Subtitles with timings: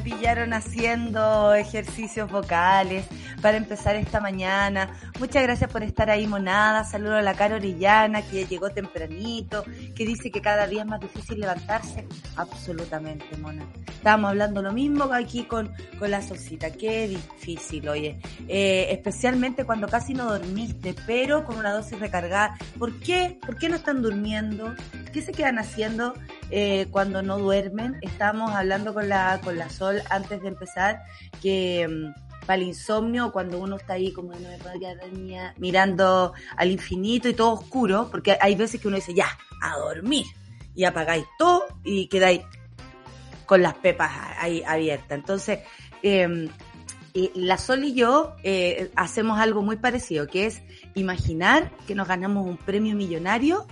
[0.00, 3.06] pillaron haciendo ejercicios vocales
[3.40, 4.90] para empezar esta mañana.
[5.18, 6.84] Muchas gracias por estar ahí, monada.
[6.84, 11.00] Saludo a la cara orillana que llegó tempranito, que dice que cada día es más
[11.00, 12.06] difícil levantarse.
[12.36, 13.66] Absolutamente, mona.
[13.88, 16.70] Estábamos hablando lo mismo aquí con, con la solcita.
[16.70, 18.20] Qué difícil, oye.
[18.48, 22.56] Eh, especialmente cuando casi no dormiste, pero con una dosis recargada.
[22.78, 23.38] ¿Por qué?
[23.44, 24.74] ¿Por qué no están durmiendo?
[25.12, 26.14] ¿Qué se quedan haciendo
[26.50, 27.98] eh, cuando no duermen?
[28.02, 31.02] Estábamos hablando con la, con la Sol antes de empezar
[31.42, 37.28] que mm, para el insomnio, cuando uno está ahí como no me mirando al infinito
[37.28, 39.26] y todo oscuro, porque hay veces que uno dice, ya,
[39.60, 40.24] a dormir,
[40.74, 42.40] y apagáis todo y quedáis
[43.44, 45.18] con las pepas ahí abiertas.
[45.18, 45.60] Entonces,
[46.02, 46.48] eh,
[47.34, 50.62] la Sol y yo eh, hacemos algo muy parecido, que es
[50.94, 53.66] imaginar que nos ganamos un premio millonario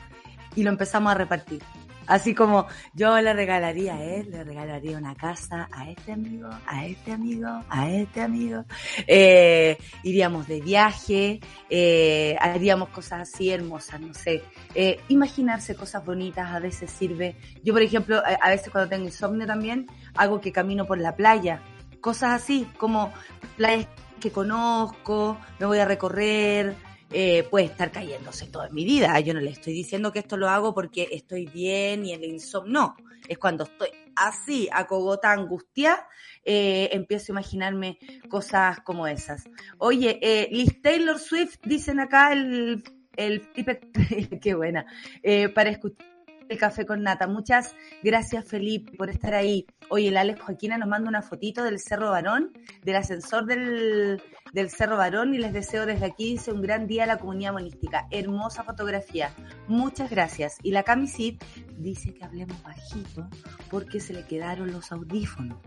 [0.54, 1.62] y lo empezamos a repartir.
[2.06, 6.86] Así como yo le regalaría a él, le regalaría una casa a este amigo, a
[6.86, 8.64] este amigo, a este amigo.
[9.06, 14.42] Eh, iríamos de viaje, eh, haríamos cosas así hermosas, no sé.
[14.74, 17.36] Eh, imaginarse cosas bonitas a veces sirve.
[17.64, 21.60] Yo, por ejemplo, a, veces cuando tengo insomnio también, hago que camino por la playa.
[22.00, 23.12] Cosas así, como
[23.56, 23.88] playas
[24.20, 26.76] que conozco, me voy a recorrer,
[27.12, 29.18] eh, puede estar cayéndose toda mi vida.
[29.20, 32.72] Yo no le estoy diciendo que esto lo hago porque estoy bien y el insomnio.
[32.72, 32.96] No,
[33.28, 34.86] es cuando estoy así, a
[35.32, 36.06] angustia,
[36.44, 37.98] eh, empiezo a imaginarme
[38.28, 39.44] cosas como esas.
[39.78, 42.82] Oye, eh, Liz Taylor Swift, dicen acá el,
[43.16, 43.48] el
[44.40, 44.86] qué buena,
[45.22, 46.15] eh, para escuchar
[46.48, 47.26] el café con nata.
[47.26, 49.66] Muchas gracias, Felipe, por estar ahí.
[49.88, 52.52] Oye, el Alex Joaquina nos manda una fotito del Cerro Varón,
[52.82, 57.06] del ascensor del, del Cerro Varón, y les deseo desde aquí, un gran día a
[57.06, 58.06] la comunidad monística.
[58.10, 59.32] Hermosa fotografía.
[59.68, 60.58] Muchas gracias.
[60.62, 61.42] Y la Camisit
[61.78, 63.28] dice que hablemos bajito
[63.70, 65.58] porque se le quedaron los audífonos.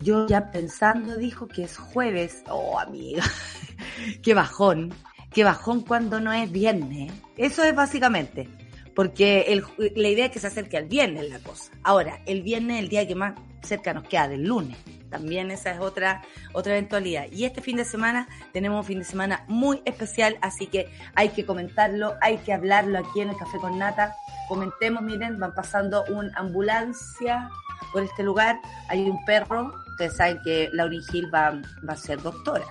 [0.00, 2.42] Yo ya pensando, dijo que es jueves.
[2.48, 3.24] Oh, amiga,
[4.22, 4.92] qué bajón.
[5.30, 7.12] Qué bajón cuando no es viernes.
[7.36, 8.48] Eso es básicamente
[8.94, 9.62] porque
[9.96, 11.72] la idea es que se acerque al viernes la cosa.
[11.82, 14.76] Ahora, el viernes es el día que más cerca nos queda del lunes.
[15.10, 16.22] También esa es otra,
[16.52, 17.26] otra eventualidad.
[17.30, 21.28] Y este fin de semana tenemos un fin de semana muy especial, así que hay
[21.28, 24.14] que comentarlo, hay que hablarlo aquí en el Café con Nata.
[24.48, 27.48] Comentemos, miren, van pasando una ambulancia
[27.92, 32.64] por este lugar, hay un perro, ustedes saben que Lauryn Hill va, a ser doctora.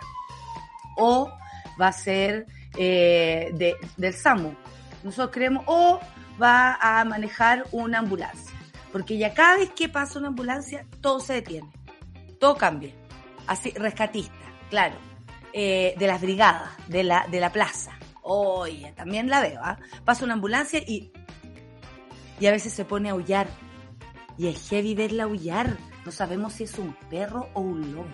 [0.97, 1.31] O
[1.79, 2.45] va a ser
[2.77, 4.53] eh, de, del SAMU.
[5.03, 5.99] Nosotros creemos, o
[6.41, 8.57] va a manejar una ambulancia.
[8.91, 11.71] Porque ya cada vez que pasa una ambulancia, todo se detiene.
[12.39, 12.93] Todo cambia.
[13.47, 14.33] Así, rescatista,
[14.69, 14.95] claro.
[15.51, 17.91] Eh, de las brigadas, de la, de la plaza.
[18.21, 19.77] Oye, también la veo, ¿ah?
[20.05, 21.11] Pasa una ambulancia y,
[22.39, 23.47] y a veces se pone a aullar.
[24.37, 25.77] Y es heavy verla aullar.
[26.05, 28.07] No sabemos si es un perro o un lobo.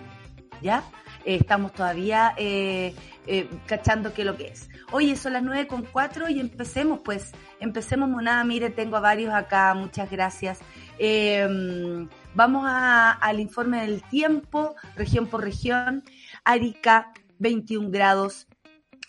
[0.60, 0.82] ¿Ya?
[1.24, 2.94] Eh, estamos todavía eh,
[3.26, 4.68] eh, cachando qué es lo que es.
[4.92, 7.32] Oye, son las nueve con cuatro y empecemos, pues.
[7.60, 8.42] Empecemos, monada.
[8.44, 9.74] Mire, tengo a varios acá.
[9.74, 10.60] Muchas gracias.
[10.98, 16.02] Eh, vamos a, al informe del tiempo, región por región.
[16.44, 18.46] Arica, 21 grados.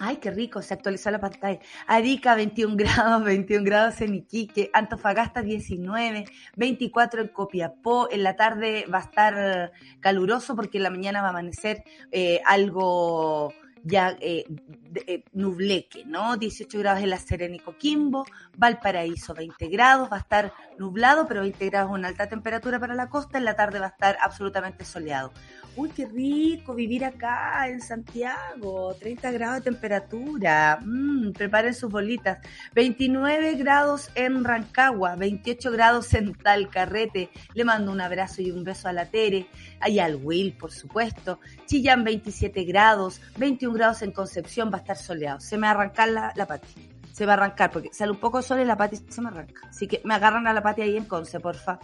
[0.04, 1.60] Ay, qué rico, se actualizó la pantalla.
[1.86, 6.26] Arica, 21 grados, 21 grados en Iquique, Antofagasta, 19,
[6.56, 8.10] 24 en Copiapó.
[8.10, 12.42] En la tarde va a estar caluroso porque en la mañana va a amanecer eh,
[12.48, 13.54] algo
[13.84, 16.38] ya eh, de, eh, nubleque, ¿no?
[16.38, 18.26] 18 grados en la Serena y Coquimbo,
[18.58, 22.96] Valparaíso 20 grados, va a estar nublado, pero 20 grados es una alta temperatura para
[22.96, 25.32] la costa, en la tarde va a estar absolutamente soleado.
[25.78, 32.40] Uy, qué rico vivir acá en Santiago, 30 grados de temperatura, mm, preparen sus bolitas,
[32.76, 38.90] 29 grados en Rancagua, 28 grados en Talcarrete, le mando un abrazo y un beso
[38.90, 39.48] a la Tere,
[39.88, 44.98] y al Will, por supuesto, Chillán 27 grados, 21 grados en Concepción, va a estar
[44.98, 46.68] soleado, se me va a arrancar la, la pati,
[47.14, 49.30] se va a arrancar, porque sale un poco de sol y la pati se me
[49.30, 51.80] arranca, así que me agarran a la pati ahí en Conce, porfa.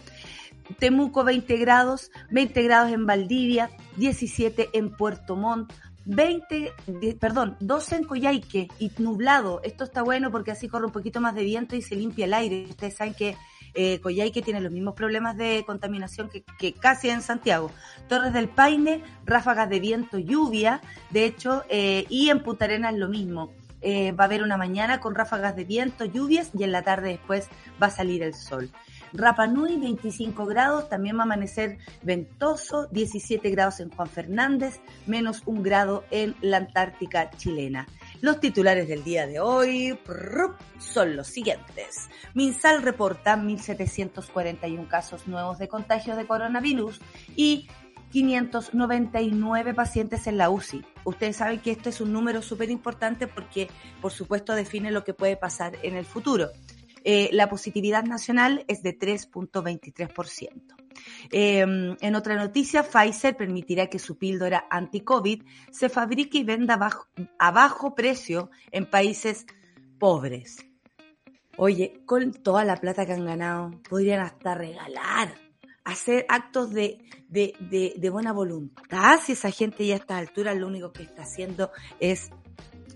[0.79, 5.71] Temuco 20 grados, 20 grados en Valdivia, 17 en Puerto Montt,
[6.05, 9.61] 20, de- perdón, 12 en Coyhaique y nublado.
[9.63, 12.33] Esto está bueno porque así corre un poquito más de viento y se limpia el
[12.33, 12.65] aire.
[12.69, 13.35] Ustedes saben que
[13.73, 13.99] eh,
[14.43, 17.71] tiene los mismos problemas de contaminación que, que casi en Santiago.
[18.07, 20.81] Torres del Paine, ráfagas de viento, lluvia,
[21.11, 23.51] de hecho, eh, y en Punta Arenas lo mismo.
[23.81, 27.09] eh, va a haber una mañana con ráfagas de viento, lluvias y en la tarde
[27.09, 27.47] después
[27.81, 28.71] va a salir el sol.
[29.13, 35.42] Rapa Nui 25 grados, también va a amanecer ventoso, 17 grados en Juan Fernández, menos
[35.45, 37.88] un grado en la Antártica chilena.
[38.21, 39.98] Los titulares del día de hoy
[40.80, 42.09] son los siguientes.
[42.33, 47.00] Minsal reporta 1.741 casos nuevos de contagios de coronavirus
[47.36, 47.68] y
[48.12, 50.83] 599 pacientes en la UCI.
[51.03, 53.69] Ustedes saben que este es un número súper importante porque,
[54.01, 56.50] por supuesto, define lo que puede pasar en el futuro.
[57.09, 60.75] Eh, la positividad nacional es de 3.23%.
[61.31, 66.77] Em, en otra noticia, Pfizer permitirá que su píldora anti-COVID se fabrique y venda
[67.39, 69.45] a bajo precio en países
[69.98, 70.65] pobres.
[71.56, 75.33] Oye, con toda la plata que han ganado, podrían hasta regalar,
[75.86, 79.21] hacer actos de, de, buena voluntad.
[79.24, 81.71] Si esa gente ya a esta altura lo único que está haciendo
[82.01, 82.31] es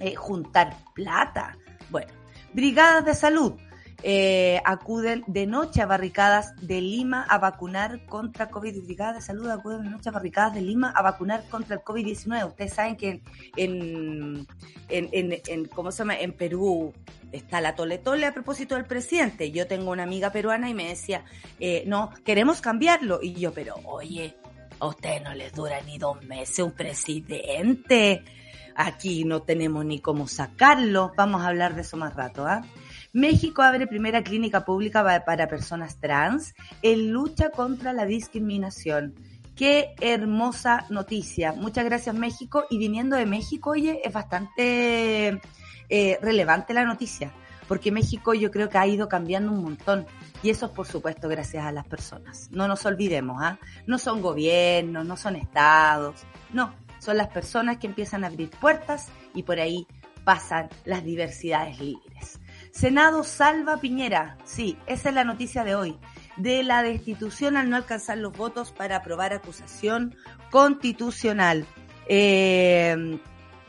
[0.01, 1.57] eh, juntar plata.
[1.89, 2.11] Bueno,
[2.53, 3.53] brigadas de salud
[4.03, 8.83] eh, acuden de noche a barricadas de Lima a vacunar contra COVID.
[8.83, 12.47] Brigada de Salud acuden de noche a barricadas de Lima a vacunar contra el COVID-19.
[12.47, 13.21] Ustedes saben que
[13.55, 14.47] en,
[14.89, 16.19] en, en, ¿cómo se llama?
[16.19, 16.93] En Perú
[17.31, 19.51] está la tole tole a propósito del presidente.
[19.51, 21.23] Yo tengo una amiga peruana y me decía,
[21.59, 23.19] eh, no, queremos cambiarlo.
[23.21, 24.35] Y yo, pero oye,
[24.79, 28.23] a ustedes no les dura ni dos meses un presidente.
[28.75, 31.11] Aquí no tenemos ni cómo sacarlo.
[31.15, 32.63] Vamos a hablar de eso más rato, ¿ah?
[33.13, 39.15] México abre primera clínica pública para personas trans en lucha contra la discriminación.
[39.55, 41.51] Qué hermosa noticia.
[41.53, 42.63] Muchas gracias México.
[42.69, 45.41] Y viniendo de México, oye, es bastante
[45.89, 47.33] eh, relevante la noticia,
[47.67, 50.05] porque México yo creo que ha ido cambiando un montón.
[50.41, 52.49] Y eso es por supuesto gracias a las personas.
[52.51, 53.59] No nos olvidemos, ¿ah?
[53.85, 56.21] No son gobiernos, no son estados,
[56.53, 59.85] no, son las personas que empiezan a abrir puertas y por ahí
[60.23, 62.39] pasan las diversidades libres.
[62.71, 64.37] Senado salva Piñera.
[64.45, 65.99] Sí, esa es la noticia de hoy.
[66.37, 70.15] De la destitución al no alcanzar los votos para aprobar acusación
[70.49, 71.67] constitucional.
[72.07, 73.19] Eh,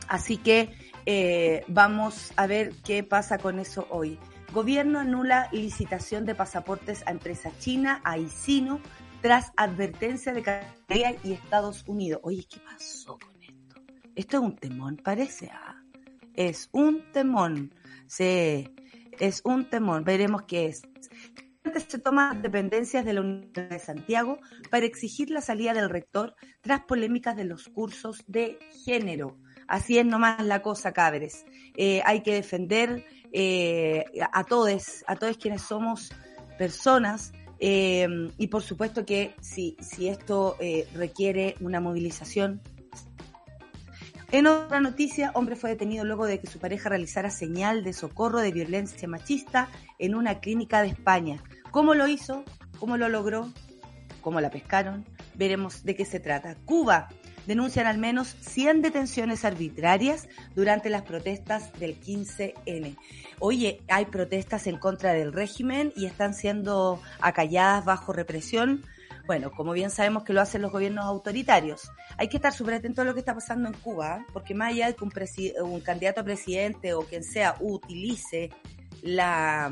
[0.07, 0.73] así que
[1.05, 4.17] eh, vamos a ver qué pasa con eso hoy.
[4.53, 8.79] Gobierno anula licitación de pasaportes a empresa china, a Isino,
[9.21, 12.21] tras advertencia de Canadá y Estados Unidos.
[12.23, 13.81] Oye, ¿qué pasó con esto?
[14.15, 15.51] Esto es un temón, parece.
[15.51, 15.75] Ah,
[16.35, 17.73] es un temón.
[18.07, 18.69] Sí
[19.19, 20.81] es un temor, veremos qué es.
[21.89, 24.37] Se toma dependencias de la Universidad de Santiago
[24.69, 29.37] para exigir la salida del rector tras polémicas de los cursos de género.
[29.67, 31.45] Así es nomás la cosa, cabres.
[31.75, 36.11] Eh, hay que defender eh, a todos, a todos quienes somos
[36.57, 38.07] personas eh,
[38.37, 40.57] y por supuesto que si, si esto
[40.93, 42.61] requiere una movilización
[44.33, 48.39] en otra noticia, hombre fue detenido luego de que su pareja realizara señal de socorro
[48.39, 49.69] de violencia machista
[49.99, 51.43] en una clínica de España.
[51.69, 52.43] ¿Cómo lo hizo?
[52.79, 53.53] ¿Cómo lo logró?
[54.21, 55.05] ¿Cómo la pescaron?
[55.35, 56.55] Veremos de qué se trata.
[56.65, 57.09] Cuba
[57.45, 62.97] denuncian al menos 100 detenciones arbitrarias durante las protestas del 15N.
[63.37, 68.83] Oye, hay protestas en contra del régimen y están siendo acalladas bajo represión
[69.25, 71.91] bueno, como bien sabemos que lo hacen los gobiernos autoritarios.
[72.17, 74.87] Hay que estar súper atento a lo que está pasando en Cuba, porque más allá
[74.87, 75.03] de que
[75.61, 78.51] un, candidato a presidente o quien sea utilice
[79.01, 79.71] la,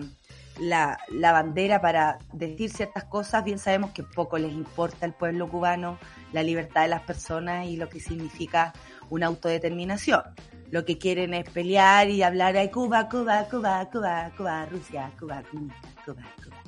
[0.60, 5.50] la, la, bandera para decir ciertas cosas, bien sabemos que poco les importa al pueblo
[5.50, 6.00] cubano,
[6.32, 8.74] la libertad de las personas y lo que significa
[9.10, 10.22] una autodeterminación.
[10.70, 15.44] Lo que quieren es pelear y hablar de Cuba, Cuba, Cuba, Cuba, Cuba, Rusia, Cuba,
[15.52, 16.64] Cuba, Cuba, Cuba.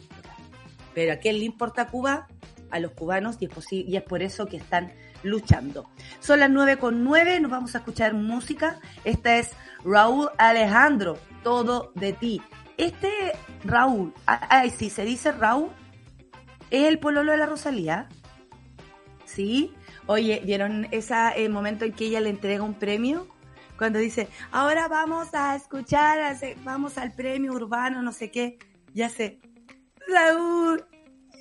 [0.94, 2.28] Pero ¿a quién le importa Cuba?
[2.74, 5.90] A los cubanos y es, y es por eso que están luchando.
[6.20, 8.80] Son las nueve con nueve, nos vamos a escuchar música.
[9.06, 9.52] Esta es
[9.86, 12.42] Raúl Alejandro, Todo de ti.
[12.78, 13.10] Este
[13.64, 15.70] Raúl, ay, sí, se dice Raúl,
[16.72, 18.10] es el pololo de la Rosalía.
[19.26, 19.74] ¿Sí?
[20.06, 23.28] Oye, ¿vieron ese momento en que ella le entrega un premio?
[23.78, 28.58] Cuando dice, ahora vamos a escuchar, vamos al premio urbano, no sé qué.
[28.94, 29.40] Ya sé,
[30.08, 30.86] Raúl,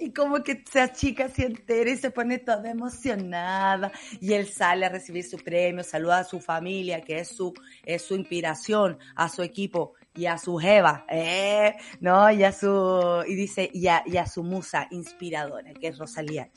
[0.03, 3.93] y como que se achica, se entera y se pone toda emocionada.
[4.21, 7.55] Y él sale a recibir su premio, saluda a su familia, que es su,
[7.85, 11.75] es su inspiración, a su equipo y a su jeva, ¿eh?
[12.01, 12.31] ¿no?
[12.31, 16.51] Y a su, y dice, y a, y a su musa inspiradora, que es Rosalía.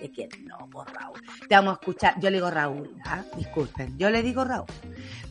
[0.00, 0.28] ¿De quién?
[0.44, 1.22] No, por Raúl.
[1.48, 2.20] Te vamos a escuchar.
[2.20, 3.24] Yo le digo Raúl, ¿ah?
[3.36, 3.96] Disculpen.
[3.96, 4.66] Yo le digo Raúl.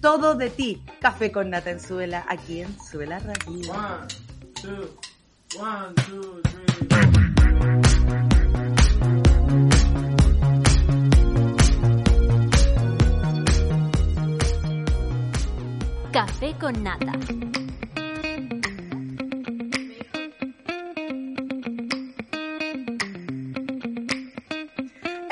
[0.01, 0.83] Todo de ti.
[0.99, 3.71] Café con Nata en Suela, aquí en Suela Radio.
[3.71, 4.07] One,
[4.59, 4.97] two,
[16.11, 17.54] Café con Nata.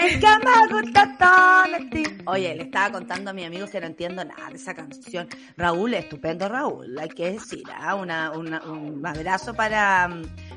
[0.03, 2.31] El que me gusta tanto.
[2.31, 5.27] Oye, le estaba contando a mi amigo que no entiendo nada de esa canción.
[5.57, 7.95] Raúl, estupendo Raúl, hay que decir, ¿ah?
[7.95, 10.09] Una, una- un abrazo para,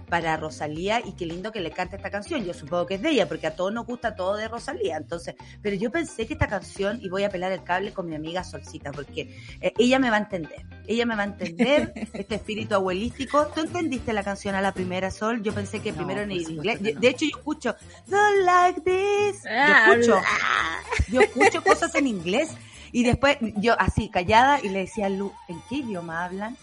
[0.09, 2.45] para Rosalía y qué lindo que le cante esta canción.
[2.45, 4.97] Yo supongo que es de ella, porque a todos nos gusta todo de Rosalía.
[4.97, 8.15] Entonces, pero yo pensé que esta canción, y voy a pelar el cable con mi
[8.17, 10.65] amiga Solcita, porque eh, ella me va a entender.
[10.87, 13.47] Ella me va a entender este espíritu abuelístico.
[13.55, 15.43] ¿Tú entendiste la canción a la primera, Sol?
[15.43, 16.81] Yo pensé que No, primero en inglés.
[16.81, 17.01] no.
[17.01, 17.75] De hecho, yo escucho,
[18.07, 19.36] don't like this.
[19.45, 20.23] Yo Ah, escucho,
[21.09, 22.51] yo escucho cosas en inglés.
[22.93, 26.57] Y después yo así callada y le decía a Lu, ¿en qué idioma hablan?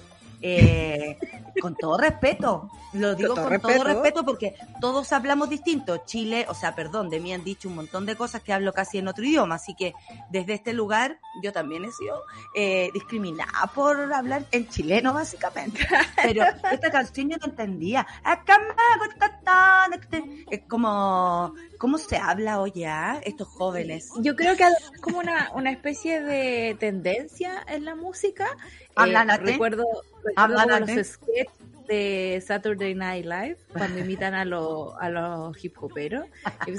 [0.46, 1.18] Eh,
[1.62, 3.84] con todo respeto, lo digo todo con todo respeto.
[3.86, 6.04] respeto porque todos hablamos distinto.
[6.06, 8.98] Chile, o sea, perdón, de mí han dicho un montón de cosas que hablo casi
[8.98, 9.94] en otro idioma, así que
[10.30, 12.22] desde este lugar yo también he sido
[12.56, 15.88] eh, discriminada por hablar en chileno básicamente.
[16.22, 18.06] Pero esta canción yo no entendía.
[18.24, 20.28] Acá me gusta tanto.
[20.50, 24.10] Es como, ¿cómo se habla hoy ya estos jóvenes?
[24.20, 28.48] Yo creo que es como una, una especie de tendencia en la música.
[28.96, 29.38] Eh, Háblate.
[29.44, 29.86] recuerdo
[30.24, 31.48] recuerdo los sketches
[31.88, 36.26] de Saturday Night Live cuando imitan a, los a los hip hoperos.
[36.66, 36.72] Y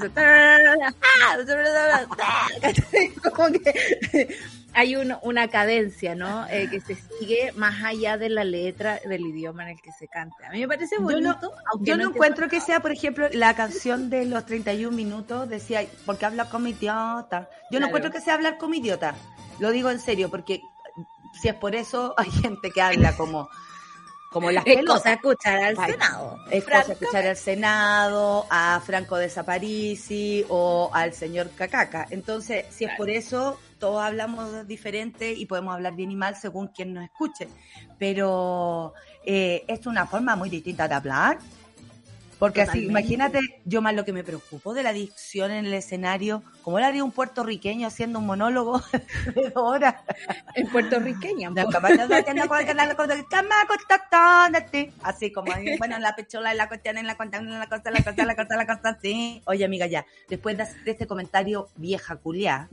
[3.31, 4.27] como que
[4.73, 6.47] hay un- una cadencia, ¿no?
[6.49, 10.07] Eh, que se sigue más allá de la letra del idioma en el que se
[10.07, 10.47] canta.
[10.47, 13.55] A mí me parece Yo no- bonito, Yo no encuentro que sea, por ejemplo, la
[13.55, 17.49] canción de los 31 minutos, decía, porque habla como idiota.
[17.71, 19.15] Yo no encuentro que sea hablar como idiota.
[19.59, 20.61] Lo digo en serio, porque
[21.41, 23.49] si es por eso, hay gente que habla como,
[24.31, 24.97] como las Es pelotas.
[25.03, 26.39] cosa escuchar al Ay, Senado.
[26.51, 32.07] Es cosa escuchar al Senado, a Franco de Saparici o al señor Cacaca.
[32.09, 32.97] Entonces, si es Claro.
[32.97, 37.47] por eso, todos hablamos diferente y podemos hablar bien y mal según quien nos escuche.
[37.99, 41.37] Pero eh, es una forma muy distinta de hablar.
[42.39, 42.91] Porque así, Totalmente.
[42.91, 46.85] imagínate, yo más lo que me preocupo de la dicción en el escenario, como le
[46.85, 48.81] haría un puertorriqueño haciendo un monólogo
[49.35, 49.95] de dos horas.
[50.53, 51.51] Es puertorriqueña.
[55.01, 58.25] Así como, bueno, la pechola, la cuestión, en la cuenta, en la cosa, la cosa,
[58.25, 59.41] la cosa, la cosa, sí.
[59.45, 62.69] Oye, amiga, ya, después de, de este comentario vieja culiá,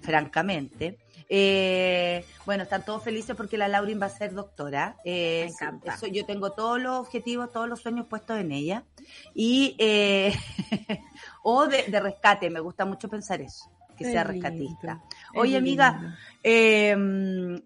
[0.00, 0.98] francamente,
[1.34, 4.96] eh, bueno, están todos felices porque la Laurin va a ser doctora.
[5.02, 5.94] Eh, Me encanta.
[5.94, 8.84] eso, yo tengo todos los objetivos, todos los sueños puestos en ella.
[9.34, 10.34] Y, eh,
[11.42, 13.64] o de, de rescate, me gusta mucho pensar eso,
[13.96, 15.02] que Qué sea rescatista.
[15.34, 16.94] Es Oye, amiga, eh,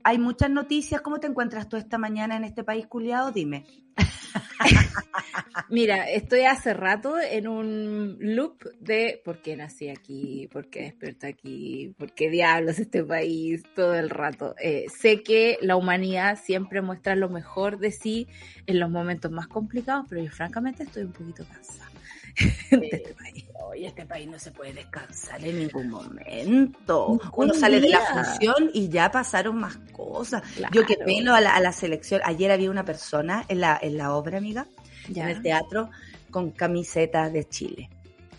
[0.02, 1.00] hay muchas noticias.
[1.00, 3.32] ¿Cómo te encuentras tú esta mañana en este país culiado?
[3.32, 3.64] Dime.
[5.70, 11.28] Mira, estoy hace rato en un loop de por qué nací aquí, por qué desperté
[11.28, 14.54] aquí, por qué diablos este país, todo el rato.
[14.60, 18.28] Eh, sé que la humanidad siempre muestra lo mejor de sí
[18.66, 21.95] en los momentos más complicados, pero yo francamente estoy un poquito cansada
[22.70, 23.44] de este país.
[23.78, 27.08] Este país no se puede descansar en ningún momento.
[27.10, 30.42] Ningún Uno sale de la función y ya pasaron más cosas.
[30.56, 30.72] Claro.
[30.74, 32.22] Yo que pelo a la, a la selección.
[32.24, 34.66] Ayer había una persona en la, en la obra, amiga,
[35.08, 35.24] Ya.
[35.24, 35.90] en el teatro,
[36.30, 37.90] con camiseta de Chile.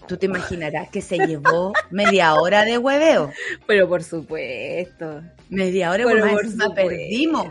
[0.08, 3.32] Tú te imaginarás que se llevó media hora de hueveo.
[3.68, 5.22] Pero por supuesto.
[5.50, 6.74] Media hora, Pero por supuesto.
[6.74, 7.48] perdimos.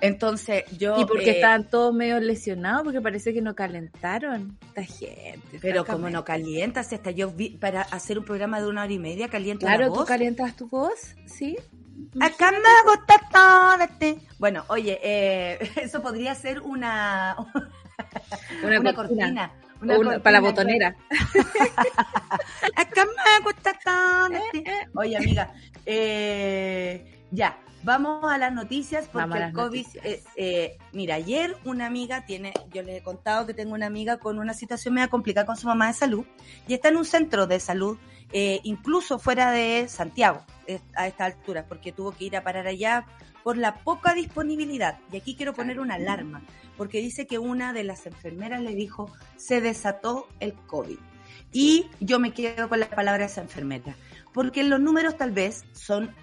[0.00, 1.00] Entonces, yo.
[1.00, 5.58] Y porque eh, estaban todos medio lesionados, porque parece que no calentaron esta gente.
[5.60, 8.92] Pero como no calienta, si hasta yo vi, para hacer un programa de una hora
[8.92, 11.56] y media caliento la Claro, tú calientas tu voz, ¿sí?
[12.20, 12.58] Acá me
[12.90, 14.16] gusta todo.
[14.38, 17.36] Bueno, oye, eh, eso podría ser una,
[18.62, 19.52] Una, una cortina.
[19.82, 20.96] una una- cortina, para la botonera.
[22.76, 24.38] Acá me gusta todo.
[24.94, 25.52] Oye, amiga,
[25.86, 32.24] eh, ya, vamos a las noticias porque el COVID, eh, eh, mira, ayer una amiga
[32.24, 35.56] tiene, yo les he contado que tengo una amiga con una situación media complicada con
[35.56, 36.24] su mamá de salud
[36.66, 37.98] y está en un centro de salud,
[38.32, 40.44] eh, incluso fuera de Santiago
[40.94, 43.06] a esta altura, porque tuvo que ir a parar allá
[43.42, 44.98] por la poca disponibilidad.
[45.10, 46.42] Y aquí quiero poner una alarma,
[46.76, 50.98] porque dice que una de las enfermeras le dijo, se desató el COVID.
[51.50, 53.96] Y yo me quedo con la palabra de esa enfermera,
[54.34, 56.14] porque los números tal vez son,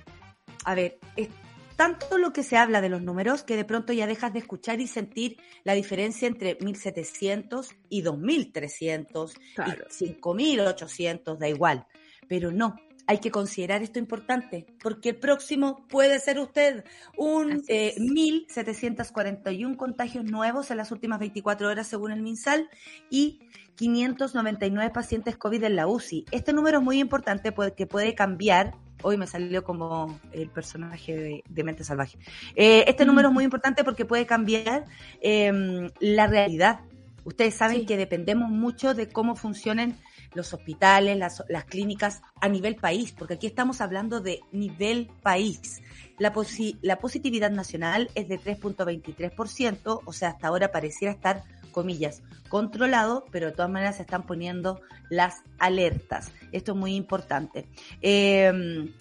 [0.64, 1.30] a ver, es
[1.76, 4.80] tanto lo que se habla de los números que de pronto ya dejas de escuchar
[4.80, 9.86] y sentir la diferencia entre 1700 y 2300 Claro.
[9.90, 11.88] y 5800, da igual.
[12.28, 12.76] Pero no,
[13.08, 16.86] hay que considerar esto importante, porque el próximo puede ser usted.
[17.18, 22.70] Un eh, 1.741 contagios nuevos en las últimas 24 horas según el MinSal
[23.10, 23.40] y
[23.76, 26.26] 599 pacientes COVID en la UCI.
[26.32, 28.74] Este número es muy importante porque puede cambiar.
[29.04, 32.18] Hoy me salió como el personaje de, Mente Salvaje.
[32.56, 34.86] Eh, este número es muy importante porque puede cambiar
[35.22, 36.80] em, la realidad.
[37.24, 39.98] Ustedes saben que dependemos mucho de cómo funcionen
[40.36, 45.82] los hospitales, las, las, clínicas a nivel país, porque aquí estamos hablando de nivel país.
[46.20, 46.34] La,
[46.82, 53.48] la positividad nacional es de 3.23%, o sea, hasta ahora pareciera estar comillas, controlado, pero
[53.48, 56.32] de todas maneras se están poniendo las alertas.
[56.52, 57.68] Esto es muy importante.
[58.02, 58.94] Eh,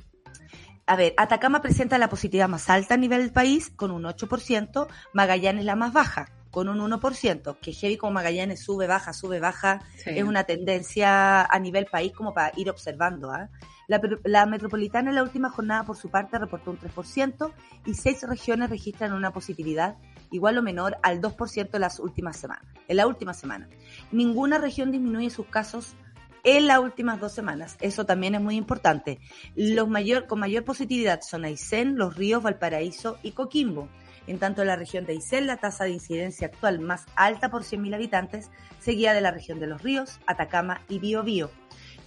[0.87, 4.87] a ver, Atacama presenta la positividad más alta a nivel del país con un 8%,
[5.13, 9.81] Magallanes la más baja con un 1%, que heavy como Magallanes sube, baja, sube, baja,
[10.07, 13.33] es una tendencia a nivel país como para ir observando.
[13.33, 13.49] ¿ah?
[13.89, 17.53] La, la, metropolitana en la última jornada por su parte reportó un 3%
[17.87, 19.97] y seis regiones registran una positividad
[20.31, 22.65] igual o menor al 2% en las últimas semanas.
[22.87, 23.69] En la última semana.
[24.13, 25.97] Ninguna región disminuye sus casos
[26.45, 27.77] en las últimas dos semanas.
[27.81, 29.19] Eso también es muy importante.
[29.57, 33.89] Los mayor, con mayor positividad son Aysén, Los Ríos, Valparaíso y Coquimbo.
[34.27, 37.63] En tanto, en la región de Aysén, la tasa de incidencia actual más alta por
[37.63, 41.51] 100.000 habitantes, seguida de la región de Los Ríos, Atacama y Biobío.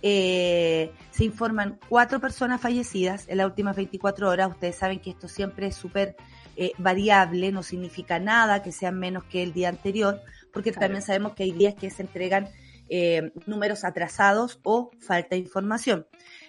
[0.01, 4.49] Eh, se informan cuatro personas fallecidas en las últimas 24 horas.
[4.49, 6.15] Ustedes saben que esto siempre es súper
[6.55, 10.19] eh, variable, no significa nada que sean menos que el día anterior,
[10.51, 12.49] porque también sabemos que hay días que se entregan
[12.89, 16.07] eh, números atrasados o falta de información.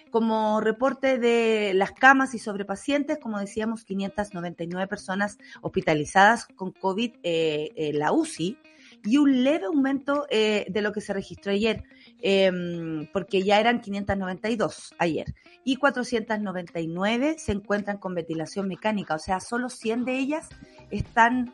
[0.09, 7.15] Como reporte de las camas y sobre pacientes, como decíamos, 599 personas hospitalizadas con COVID
[7.23, 8.57] eh, la UCI
[9.05, 11.83] y un leve aumento eh, de lo que se registró ayer,
[12.21, 19.39] em, porque ya eran 592 ayer, y 499 se encuentran con ventilación mecánica, o sea,
[19.39, 20.49] solo 100 de ellas
[20.91, 21.53] están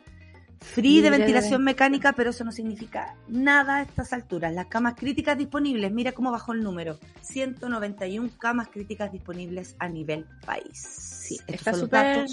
[0.60, 4.52] free de ventilación mecánica, pero eso no significa nada a estas alturas.
[4.52, 10.26] Las camas críticas disponibles, mira cómo bajó el número, 191 camas críticas disponibles a nivel
[10.44, 10.78] país.
[10.78, 12.26] Sí, está súper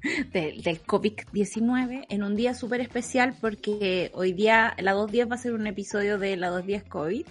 [0.32, 5.52] del COVID-19 en un día súper especial porque hoy día, la 210 va a ser
[5.54, 7.26] un episodio de la 210 COVID.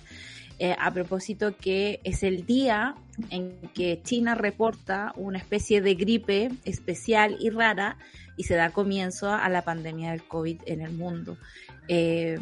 [0.59, 2.95] Eh, a propósito que es el día
[3.29, 7.97] en que China reporta una especie de gripe especial y rara
[8.37, 11.37] y se da comienzo a la pandemia del COVID en el mundo.
[11.89, 12.37] Eh,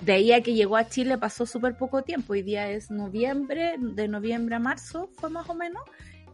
[0.00, 3.76] de ahí a que llegó a Chile pasó súper poco tiempo, hoy día es noviembre,
[3.78, 5.82] de noviembre a marzo fue más o menos,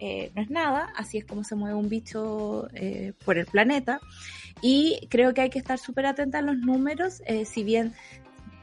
[0.01, 4.01] eh, no es nada, así es como se mueve un bicho eh, por el planeta.
[4.61, 7.95] Y creo que hay que estar súper atenta a los números, si bien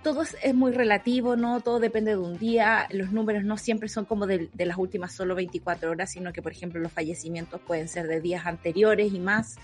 [0.05, 4.05] todo es muy relativo, no todo depende de un día, los números no siempre son
[4.05, 7.87] como de, de, las últimas solo 24 horas, sino que por ejemplo los fallecimientos pueden
[7.87, 9.55] ser de días anteriores y más.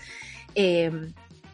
[0.56, 0.90] Eh,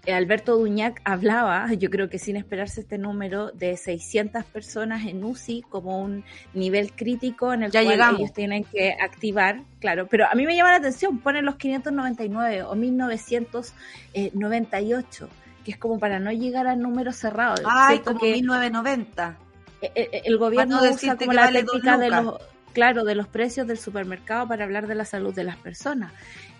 [0.06, 5.66] Alberto Duñac hablaba, yo creo que sin esperarse este número, de 600 personas en UCI
[5.68, 6.24] como un
[6.54, 10.70] nivel crítico en el cual ellos tienen que activar, claro, pero a mí me llama
[10.70, 15.28] la atención, ponen los 599 o 1998,
[15.68, 17.60] que es como para no llegar a números cerrados.
[17.66, 19.36] Ay, como 1990.
[19.82, 22.36] El, e, e, el gobierno usa como la técnica de los,
[22.72, 26.10] claro, de los precios del supermercado para hablar de la salud de las personas.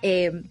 [0.03, 0.43] Eh,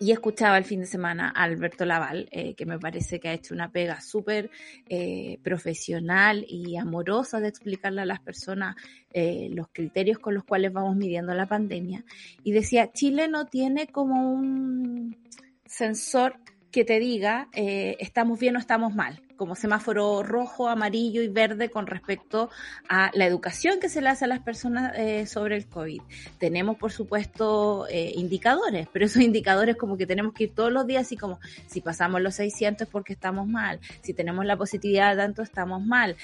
[0.00, 3.34] y escuchaba el fin de semana a Alberto Laval, eh, que me parece que ha
[3.34, 4.50] hecho una pega súper
[4.88, 8.74] eh, profesional y amorosa de explicarle a las personas
[9.12, 12.06] eh, los criterios con los cuales vamos midiendo la pandemia.
[12.42, 15.14] Y decía, Chile no tiene como un
[15.66, 16.36] sensor
[16.72, 21.68] que te diga eh, estamos bien o estamos mal, como semáforo rojo, amarillo y verde
[21.68, 22.48] con respecto
[22.88, 26.00] a la educación que se le hace a las personas eh, sobre el COVID.
[26.38, 30.86] Tenemos, por supuesto, eh, indicadores, pero esos indicadores como que tenemos que ir todos los
[30.86, 35.42] días y como si pasamos los 600 porque estamos mal, si tenemos la positividad tanto
[35.42, 36.16] estamos mal.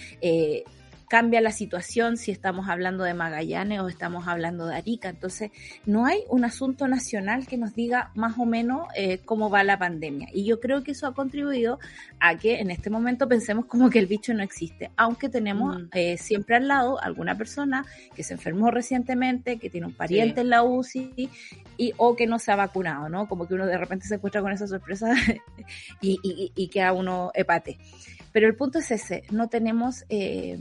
[1.09, 5.09] Cambia la situación si estamos hablando de Magallanes o estamos hablando de Arica.
[5.09, 5.51] Entonces,
[5.87, 9.79] no hay un asunto nacional que nos diga más o menos eh, cómo va la
[9.79, 10.29] pandemia.
[10.33, 11.79] Y yo creo que eso ha contribuido
[12.21, 15.87] a que en este momento pensemos como que el bicho no existe, aunque tenemos mm.
[15.93, 20.51] eh, siempre al lado alguna persona que se enfermó recientemente, que tiene un pariente en
[20.51, 21.31] la UCI
[21.77, 23.29] y, o que no se ha vacunado, ¿no?
[23.29, 25.15] Como que uno de repente se encuentra con esa sorpresa
[26.01, 27.79] y, y, y, queda uno epate.
[28.33, 30.05] Pero el punto es ese, no tenemos...
[30.09, 30.59] Eh,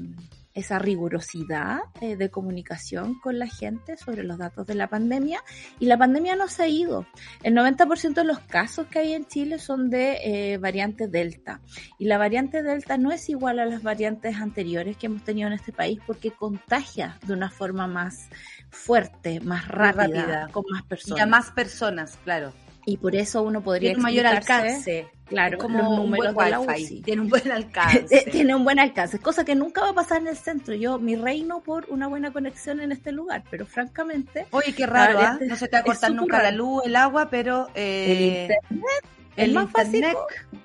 [0.57, 5.43] esa rigurosidad eh, de comunicación con la gente sobre los datos de la pandemia
[5.79, 7.05] y la pandemia no se ha ido.
[7.43, 11.61] El 90% de los casos que hay en Chile son de eh, variante Delta
[11.99, 15.53] y la variante Delta no es igual a las variantes anteriores que hemos tenido en
[15.53, 18.29] este país porque contagia de una forma más
[18.71, 21.19] fuerte, más rápida, con más personas.
[21.19, 22.51] Y a más personas, claro.
[22.85, 25.07] Y por eso uno podría Tiene mayor alcance.
[25.29, 26.83] Claro, como los un números buen de la wifi.
[26.83, 27.01] UCI.
[27.01, 28.25] Tiene un buen alcance.
[28.31, 30.73] Tiene un buen alcance, cosa que nunca va a pasar en el centro.
[30.73, 35.15] Yo, mi reino por una buena conexión en este lugar, pero francamente, Oye, qué raro,
[35.15, 37.67] variante No se te va a cortar nunca la luz, el agua, pero...
[37.73, 40.17] el Eh, internet el es más fácil, internet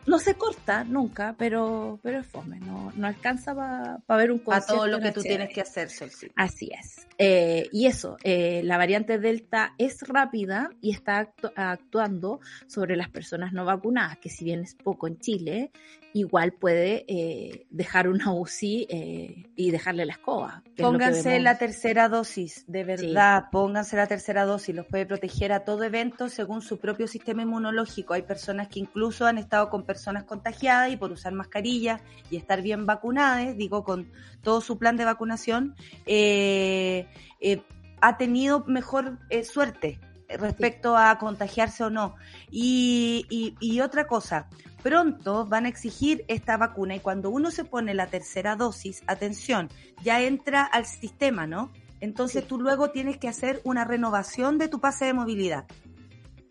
[0.07, 4.59] no se corta nunca, pero, pero es fome, no, no alcanza para ver un para
[4.61, 6.33] concierto todo lo que tú tienes que hacer, Solcito.
[6.37, 7.07] Así es.
[7.19, 13.09] Eh, y eso, eh, la variante Delta es rápida y está actu- actuando sobre las
[13.11, 15.71] personas no vacunadas, que si bien es poco en Chile,
[16.15, 20.63] igual puede eh, dejar una UCI eh, y dejarle la escoba.
[20.77, 25.65] es Pónganse la tercera dosis, de verdad, pónganse la tercera dosis, los puede proteger a
[25.65, 28.15] todo evento según su propio sistema inmunológico.
[28.15, 32.63] Hay personas que incluso han estado con personas contagiadas y por usar mascarilla y estar
[32.63, 34.11] bien vacunadas, digo, con
[34.43, 35.75] todo su plan de vacunación,
[36.07, 37.07] eh,
[37.41, 37.63] eh,
[38.01, 39.99] ha tenido mejor eh, suerte
[40.29, 42.17] respecto a contagiarse o no.
[42.51, 44.49] Y, y, y otra cosa,
[44.83, 49.69] pronto van a exigir esta vacuna y cuando uno se pone la tercera dosis, atención,
[50.03, 51.71] ya entra al sistema, ¿no?
[52.01, 52.49] Entonces Sí.
[52.49, 55.67] tú luego tienes que hacer una renovación de tu pase de movilidad.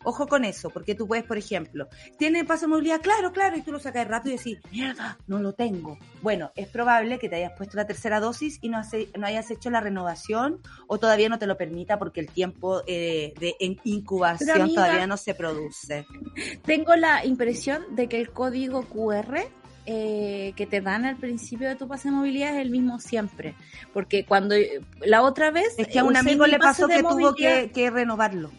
[0.03, 1.87] Ojo con eso, porque tú puedes, por ejemplo,
[2.17, 3.01] ¿tiene pase de movilidad?
[3.01, 5.97] Claro, claro, y tú lo sacas rápido y decís, mierda, no lo tengo.
[6.21, 9.51] Bueno, es probable que te hayas puesto la tercera dosis y no, hace- no hayas
[9.51, 14.61] hecho la renovación o todavía no te lo permita porque el tiempo eh, de incubación
[14.61, 16.05] amiga, todavía no se produce.
[16.65, 19.39] Tengo la impresión de que el código QR
[19.85, 23.55] eh, que te dan al principio de tu pase de movilidad es el mismo siempre.
[23.93, 25.73] Porque cuando eh, la otra vez.
[25.77, 28.51] Es que a un usé amigo mi le pasó que tuvo que renovarlo.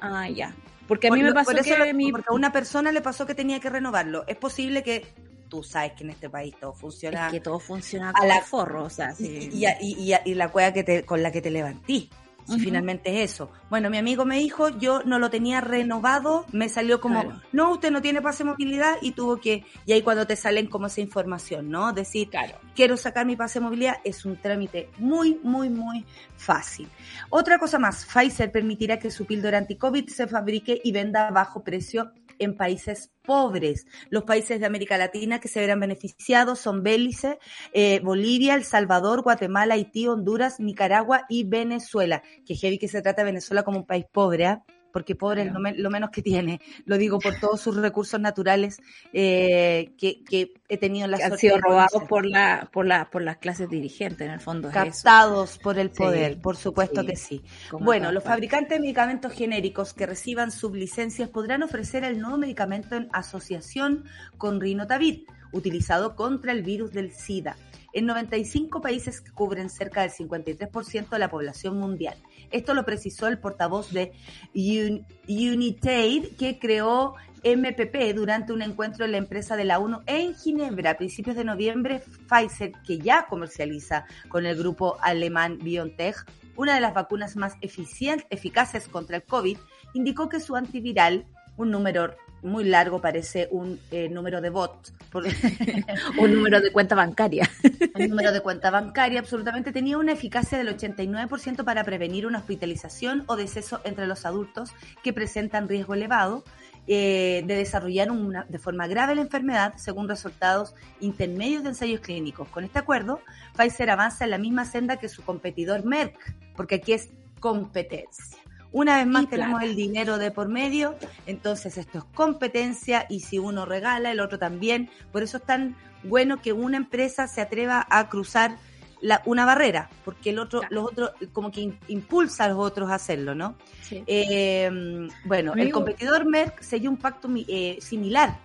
[0.00, 0.54] Ah, ya.
[0.88, 2.10] Porque a Por mí me pasó por eso que lo- mi.
[2.12, 4.24] porque a una persona le pasó que tenía que renovarlo.
[4.26, 5.06] Es posible que
[5.48, 8.84] tú sabes que en este país todo funciona Es que todo funciona A la- forro,
[8.84, 9.48] o sea, sí.
[9.52, 12.10] y, y- y- y la cueva que te, con la que te levantí.
[12.46, 13.50] Si finalmente es eso.
[13.70, 17.40] Bueno, mi amigo me dijo, yo no lo tenía renovado, me salió como, Claro.
[17.52, 20.66] no, usted no tiene pase de movilidad y tuvo que, y ahí cuando te salen
[20.66, 21.92] como esa información, ¿no?
[21.92, 22.54] Decir, Claro.
[22.74, 26.04] quiero sacar mi pase de movilidad, es un trámite muy, muy, muy
[26.36, 26.88] fácil.
[27.30, 31.62] Otra cosa más, Pfizer permitirá que su píldora anti-COVID se fabrique y venda a bajo
[31.64, 33.86] precio en países pobres.
[34.10, 37.38] Los países de América Latina que se verán beneficiados son Belice,
[37.72, 42.22] eh, Bolivia, El Salvador, Guatemala, Haití, Honduras, Nicaragua y Venezuela.
[42.46, 44.64] Que heavy que se trata de Venezuela como un país pobre, ¿ah?
[44.94, 46.60] Porque pobre es lo, men- lo menos que tiene.
[46.86, 48.80] Lo digo por todos sus recursos naturales
[49.12, 53.20] eh, que, que he tenido la Que han sido robados por la, por la, por
[53.22, 54.84] las clases dirigentes, en el fondo es eso.
[54.84, 57.06] captados por el Sí, poder, por supuesto sí.
[57.08, 57.42] que sí.
[57.72, 63.08] Bueno, los fabricantes de medicamentos genéricos que reciban sublicencias podrán ofrecer el nuevo medicamento en
[63.12, 64.04] asociación
[64.38, 67.56] con Rinotavir, utilizado contra el virus del SIDA,
[67.92, 72.16] en 95 países que cubren cerca del 53% de la población mundial.
[72.54, 74.12] Esto lo precisó el portavoz de
[74.54, 80.34] Un- Unitaid, que creó MPP durante un encuentro en la empresa de la ONU en
[80.34, 82.02] Ginebra a principios de noviembre.
[82.28, 86.24] Pfizer, que ya comercializa con el grupo alemán BioNTech
[86.56, 89.58] una de las vacunas más eficaces contra el COVID,
[89.92, 92.14] indicó que su antiviral, un número
[92.44, 95.24] muy largo, parece un eh, número de bot, por-
[96.18, 97.48] Un número de cuenta bancaria.
[97.94, 103.24] el número de cuenta bancaria absolutamente tenía una eficacia del 89% para prevenir una hospitalización
[103.26, 104.70] o deceso entre los adultos
[105.02, 106.44] que presentan riesgo elevado
[106.86, 112.46] eh, de desarrollar una, de forma grave la enfermedad según resultados intermedios de ensayos clínicos.
[112.48, 113.20] Con este acuerdo,
[113.56, 116.14] Pfizer avanza en la misma senda que su competidor Merck,
[116.54, 117.08] porque aquí es
[117.40, 118.38] competencia.
[118.74, 123.38] Una vez más tenemos el dinero de por medio, entonces esto es competencia y si
[123.38, 124.90] uno regala, el otro también.
[125.12, 128.56] Por eso es tan bueno que una empresa se atreva a cruzar
[129.00, 130.74] la, una barrera, porque el otro, Claro.
[130.74, 133.54] los otros, como que in- impulsa a los otros a hacerlo, ¿no?
[133.82, 134.02] Sí.
[134.06, 138.38] Eh, bueno, el competidor Merck selló un pacto eh, similar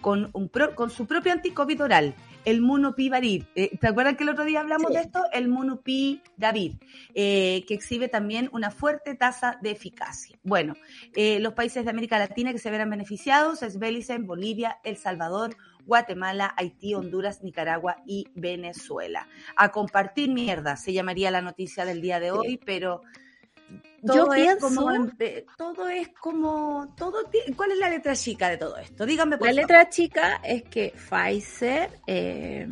[0.00, 3.46] con, un pro- con su propio anticovid oral, el Munopiravir.
[3.54, 4.94] Eh, ¿Te acuerdas que el otro día hablamos Sí.
[4.96, 5.20] de esto?
[5.32, 6.78] El Munopiravir,
[7.14, 10.38] eh, que exhibe también una fuerte tasa de eficacia.
[10.42, 10.74] Bueno,
[11.14, 15.56] eh, los países de América Latina que se verán beneficiados es Belice, Bolivia, El Salvador,
[15.84, 19.26] Guatemala, Haití, Honduras, Nicaragua y Venezuela.
[19.56, 23.02] A compartir mierda, se llamaría la noticia del día de hoy, pero
[24.02, 25.08] Yo es pienso- como
[25.56, 27.18] todo es como todo
[27.56, 29.06] ¿cuál es la letra chica de todo esto?
[29.06, 29.62] Díganme por La favor.
[29.62, 32.66] letra chica es que Pfizer, eh,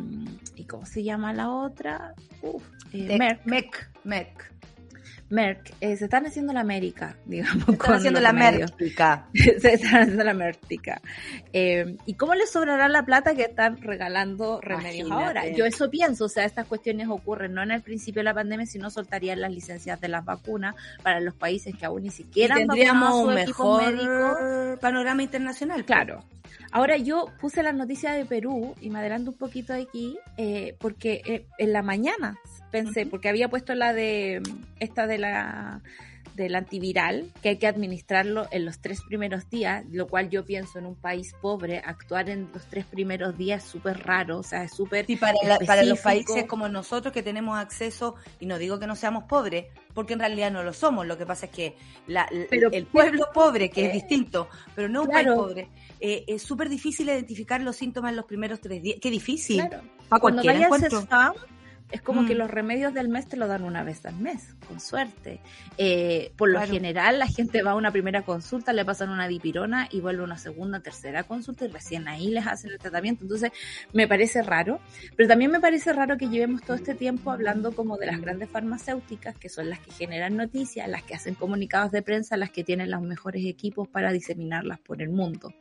[0.55, 2.13] y ¿cómo se llama la otra?
[2.41, 3.45] Uf, eh, Merck.
[3.45, 3.91] Merck.
[4.03, 4.51] Merck,
[5.31, 7.65] eh, se están haciendo la América, digamos.
[7.65, 9.27] Se están haciendo la Mértica.
[9.33, 11.01] se están haciendo la Mértica.
[11.53, 15.47] Eh, ¿Y cómo les sobrará la plata que están regalando remedios ahora?
[15.49, 18.65] Yo eso pienso, o sea, estas cuestiones ocurren no en el principio de la pandemia,
[18.65, 22.67] sino soltarían las licencias de las vacunas para los países que aún ni siquiera han
[22.67, 25.85] tendríamos un mejor panorama internacional.
[25.85, 26.23] Claro.
[26.71, 30.75] Ahora yo puse las noticias de Perú y me adelanto un poquito de aquí, eh,
[30.79, 32.37] porque en la mañana
[32.71, 34.41] pensé, porque había puesto la de
[34.79, 35.81] esta de la
[36.35, 40.79] del antiviral, que hay que administrarlo en los tres primeros días, lo cual yo pienso
[40.79, 44.63] en un país pobre, actuar en los tres primeros días es súper raro, o sea,
[44.63, 45.05] es súper...
[45.09, 48.95] Y para, para los países como nosotros que tenemos acceso, y no digo que no
[48.95, 51.75] seamos pobres, porque en realidad no lo somos, lo que pasa es que
[52.07, 56.69] la, el pueblo pobre, que es distinto, pero no un país pobre, eh, es súper
[56.69, 59.67] difícil identificar los síntomas en los primeros tres días, qué difícil.
[59.67, 59.83] Claro.
[60.07, 61.07] Para cualquier encuentro.
[61.91, 62.37] Es como que mm.
[62.37, 65.41] los remedios del mes te lo dan una vez al mes, con suerte.
[65.77, 69.87] Eh, por lo general, la gente va a una primera consulta, le pasan una dipirona
[69.91, 73.23] y vuelve a una segunda, tercera consulta y recién ahí les hacen el tratamiento.
[73.23, 73.51] Entonces,
[73.93, 74.79] me parece raro.
[75.15, 78.49] Pero también me parece raro que llevemos todo este tiempo hablando como de las grandes
[78.49, 82.63] farmacéuticas, que son las que generan noticias, las que hacen comunicados de prensa, las que
[82.63, 85.53] tienen los mejores equipos para diseminarlas por el mundo.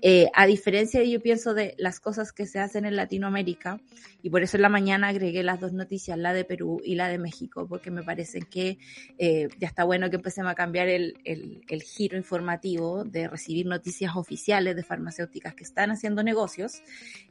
[0.00, 3.80] Eh, a diferencia, de, yo pienso de las cosas que se hacen en Latinoamérica,
[4.22, 7.08] y por eso en la mañana agregué las dos noticias, la de Perú y la
[7.08, 8.76] de México, porque me parece que
[9.16, 14.14] eh, ya está bueno que empecemos a cambiar el, el, giro informativo de recibir noticias
[14.14, 16.82] oficiales de farmacéuticas que están haciendo negocios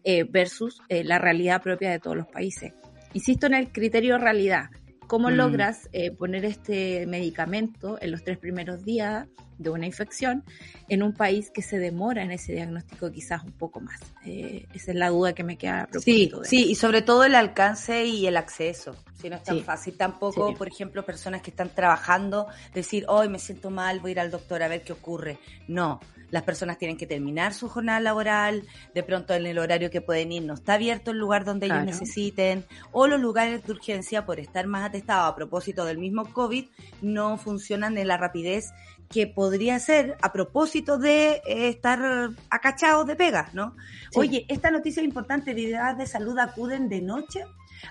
[0.04, 2.74] eh, versus eh, la realidad propia de todos los países.
[3.13, 4.72] Insisto en el criterio realidad.
[5.12, 5.34] ¿Cómo mm.
[5.34, 9.28] logras poner este medicamento en los tres primeros días
[9.62, 10.43] de una infección
[10.89, 14.00] en un país que se demora en ese diagnóstico quizás un poco más.
[14.26, 15.89] Eh, esa es la duda que me queda.
[15.93, 18.95] A sí, sí, y sobre todo el alcance y el acceso.
[19.21, 23.38] Si no es tan fácil tampoco, por ejemplo, personas que están trabajando, decir, hoy me
[23.38, 25.38] siento mal, voy a ir al doctor a ver qué ocurre.
[25.67, 26.00] No,
[26.32, 28.63] las personas tienen que terminar su jornada laboral,
[28.96, 31.86] de pronto en el horario que pueden ir no está abierto el lugar donde ellos
[31.86, 36.65] necesiten, o los lugares de urgencia, por estar más atestados a propósito del mismo COVID,
[37.02, 38.74] no funcionan en la rapidez
[39.10, 43.76] que podría ser a propósito de eh, estar acachados de pegas, ¿no?
[44.15, 47.46] Oye, esta noticia es importante, de salud acuden de noche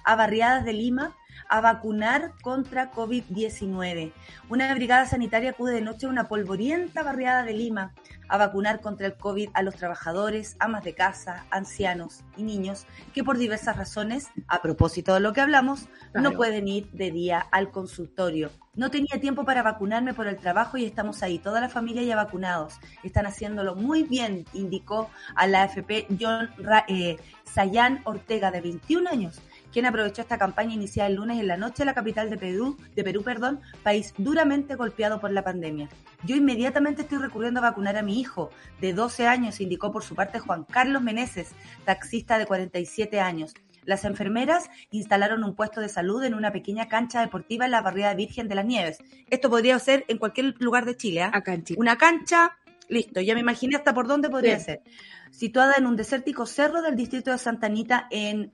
[0.05, 1.16] a barriadas de Lima
[1.48, 4.12] a vacunar contra COVID-19.
[4.48, 7.92] Una brigada sanitaria acude de noche a una polvorienta barriada de Lima
[8.29, 13.24] a vacunar contra el COVID a los trabajadores, amas de casa, ancianos y niños que
[13.24, 17.70] por diversas razones, a propósito de lo que hablamos, no pueden ir de día al
[17.72, 18.50] consultorio.
[18.76, 22.14] No tenía tiempo para vacunarme por el trabajo y estamos ahí, toda la familia ya
[22.14, 22.79] vacunados.
[23.03, 26.50] Están haciéndolo muy bien, indicó a la AFP John
[26.87, 31.56] eh, Sayan Ortega, de 21 años, quien aprovechó esta campaña iniciada el lunes en la
[31.56, 35.88] noche en la capital de Perú, de Perú, perdón, país duramente golpeado por la pandemia.
[36.24, 40.14] Yo inmediatamente estoy recurriendo a vacunar a mi hijo de 12 años, indicó por su
[40.14, 41.50] parte Juan Carlos Meneses,
[41.85, 43.54] taxista de 47 años.
[43.85, 48.14] Las enfermeras instalaron un puesto de salud en una pequeña cancha deportiva en la barriada
[48.14, 48.98] Virgen de las Nieves.
[49.30, 51.22] Esto podría ser en cualquier lugar de Chile.
[51.22, 51.42] ¿ah?
[51.76, 54.83] Una cancha, listo, ya me imaginé hasta por dónde podría ser.
[55.30, 58.52] Situada en un desértico cerro del distrito de Santa Anita en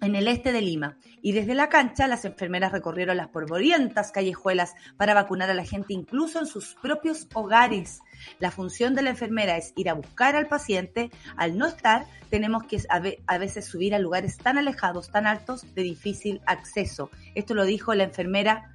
[0.00, 0.96] en el este de Lima.
[1.22, 5.92] Y desde la cancha las enfermeras recorrieron las polvorientas callejuelas para vacunar a la gente
[5.92, 8.00] incluso en sus propios hogares.
[8.38, 11.10] La función de la enfermera es ir a buscar al paciente.
[11.36, 15.82] Al no estar, tenemos que a veces subir a lugares tan alejados, tan altos, de
[15.82, 17.10] difícil acceso.
[17.34, 18.72] Esto lo dijo la enfermera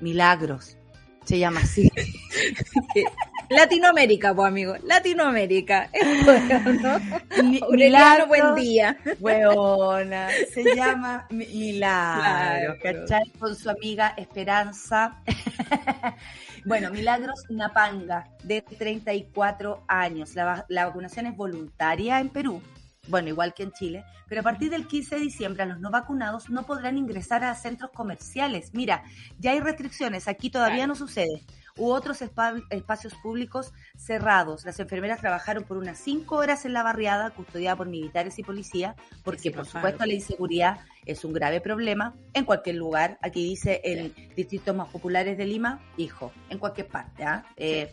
[0.00, 0.76] Milagros.
[1.24, 1.90] Se llama así.
[3.50, 5.90] Latinoamérica, pues amigo, Latinoamérica.
[7.72, 8.96] Milagro, buen día.
[9.18, 13.28] Hueona, se llama Milagro, ¿cachai?
[13.40, 15.20] Con su amiga Esperanza.
[16.64, 20.36] bueno, Milagros Napanga, de 34 años.
[20.36, 22.62] La, la vacunación es voluntaria en Perú
[23.08, 26.48] bueno, igual que en Chile, pero a partir del 15 de diciembre los no vacunados
[26.48, 28.72] no podrán ingresar a centros comerciales.
[28.72, 29.02] Mira,
[29.38, 31.42] ya hay restricciones, aquí todavía no sucede
[31.80, 34.64] u otros espacios públicos cerrados.
[34.66, 38.94] Las enfermeras trabajaron por unas cinco horas en la barriada, custodiada por militares y policía,
[39.24, 43.18] porque por supuesto la inseguridad es un grave problema en cualquier lugar.
[43.22, 47.24] Aquí dice en distritos más populares de Lima, hijo, en cualquier parte.
[47.24, 47.46] ¿ah?
[47.56, 47.90] Eh,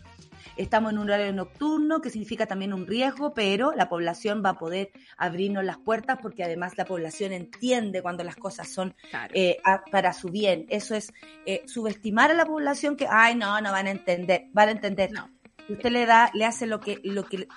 [0.56, 4.58] Estamos en un horario nocturno, que significa también un riesgo, pero la población va a
[4.58, 8.96] poder abrirnos las puertas porque además la población entiende cuando las cosas son
[9.34, 9.58] eh,
[9.92, 10.66] para su bien.
[10.70, 11.14] Eso es
[11.46, 15.12] eh, subestimar a la población que, ay, no, no van a entender, van a entender.
[15.12, 15.30] No.
[15.68, 17.48] Si usted le da, le hace lo que, lo que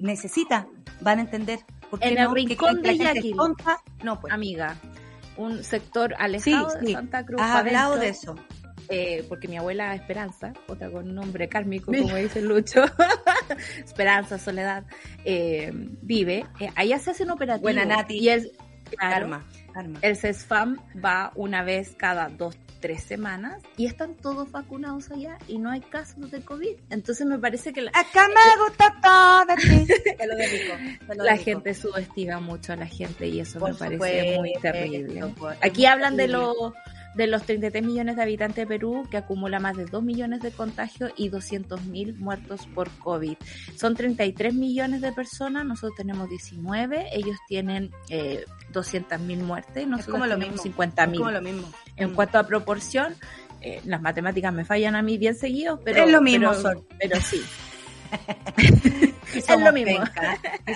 [0.00, 0.66] necesita,
[1.00, 1.60] van a entender
[2.00, 3.36] en el rincón de Yaquil,
[4.02, 4.32] no, pues.
[4.32, 4.76] amiga,
[5.36, 7.40] un sector alejado de Santa Cruz.
[7.40, 8.34] Has hablado de eso.
[8.88, 12.84] Eh, porque mi abuela Esperanza, otra con nombre kármico, como dice Lucho,
[13.78, 14.84] Esperanza, Soledad,
[15.24, 17.62] eh, vive, eh, allá se hace un operativo.
[17.62, 18.18] Buena Nati.
[18.18, 18.52] Y el,
[20.02, 25.58] el CESFAM va una vez cada dos, tres semanas y están todos vacunados allá y
[25.58, 26.76] no hay casos de COVID.
[26.90, 29.46] Entonces me parece que la, Acá me gusta todo
[31.24, 35.32] la gente subestima mucho a la gente y eso me parece muy terrible.
[35.62, 36.74] Aquí hablan de los
[37.14, 40.50] de los 33 millones de habitantes de Perú, que acumula más de 2 millones de
[40.50, 43.36] contagios y 200 mil muertos por COVID.
[43.76, 50.12] Son 33 millones de personas, nosotros tenemos 19, ellos tienen eh, 200 mil muertes, nosotros
[50.12, 51.20] como lo tenemos 50 mil.
[51.20, 51.68] lo mismo.
[51.96, 52.14] En mm.
[52.14, 53.14] cuanto a proporción,
[53.60, 56.04] eh, las matemáticas me fallan a mí bien seguido, pero...
[56.04, 56.50] Es lo mismo,
[56.98, 57.42] pero sí.
[59.34, 60.04] es lo mismo.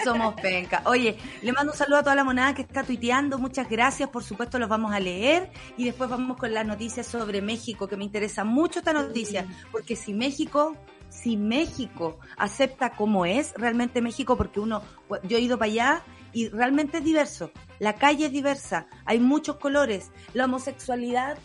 [0.05, 0.83] somos penca.
[0.87, 3.38] Oye, le mando un saludo a toda la monada que está tuiteando.
[3.38, 4.09] Muchas gracias.
[4.09, 5.51] Por supuesto, los vamos a leer.
[5.77, 9.46] Y después vamos con las noticias sobre México, que me interesa mucho esta noticia.
[9.72, 10.77] Porque si México
[11.09, 14.83] si México acepta como es realmente México, porque uno,
[15.24, 17.51] yo he ido para allá y realmente es diverso.
[17.79, 21.38] La calle es diversa, hay muchos colores, la homosexualidad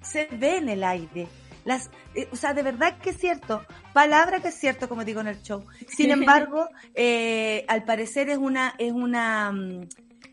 [0.00, 1.28] se ve en el aire.
[1.64, 5.20] Las, eh, o sea, de verdad que es cierto, palabra que es cierto, como digo
[5.20, 5.64] en el show.
[5.88, 9.88] Sin embargo, eh, al parecer es una, es una, mm,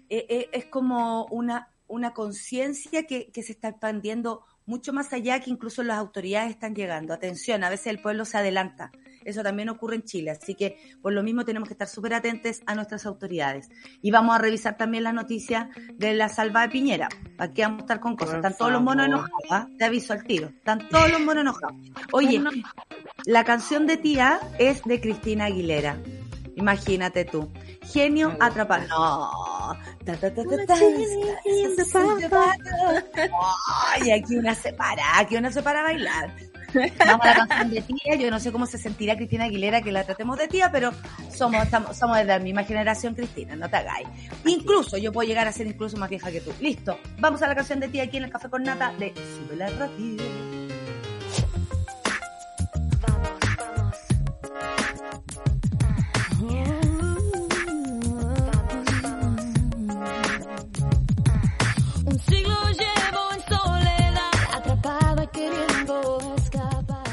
[0.10, 5.50] eh, es como una, una conciencia que, que se está expandiendo mucho más allá que
[5.50, 7.14] incluso las autoridades están llegando.
[7.14, 8.92] Atención, a veces el pueblo se adelanta.
[9.26, 12.62] Eso también ocurre en Chile, así que por lo mismo tenemos que estar súper atentos
[12.66, 13.70] a nuestras autoridades.
[14.02, 17.10] Y vamos a revisar también la noticia de la salva de Piñera.
[17.38, 18.36] Aquí vamos a estar con cosas.
[18.36, 19.68] Están todos los monos enojados, ¿ah?
[19.78, 20.48] te aviso al tiro.
[20.48, 21.76] Están todos los monos enojados.
[22.12, 22.42] Oye,
[23.26, 25.98] la canción de tía es de Cristina Aguilera.
[26.56, 27.52] Imagínate tú.
[27.84, 28.88] Genio atrapado.
[28.88, 29.32] No.
[33.94, 36.51] Ay, aquí una se para, aquí una se para a bailar.
[36.74, 38.16] Vamos a la canción de tía.
[38.16, 40.92] Yo no sé cómo se sentirá Cristina Aguilera que la tratemos de tía, pero
[41.34, 44.08] somos, somos de la misma generación, Cristina, no te hagáis.
[44.46, 46.52] Incluso, yo puedo llegar a ser incluso más vieja que tú.
[46.60, 46.98] Listo.
[47.20, 49.70] Vamos a la canción de tía aquí en el Café con Nata de Sube la
[49.70, 50.71] Radio.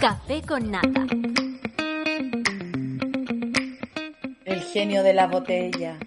[0.08, 1.04] Café con nata.
[4.46, 5.98] El genio de la botella.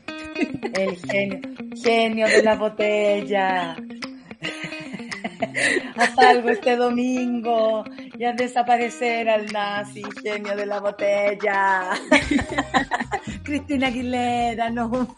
[0.73, 1.39] El genio,
[1.75, 3.75] genio de la botella.
[5.97, 7.83] Haz algo este domingo
[8.21, 11.89] y a desaparecer al nazi, genio de la botella.
[13.43, 15.15] Cristina Aguilera, no,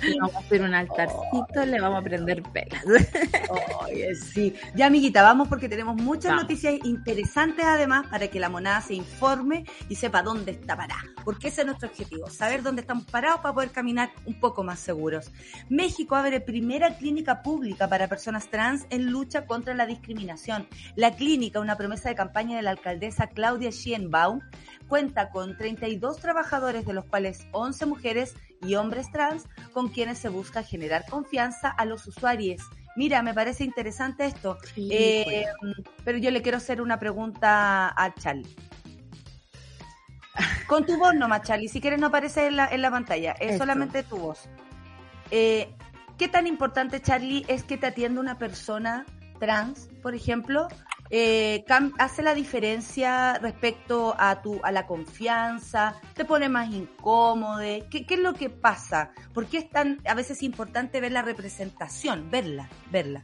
[0.00, 2.82] Le vamos a hacer un altarcito, le vamos a prender pelas.
[3.84, 4.52] Oye, sí.
[4.74, 9.64] Ya, amiguita, vamos porque tenemos muchas noticias interesantes además para que la monada se informe
[9.88, 11.04] y sepa dónde está parada.
[11.24, 14.80] Porque ese es nuestro objetivo, saber dónde estamos parados para poder caminar un poco más
[14.80, 15.30] seguros.
[15.68, 20.66] México abre primera clínica pública para personas trans en lucha contra la discriminación.
[20.96, 24.40] La clínica, una promesa de campaña de la alcaldesa Claudia Schienbaum,
[24.88, 30.28] cuenta con 32 trabajadores, de los cuales 11 mujeres y hombres trans, con quienes se
[30.28, 32.62] busca generar confianza a los usuarios.
[32.94, 35.74] Mira, me parece interesante esto, eh, pues.
[36.04, 38.54] pero yo le quiero hacer una pregunta a Charlie.
[40.66, 41.68] Con tu voz nomás, Charlie.
[41.68, 44.48] Si quieres no aparece en la, en la pantalla, es solamente tu voz.
[45.30, 45.74] Eh,
[46.18, 49.06] ¿Qué tan importante, Charlie, es que te atienda una persona
[49.40, 50.68] trans, por ejemplo,
[51.14, 51.62] eh,
[51.98, 58.14] hace la diferencia respecto a tu a la confianza, te pone más incómodo, ¿Qué, ¿qué,
[58.14, 59.10] es lo que pasa?
[59.34, 63.22] ¿Por qué es tan a veces importante ver la representación, verla, verla?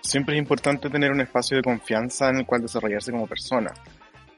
[0.00, 3.72] Siempre es importante tener un espacio de confianza en el cual desarrollarse como persona.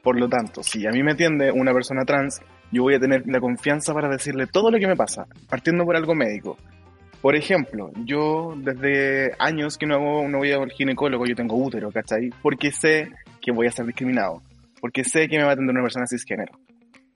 [0.03, 2.39] Por lo tanto, si a mí me atiende una persona trans,
[2.71, 5.95] yo voy a tener la confianza para decirle todo lo que me pasa, partiendo por
[5.95, 6.57] algo médico.
[7.25, 11.91] Por ejemplo, yo desde años que no, hago, no voy al ginecólogo, yo tengo útero,
[11.91, 12.29] ¿cachai?
[12.43, 13.09] Porque sé
[13.41, 14.43] que voy a ser discriminado,
[14.79, 16.53] porque sé que me va a atender una persona cisgénero.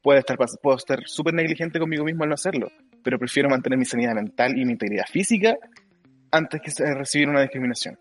[0.02, 2.72] Puedo estar puedo estar súper negligente conmigo mismo al no hacerlo,
[3.04, 5.56] pero prefiero mantener mi sanidad mental y mi integridad física
[6.32, 8.00] antes que recibir una discriminación.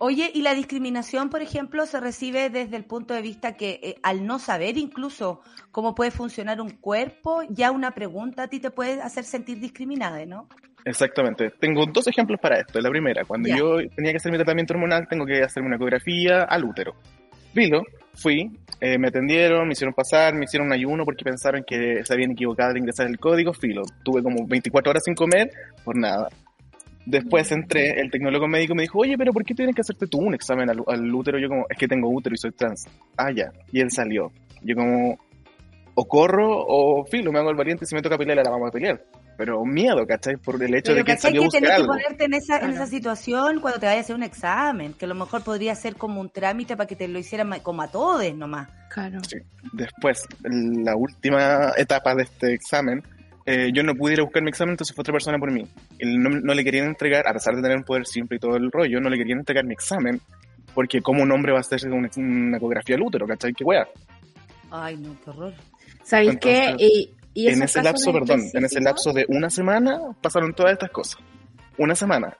[0.00, 3.96] Oye, y la discriminación, por ejemplo, se recibe desde el punto de vista que eh,
[4.04, 5.40] al no saber incluso
[5.72, 10.24] cómo puede funcionar un cuerpo, ya una pregunta a ti te puede hacer sentir discriminada,
[10.24, 10.48] ¿no?
[10.84, 11.50] Exactamente.
[11.58, 12.80] Tengo dos ejemplos para esto.
[12.80, 16.44] La primera, cuando yo tenía que hacer mi tratamiento hormonal, tengo que hacerme una ecografía
[16.44, 16.94] al útero.
[17.52, 17.82] Filo,
[18.14, 22.14] fui, eh, me atendieron, me hicieron pasar, me hicieron un ayuno porque pensaron que se
[22.14, 23.82] habían equivocado al ingresar el código, filo.
[24.04, 25.50] Tuve como 24 horas sin comer,
[25.84, 26.28] por nada.
[27.10, 30.18] Después entré, el tecnólogo médico me dijo, oye, pero ¿por qué tienes que hacerte tú
[30.18, 31.38] un examen al, al útero?
[31.38, 32.86] Yo como, es que tengo útero y soy trans.
[33.16, 33.50] Ah, ya.
[33.72, 34.30] Y él salió.
[34.62, 35.18] Yo como,
[35.94, 38.68] o corro o filo, me hago el valiente y si me toca pelear, la vamos
[38.68, 39.02] a pelear.
[39.38, 40.36] Pero miedo, ¿cachai?
[40.36, 41.92] Por el hecho Pero de que él ¿cachai salió que buscar tenés que algo.
[41.94, 45.08] ponerte en esa, en esa situación cuando te vayas a hacer un examen, que a
[45.08, 48.34] lo mejor podría ser como un trámite para que te lo hicieran como a todos
[48.34, 48.68] nomás.
[48.90, 49.20] Claro.
[49.26, 49.38] Sí.
[49.72, 53.02] Después, la última etapa de este examen,
[53.50, 55.64] eh, yo no pude ir a buscar mi examen, entonces fue otra persona por mí.
[56.00, 58.70] No, no le querían entregar, a pesar de tener un poder simple y todo el
[58.70, 60.20] rollo, no le querían entregar mi examen,
[60.74, 63.52] porque como un hombre va a hacerse una, una ecografía al útero, ¿cachai?
[63.54, 63.88] ¿Qué wea?
[64.70, 65.54] Ay, no, qué horror.
[66.02, 66.74] ¿Sabéis qué?
[66.78, 70.90] Y, y En ese lapso, perdón, en ese lapso de una semana pasaron todas estas
[70.90, 71.20] cosas.
[71.78, 72.36] Una semana.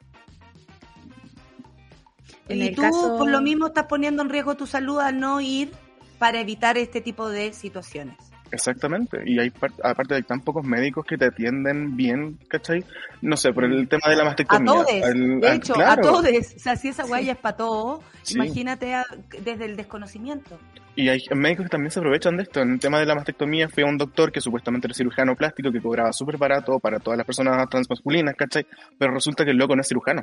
[2.49, 5.19] En y el tú caso- por lo mismo estás poniendo en riesgo tu salud al
[5.21, 5.71] no ir
[6.19, 8.17] para evitar este tipo de situaciones.
[8.51, 9.19] Exactamente.
[9.27, 12.85] Y hay par- aparte hay tan pocos médicos que te atienden bien, ¿cachai?
[13.21, 14.67] No sé, por el tema de la A mastectomía.
[14.73, 15.93] todos, El- de hecho, claro.
[15.93, 16.25] a todos.
[16.57, 18.35] O sea, si esa huella es para todos, Sí.
[18.37, 19.05] imagínate a-
[19.43, 20.59] desde el desconocimiento.
[20.97, 22.61] Y hay médicos que también se aprovechan de esto.
[22.61, 25.71] En el tema de la mastectomía fui a un doctor que supuestamente era cirujano plástico
[25.71, 28.67] que cobraba súper barato para todas las personas transmasculinas, ¿cachai?
[28.99, 30.23] Pero resulta que el loco no es cirujano.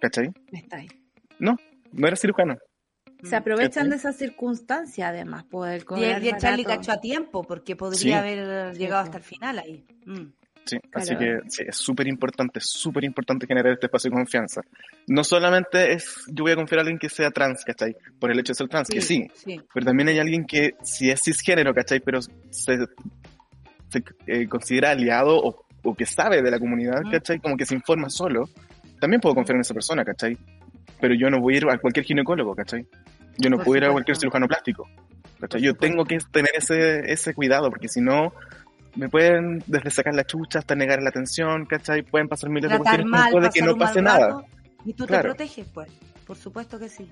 [0.00, 0.28] ¿Cachai?
[0.52, 0.88] Está ahí.
[1.38, 1.56] No,
[1.92, 2.56] no era cirujano.
[3.22, 3.88] Se aprovechan ¿Cachai?
[3.90, 6.64] de esa circunstancia, además, poder Y, cobrar y barato.
[6.64, 8.12] cachó a tiempo, porque podría Sí.
[8.12, 9.06] haber Sí, llegado po.
[9.06, 9.84] hasta el final ahí.
[10.06, 10.26] Mm.
[10.64, 11.42] Sí, así Claro.
[11.42, 14.60] que sí, es súper importante, súper importante generar este espacio de confianza.
[15.08, 17.96] No solamente es, yo voy a confiar a alguien que sea trans, ¿cachai?
[18.20, 19.60] Por el hecho de ser trans, que sí, sí.
[19.74, 21.98] pero también hay alguien que si es cisgénero, ¿cachai?
[22.00, 27.02] Pero se, se, eh, considera aliado o, o que sabe de la comunidad.
[27.10, 27.40] ¿cachai?
[27.40, 28.48] Como que se informa solo,
[29.00, 30.38] también puedo confiar en esa persona, ¿cachai?
[31.02, 32.86] Pero yo no voy a ir a cualquier ginecólogo, ¿cachai?
[33.38, 34.88] Yo no Por puedo ir a cualquier cirujano plástico,
[35.40, 35.60] ¿cachai?
[35.60, 38.32] Yo tengo que tener ese, ese cuidado, porque si no,
[38.94, 42.02] me pueden desde sacar la chucha hasta negar la atención, ¿cachai?
[42.02, 44.44] Pueden pasar miles de cuestiones mal, puede que no pase nada.
[44.84, 45.22] y tú Claro.
[45.22, 45.88] te proteges, pues.
[46.24, 47.08] Por supuesto que sí.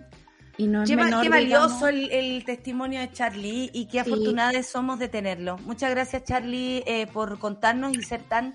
[0.56, 4.10] Y no es Qué, menor, qué valioso el, el testimonio de Charlie y qué Sí.
[4.10, 5.56] afortunados somos de tenerlo.
[5.64, 8.54] Muchas gracias, Charlie, eh, por contarnos y ser tan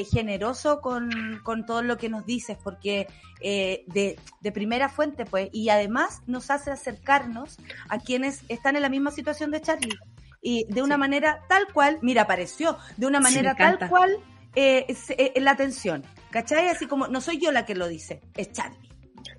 [0.00, 3.06] eh, generoso con, con todo lo que nos dices, porque
[3.40, 8.82] eh, de, de primera fuente, pues, y además nos hace acercarnos a quienes están en
[8.82, 9.98] la misma situación de Charlie.
[10.42, 11.00] Y de una Sí.
[11.00, 14.10] manera tal cual, mira, apareció, de una manera tal cual
[14.54, 16.02] eh, es- eh, la atención.
[16.30, 16.68] ¿Cachai?
[16.68, 18.88] Así como, no soy yo la que lo dice, es Charlie.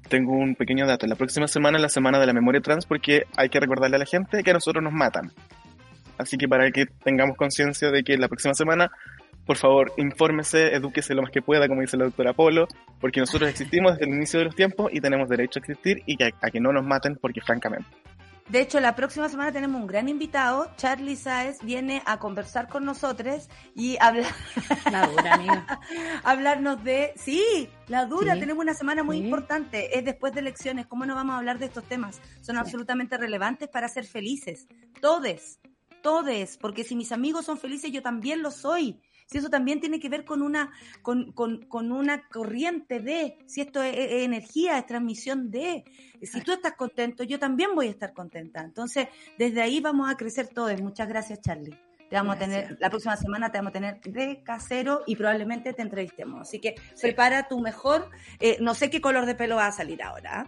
[0.09, 1.07] Tengo un pequeño dato.
[1.07, 3.99] La próxima semana es la semana de la memoria trans porque hay que recordarle a
[3.99, 5.31] la gente que a nosotros nos matan.
[6.17, 8.89] Así que para que tengamos conciencia de que la próxima semana,
[9.47, 12.67] por favor, infórmese, edúquese lo más que pueda, como dice la doctora Polo,
[13.01, 16.17] porque nosotros existimos desde el inicio de los tiempos y tenemos derecho a existir y
[16.17, 17.89] que, a que no nos maten porque francamente.
[18.49, 20.71] De hecho, la próxima semana tenemos un gran invitado.
[20.77, 24.31] Charlie Saez viene a conversar con nosotros y hablar,
[24.91, 25.79] La dura, amiga.
[26.23, 27.11] hablarnos de...
[27.17, 28.39] Sí, la dura, Sí.
[28.39, 29.25] tenemos una semana muy Sí.
[29.25, 29.97] importante.
[29.99, 30.87] Es después de elecciones.
[30.87, 32.21] ¿Cómo no vamos a hablar de estos temas?
[32.39, 32.59] Son Sí.
[32.61, 34.65] absolutamente relevantes para ser felices.
[35.01, 35.59] Todes,
[36.01, 36.57] todes.
[36.57, 39.01] Porque si mis amigos son felices, yo también lo soy.
[39.30, 40.71] Si eso también tiene que ver con una,
[41.01, 45.84] con, con, con una corriente de, si esto es, es energía, es transmisión de,
[46.21, 48.61] si tú estás contento, yo también voy a estar contenta.
[48.61, 50.80] Entonces, desde ahí vamos a crecer todos.
[50.82, 51.78] Muchas gracias, Charlie.
[52.09, 55.73] Te vamos a tener, la próxima semana te vamos a tener de casero y probablemente
[55.73, 56.39] te entrevistemos.
[56.47, 58.09] Así que prepara tu mejor,
[58.39, 60.47] eh, no sé qué color de pelo va a salir ahora.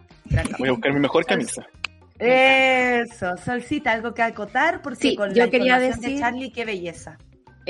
[0.57, 1.67] Voy a buscar mi mejor camisa.
[2.17, 6.51] Eso, Solcita, algo que acotar, porque Sí, con yo la quería información de decir- Charlie,
[6.53, 7.17] qué belleza.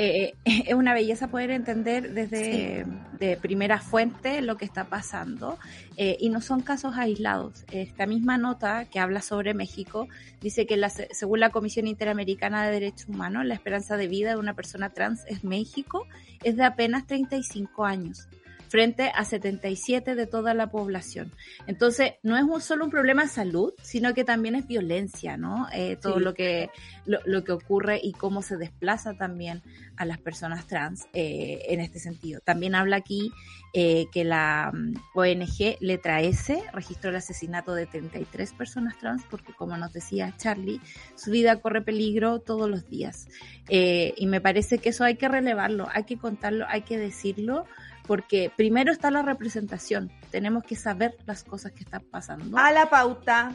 [0.00, 2.86] Eh, es una belleza poder entender desde
[3.18, 5.58] de primera fuente lo que está pasando
[5.98, 7.66] eh, y no son casos aislados.
[7.70, 10.08] Esta misma nota que habla sobre México
[10.40, 14.36] dice que la, según la Comisión Interamericana de Derechos Humanos, la esperanza de vida de
[14.36, 16.06] una persona trans en México
[16.42, 18.26] es de apenas 35 años
[18.70, 21.32] frente a 77 de toda la población.
[21.66, 25.66] Entonces, no es un, solo un problema de salud, sino que también es violencia, ¿no?
[25.74, 26.24] Eh, todo Sí.
[26.24, 26.70] lo que
[27.04, 29.62] lo, lo que ocurre y cómo se desplaza también
[29.96, 32.40] a las personas trans eh, en este sentido.
[32.44, 33.32] También habla aquí
[33.74, 39.52] eh, que la mm, ONG Letra S registró el asesinato de 33 personas trans porque,
[39.52, 40.80] como nos decía Charlie,
[41.16, 43.26] su vida corre peligro todos los días.
[43.68, 47.64] Eh, y me parece que eso hay que relevarlo, hay que contarlo, hay que decirlo,
[48.10, 52.58] porque primero está la representación, tenemos que saber las cosas que están pasando.
[52.58, 53.54] A la pauta.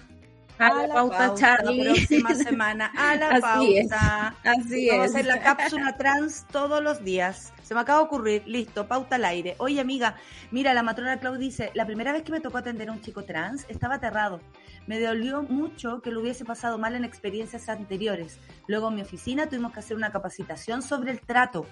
[0.58, 1.84] A, la, pauta, Charlie.
[1.84, 4.36] La próxima semana, a la Así pauta.
[4.45, 4.49] Es.
[4.49, 5.12] Así Vamos es.
[5.16, 7.51] a hacer la cápsula trans todos los días.
[7.64, 9.56] Se me acaba de ocurrir, listo, pauta al aire.
[9.58, 10.16] Oye, amiga,
[10.51, 13.26] mira, la matrona Clau dice, la primera vez que me tocó atender a un chico
[13.26, 14.39] trans, estaba aterrado.
[14.88, 18.39] Me dolió mucho que lo hubiese pasado mal en experiencias anteriores.
[18.68, 21.66] Luego en mi oficina tuvimos que hacer una capacitación sobre el trato,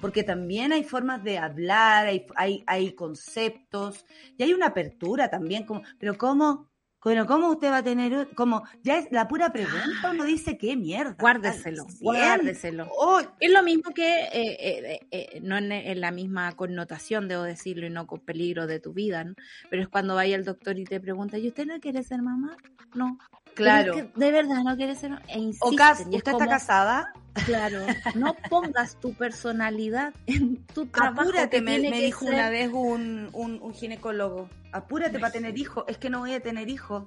[0.00, 4.04] porque también hay formas de hablar, hay, hay, hay conceptos,
[4.36, 6.68] y hay una apertura también, como, pero ¿cómo?
[7.02, 10.76] Bueno, ¿cómo usted va a tener, como, ya es la pura pregunta, uno dice, qué
[10.76, 11.16] mierda.
[11.18, 11.98] Guárdeselo, Bien.
[12.00, 12.88] guárdeselo.
[12.98, 17.44] Oh, Es lo mismo que, eh, eh, eh, no en, en la misma connotación, debo
[17.44, 19.34] decirlo, y no con peligro de tu vida, ¿no?
[19.70, 22.56] Pero es cuando vaya el doctor y te pregunta, ¿y usted no quiere ser mamá?
[22.94, 23.16] No.
[23.54, 23.92] claro.
[23.94, 25.22] Pero es que de verdad no quiere ser mamá.
[25.28, 27.12] E O insisten, cas- y es ¿Usted está casada?
[27.46, 31.22] Claro, no pongas tu personalidad en tu trabajo.
[31.22, 34.48] Apúrate, me, dijo ser- una vez un, un, un ginecólogo.
[34.72, 35.84] Apúrate para tener hijos.
[35.88, 37.04] Es que no voy a tener hijos.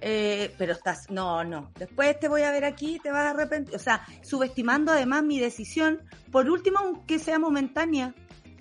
[0.00, 1.70] Eh, pero estás, no, no.
[1.78, 3.74] Después te voy a ver aquí, te vas a arrepentir.
[3.76, 6.00] O sea, subestimando además mi decisión.
[6.32, 8.14] Por último, aunque sea momentánea.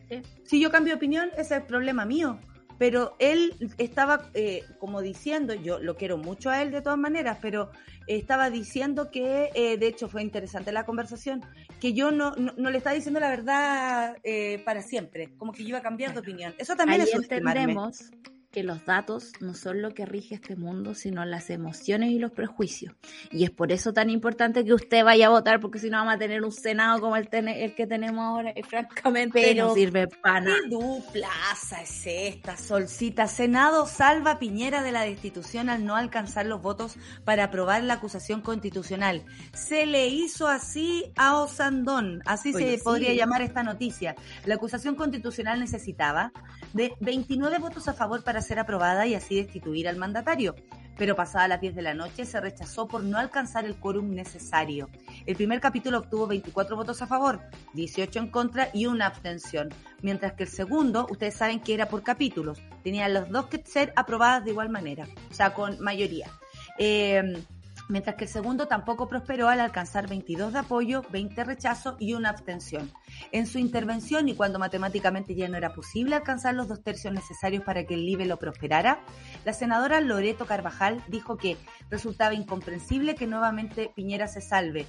[0.07, 0.21] Sí.
[0.45, 2.39] Si yo cambio de opinión, ese es el problema mío.
[2.81, 7.37] Pero él estaba eh, como diciendo, yo lo quiero mucho a él de todas maneras,
[7.39, 7.69] pero
[8.07, 11.45] estaba diciendo que, eh, de hecho fue interesante la conversación,
[11.79, 15.61] que yo no, no, no le estaba diciendo la verdad eh, para siempre, como que
[15.61, 16.55] yo iba a cambiar de opinión.
[16.57, 18.09] Eso también Ahí es entendemos
[18.51, 22.31] que los datos no son lo que rige este mundo, sino las emociones y los
[22.31, 22.93] prejuicios.
[23.31, 26.15] Y es por eso tan importante que usted vaya a votar, porque si no vamos
[26.15, 30.07] a tener un Senado como el, el que tenemos ahora, y francamente Pero, no sirve
[30.07, 30.57] para nada.
[30.63, 33.27] ¿Qué duplaza es esta, Solcita?
[33.27, 37.95] Senado salva a Piñera de la destitución al no alcanzar los votos para aprobar la
[37.95, 39.23] acusación constitucional.
[39.53, 42.83] Se le hizo así a Osandón, así Oye, se sí.
[42.83, 44.15] podría llamar esta noticia.
[44.45, 46.33] La acusación constitucional necesitaba
[46.73, 50.55] de 29 votos a favor para ser aprobada y así destituir al mandatario.
[50.97, 54.89] Pero pasada las 10 de la noche se rechazó por no alcanzar el quórum necesario.
[55.25, 57.39] El primer capítulo obtuvo 24 votos a favor,
[57.73, 59.69] 18 en contra y una abstención.
[60.01, 62.61] Mientras que el segundo, ustedes saben que era por capítulos.
[62.83, 66.29] Tenían los dos que ser aprobadas de igual manera, o sea, con mayoría.
[66.77, 67.43] Eh,
[67.91, 72.29] mientras que el segundo tampoco prosperó al alcanzar 22 de apoyo, 20 rechazo y una
[72.29, 72.91] abstención.
[73.31, 77.63] En su intervención y cuando matemáticamente ya no era posible alcanzar los dos tercios necesarios
[77.63, 79.03] para que el LIBE lo prosperara,
[79.45, 81.57] la senadora Loreto Carvajal dijo que
[81.89, 84.87] resultaba incomprensible que nuevamente Piñera se salve.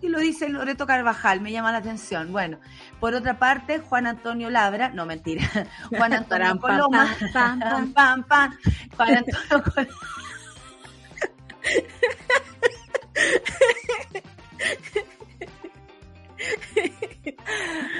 [0.00, 2.32] Y lo dice Loreto Carvajal, me llama la atención.
[2.32, 2.58] Bueno,
[2.98, 5.42] por otra parte, Juan Antonio Labra, no mentira,
[5.96, 8.58] Juan Antonio Coloma, pam, pam, pam, pam, pam.
[8.96, 10.22] Juan Antonio Coloma.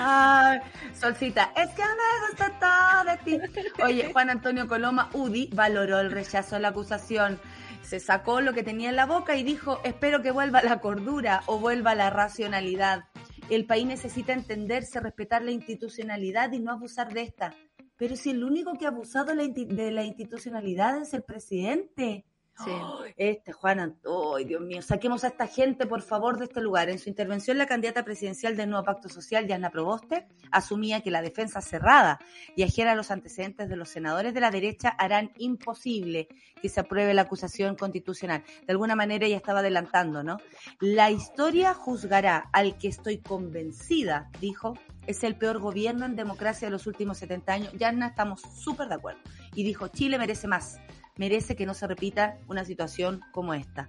[0.00, 0.60] Ay,
[0.94, 3.38] Solcita, es que me gusta todo de ti.
[3.82, 7.40] Oye, Juan Antonio Coloma, UDI, valoró el rechazo a la acusación.
[7.82, 11.42] Se sacó lo que tenía en la boca y dijo, espero que vuelva la cordura
[11.46, 13.04] o vuelva la racionalidad.
[13.50, 17.54] El país necesita entenderse, respetar la institucionalidad y no abusar de esta.
[17.96, 22.24] Pero si el único que ha abusado de la institucionalidad es el presidente.
[22.64, 22.70] Sí.
[23.16, 26.88] Este Juan Antonio, Dios mío, saquemos a esta gente por favor de este lugar.
[26.88, 31.22] En su intervención, la candidata presidencial del nuevo pacto social, Yasna Proboste, asumía que la
[31.22, 32.18] defensa cerrada
[32.56, 36.28] y ajena a los antecedentes de los senadores de la derecha harán imposible
[36.60, 38.44] que se apruebe la acusación constitucional.
[38.66, 40.38] De alguna manera ella estaba adelantando, ¿no?
[40.80, 44.74] La historia juzgará al que estoy convencida, dijo,
[45.06, 47.72] es el peor gobierno en democracia de los últimos 70 años.
[47.72, 49.20] Yasna, estamos súper de acuerdo.
[49.54, 50.78] Y dijo, Chile merece más
[51.16, 53.88] merece que no se repita una situación como esta.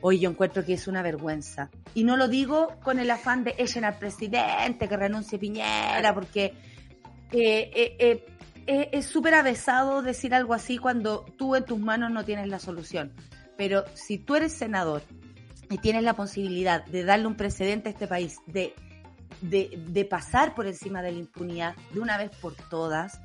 [0.00, 1.70] Hoy yo encuentro que es una vergüenza.
[1.94, 6.54] Y no lo digo con el afán de echen al presidente, que renuncie Piñera, porque
[7.32, 8.26] eh, eh,
[8.66, 12.58] eh, es súper avesado decir algo así cuando tú en tus manos no tienes la
[12.58, 13.12] solución.
[13.56, 15.02] Pero si tú eres senador
[15.70, 18.74] y tienes la posibilidad de darle un precedente a este país, de,
[19.40, 23.20] de, de pasar por encima de la impunidad de una vez por todas,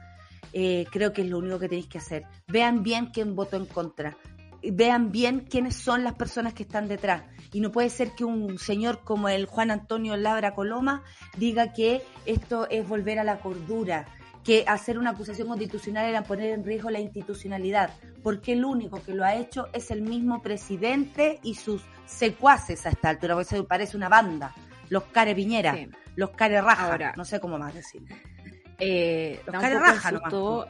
[0.53, 2.23] eh, creo que es lo único que tenéis que hacer.
[2.47, 4.17] Vean bien quién votó en contra.
[4.61, 7.23] Vean bien quiénes son las personas que están detrás.
[7.53, 11.03] Y no puede ser que un señor como el Juan Antonio Labra Coloma
[11.37, 14.05] diga que esto es volver a la cordura,
[14.43, 19.13] que hacer una acusación constitucional era poner en riesgo la institucionalidad, porque el único que
[19.13, 23.63] lo ha hecho es el mismo presidente y sus secuaces a esta altura, porque se
[23.63, 24.53] parece una banda.
[24.89, 25.87] Los care Piñera, Sí.
[26.15, 28.15] los care raja, Ahora- no sé cómo más decirlo.
[28.80, 30.11] Eh, Los raja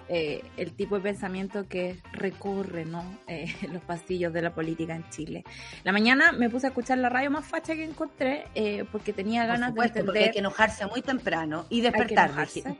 [0.09, 3.03] eh, el tipo de pensamiento que recorre ¿no?
[3.27, 5.43] Eh, los pasillos de la política en Chile.
[5.83, 9.41] La mañana me puse a escuchar la radio más facha que encontré eh, porque tenía
[9.43, 10.33] Por ganas supuesto, de porque hay entender.
[10.33, 12.31] que enojarse muy temprano y despertar.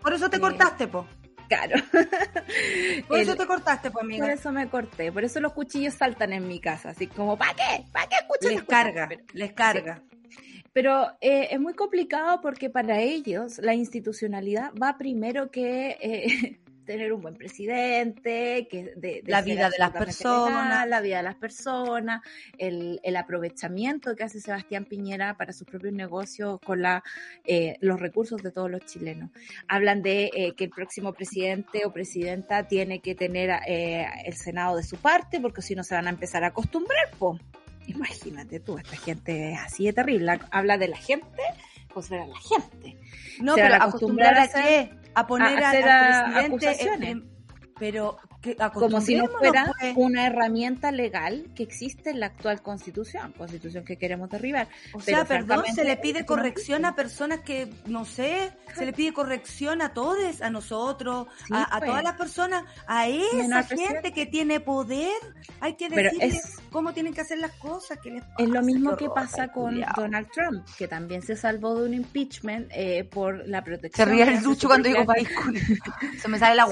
[0.02, 1.06] Por eso te cortaste, po.
[1.48, 1.82] Claro.
[3.08, 4.32] Por El- eso te cortaste, pues, Por amiga.
[4.34, 7.86] eso me corté, por eso los cuchillos saltan en mi casa, así como, ¿para qué?
[7.92, 10.02] ¿Para qué escuchas Les carga, les carga.
[10.74, 16.60] Pero eh, es muy complicado porque para ellos la institucionalidad va primero que eh,
[16.90, 20.70] tener un buen presidente, que de, de La vida de las personas.
[20.70, 22.24] legal, la vida de las personas,
[22.58, 27.04] el, el aprovechamiento que hace Sebastián Piñera para sus propios negocios con la,
[27.46, 29.30] eh, los recursos de todos los chilenos.
[29.68, 34.76] Hablan de eh, que el próximo presidente o presidenta tiene que tener eh, el Senado
[34.76, 37.38] de su parte porque si no se van a empezar a acostumbrar, po.
[37.90, 40.40] Imagínate tú, esta gente es así de terrible.
[40.52, 41.42] Habla de la gente,
[41.94, 42.98] pues era la gente.
[43.42, 44.92] No, Se pero acostumbrar a a qué?
[45.16, 46.68] A poner a a- a- presidente.
[46.70, 47.10] acusaciones.
[47.10, 47.30] en-
[47.80, 48.18] pero
[48.74, 49.94] como si no fuera pues.
[49.98, 54.68] una herramienta legal que existe en la actual constitución, constitución que queremos derribar.
[54.94, 58.94] O pero sea, perdón, se le pide corrección a personas que, no sé, se le
[58.94, 61.90] pide corrección a todos, a nosotros, Sí, a, a pues.
[61.90, 65.12] todas las personas, a esa gente que tiene poder.
[65.60, 67.98] Hay que decirles es- cómo tienen que hacer las cosas.
[68.00, 69.94] que les Es lo pasa, mismo que pasa con culiao.
[69.98, 74.10] Donald Trump, que también se salvó de un impeachment eh, por la Se protección.
[74.10, 75.28] ríe que el ducho cuando digo país.
[76.22, 76.72] Se me sale la Su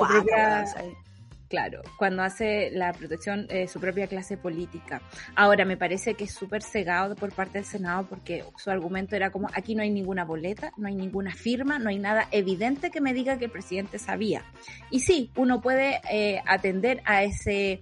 [1.50, 5.02] Claro, cuando hace la protección de su propia clase política.
[5.36, 9.32] Ahora, me parece que es súper cegado por parte del Senado porque su argumento era
[9.32, 13.00] como, aquí no hay ninguna boleta, no hay ninguna firma, no hay nada evidente que
[13.00, 14.44] me diga que el presidente sabía.
[14.92, 17.80] Y sí, uno puede eh, atender a ese,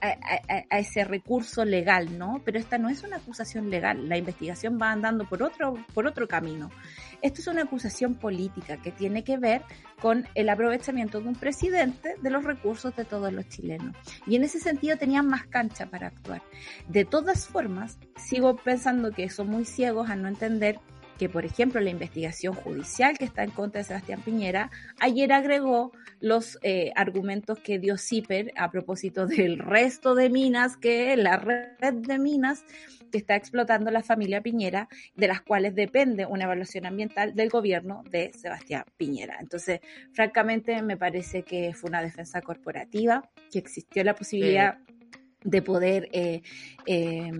[0.00, 2.42] a ese recurso legal, ¿no?
[2.44, 6.26] Pero esta no es una acusación legal, la investigación va andando por otro, por otro
[6.26, 6.70] camino.
[7.22, 9.62] Esto es una acusación política que tiene que ver
[10.00, 13.94] con el aprovechamiento de un presidente de los recursos de todos los chilenos.
[14.26, 16.42] Y en ese sentido tenían más cancha para actuar.
[16.88, 20.78] De todas formas, sigo pensando que son muy ciegos a no entender
[21.18, 25.92] que, por ejemplo, la investigación judicial que está en contra de Sebastián Piñera, ayer agregó
[26.20, 31.94] los eh, argumentos que dio CIPER a propósito del resto de minas que la red
[31.94, 32.64] de minas
[33.14, 38.02] que está explotando la familia Piñera, de las cuales depende una evaluación ambiental del gobierno
[38.10, 39.36] de Sebastián Piñera.
[39.38, 39.78] Entonces,
[40.12, 44.78] francamente, me parece que fue una defensa corporativa, que existió la posibilidad
[45.44, 46.42] de poder, eh,
[46.86, 47.30] eh,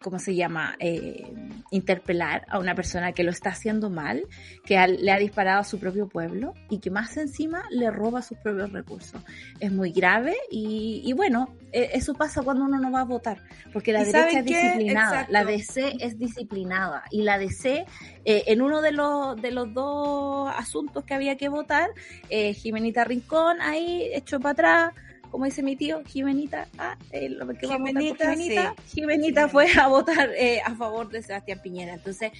[0.00, 1.32] ¿cómo se llama?, eh,
[1.70, 4.26] interpelar a una persona que lo está haciendo mal,
[4.64, 8.38] que le ha disparado a su propio pueblo y que más encima le roba sus
[8.38, 9.22] propios recursos.
[9.60, 13.38] Es muy grave y, y bueno, eh, eso pasa cuando uno no va a votar,
[13.72, 15.32] porque la ¿Y derecha es disciplinada, Exacto.
[15.32, 17.84] la DC es disciplinada y la DC,
[18.24, 21.90] eh, en uno de los, de los dos asuntos que había que votar,
[22.30, 24.94] eh, Jimenita Rincón ahí echó para atrás,
[25.34, 29.00] como dice mi tío, Jimenita, ah, eh, lo que a Jimenita, Jimenita, sí.
[29.00, 31.94] Jimenita fue a votar eh, a favor de Sebastián Piñera.
[31.94, 32.30] Entonces,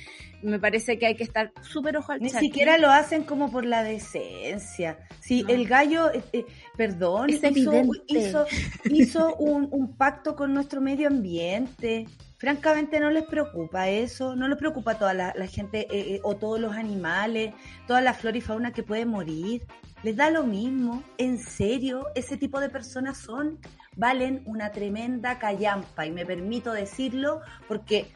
[0.44, 2.46] me parece que hay que estar súper ojo al Ni charqui.
[2.46, 4.96] siquiera lo hacen como por la decencia.
[5.20, 5.48] Si No.
[5.48, 6.44] el gallo, eh, eh,
[6.76, 7.98] perdón, Es hizo, evidente.
[8.06, 8.46] hizo,
[8.84, 12.06] hizo un, un pacto con nuestro medio ambiente.
[12.38, 16.36] Francamente no les preocupa eso, no les preocupa toda la, la gente eh, eh, o
[16.36, 17.54] todos los animales,
[17.88, 19.62] toda la flora y fauna que puede morir.
[20.04, 23.58] Les da lo mismo, en serio, ese tipo de personas son,
[23.96, 28.12] valen una tremenda callampa y me permito decirlo porque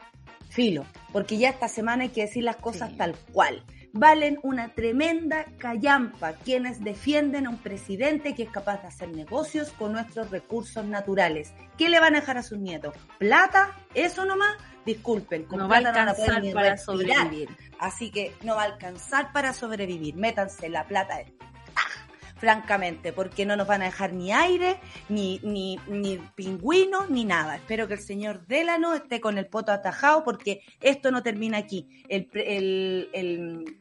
[0.49, 2.97] filo, porque ya esta semana hay que decir las cosas Sí.
[2.97, 3.63] tal cual.
[3.91, 9.71] Valen una tremenda callampa quienes defienden a un presidente que es capaz de hacer negocios
[9.71, 11.53] con nuestros recursos naturales.
[11.75, 12.93] ¿Qué le van a dejar a sus nietos?
[13.17, 13.71] ¿Plata?
[13.95, 14.55] ¿Eso nomás?
[14.85, 16.77] Disculpen, con no va a no alcanzar ni para respirar.
[17.25, 17.49] sobrevivir.
[17.79, 20.15] Así que no va a alcanzar para sobrevivir.
[20.15, 21.17] Métanse la plata
[22.39, 24.77] francamente, porque no nos van a dejar ni aire,
[25.09, 27.55] ni, ni, ni pingüinos, ni nada.
[27.57, 31.87] Espero que el señor Delano esté con el poto atajado, porque esto no termina aquí.
[32.07, 32.29] El,
[33.13, 33.77] el-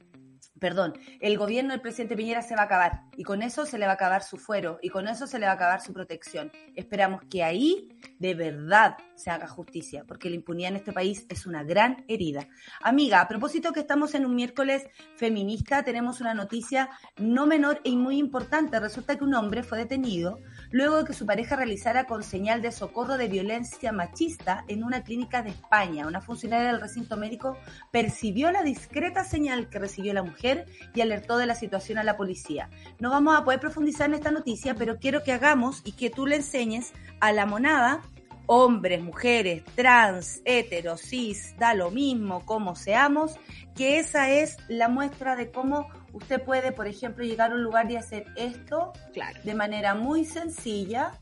[0.61, 3.87] perdón, el gobierno del presidente Piñera se va a acabar, y con eso se le
[3.87, 6.53] va a acabar su fuero, y con eso se le va a acabar su protección.
[6.75, 7.89] Esperamos que ahí
[8.19, 12.49] de verdad se haga justicia, porque la impunidad en este país es una gran herida.
[12.81, 14.87] Amiga, a propósito que estamos en un miércoles
[15.17, 18.79] feminista, tenemos una noticia no menor y muy importante.
[18.79, 20.39] Resulta que un hombre fue detenido
[20.71, 25.03] luego de que su pareja realizara con señal de socorro de violencia machista en una
[25.03, 26.07] clínica de España.
[26.07, 27.57] Una funcionaria del recinto médico
[27.91, 32.17] percibió la discreta señal que recibió la mujer y alertó de la situación a la
[32.17, 32.71] policía.
[32.99, 36.27] No vamos a poder profundizar en esta noticia, pero quiero que hagamos y que tú
[36.27, 38.03] le enseñes a la monada
[38.51, 43.37] hombres, mujeres, trans, heteros, cis, da lo mismo como seamos,
[43.77, 45.87] que esa es la muestra de cómo
[46.19, 49.39] usted puede, por ejemplo, llegar a un lugar y hacer esto Claro.
[49.43, 51.13] de manera muy sencilla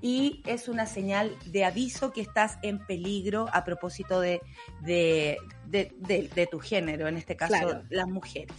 [0.00, 4.40] y es una señal de aviso que estás en peligro a propósito de,
[4.82, 7.82] de, de, de- de tu género, en este caso Claro.
[7.90, 8.56] las mujeres.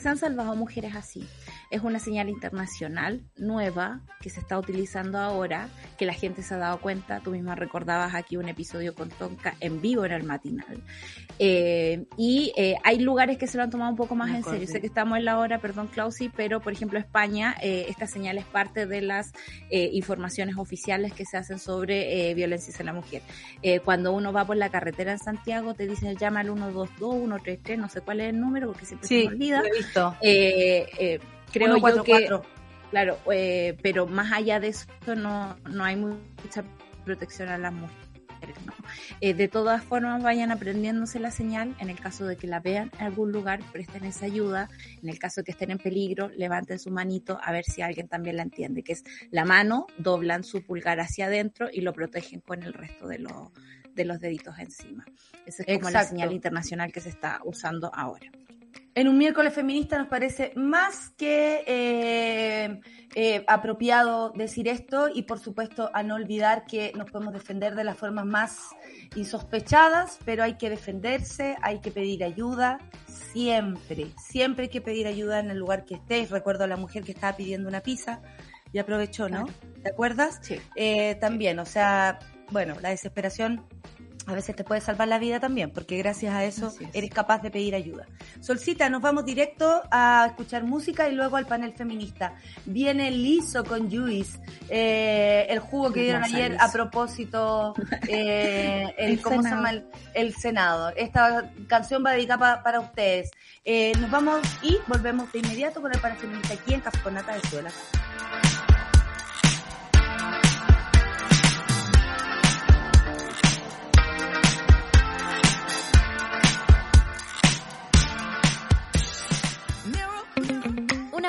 [0.00, 1.26] se han salvado mujeres así.
[1.70, 6.58] Es una señal internacional nueva que se está utilizando ahora, que la gente se ha
[6.58, 7.20] dado cuenta.
[7.20, 10.82] Tú misma recordabas aquí un episodio con Tonka en vivo en el matinal.
[11.38, 14.66] Eh, y eh, hay lugares que se lo han tomado un poco más en serio.
[14.66, 18.38] Sé que estamos en la hora, perdón, Clausi, pero por ejemplo, España, eh, esta señal
[18.38, 19.32] es parte de las
[19.70, 23.22] informaciones oficiales que se hacen sobre violencia en la mujer.
[23.84, 27.88] cuando uno va por la carretera en Santiago, te dicen llama al 122, 133, no
[27.88, 29.60] sé cuál es el número porque siempre se me olvida.
[29.60, 30.16] Lo he visto.
[31.52, 32.28] Creo yo que.
[32.90, 33.18] Claro,
[33.82, 34.86] pero más allá de eso
[35.16, 36.64] no, no hay mucha
[37.04, 37.98] protección a las mujeres.
[39.20, 41.74] Eh, de todas formas, vayan aprendiéndose la señal.
[41.80, 44.68] En el caso de que la vean en algún lugar, presten esa ayuda.
[45.02, 48.08] En el caso de que estén en peligro, levanten su manito a ver si alguien
[48.08, 52.40] también la entiende, que es la mano, doblan su pulgar hacia adentro y lo protegen
[52.40, 53.26] con el resto de,
[53.94, 55.04] de los deditos encima.
[55.46, 58.30] Esa es como la señal internacional que se está usando ahora
[58.98, 62.80] en un miércoles feminista nos parece más que eh,
[63.14, 67.84] eh, apropiado decir esto y por supuesto a no olvidar que nos podemos defender de
[67.84, 68.58] las formas más
[69.14, 75.38] insospechadas, pero hay que defenderse, hay que pedir ayuda, siempre, siempre hay que pedir ayuda
[75.38, 76.30] en el lugar que estés.
[76.30, 78.20] Recuerdo a la mujer que estaba pidiendo una pizza
[78.72, 79.46] y aprovechó, ¿no?
[79.80, 80.40] ¿Te acuerdas?
[80.42, 80.56] Sí.
[80.74, 82.18] Eh, también, o sea,
[82.50, 83.64] bueno, la desesperación
[84.28, 87.50] a veces te puede salvar la vida también, porque gracias a eso eres capaz de
[87.50, 88.06] pedir ayuda.
[88.40, 92.34] Solcita, nos vamos directo a escuchar música y luego al panel feminista.
[92.66, 97.72] Viene Liso con Juice, eh, el jugo que dieron ayer a propósito,
[98.06, 99.72] eh, el, ¿cómo se llama?
[100.12, 100.90] El, Senado.
[100.94, 103.30] Esta canción va dedicada para ustedes.
[103.64, 107.40] Eh, nos vamos y volvemos de inmediato con el panel feminista aquí en Casconata de
[107.48, 107.70] Suela.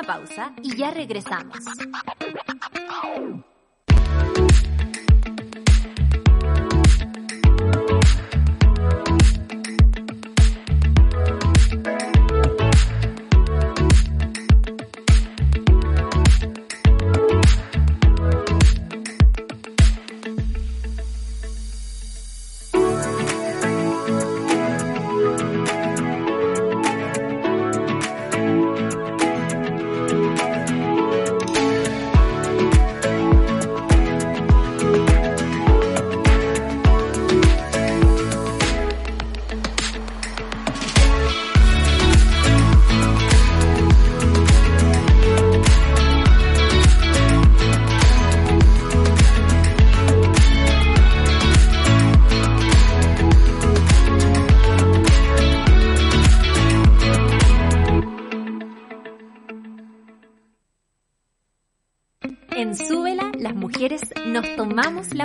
[0.10, 1.60] Pausa y ya regresamos.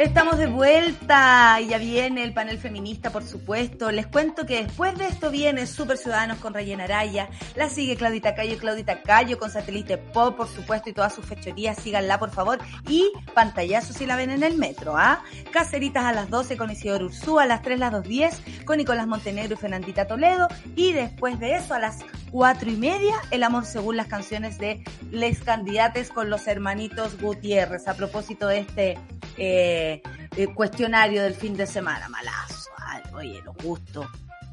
[0.00, 3.90] Estamos de vuelta y ya viene el panel feminista, por supuesto.
[3.90, 8.34] Les cuento que después de esto viene Super Ciudadanos con Rayena Araya, la sigue Claudita
[8.34, 12.30] Cayo y Claudita Cayo con Satélite Pop, por supuesto, y todas sus fechorías, síganla, por
[12.30, 12.60] favor.
[12.88, 15.22] Y pantallazo si la ven en el metro, ¿ah?
[15.50, 19.52] Caceritas a las 12 con Isidoro Ursúa, a las 3 las 2.10 con Nicolás Montenegro
[19.52, 20.48] y Fernandita Toledo.
[20.76, 21.98] Y después de eso, a las
[22.30, 27.86] 4 y media, El Amor según las canciones de Les Candidates con los hermanitos Gutiérrez,
[27.86, 28.98] a propósito de este...
[29.42, 30.02] Eh,
[30.36, 32.68] eh, cuestionario del fin de semana, malazo.
[33.14, 34.06] oye, lo justo.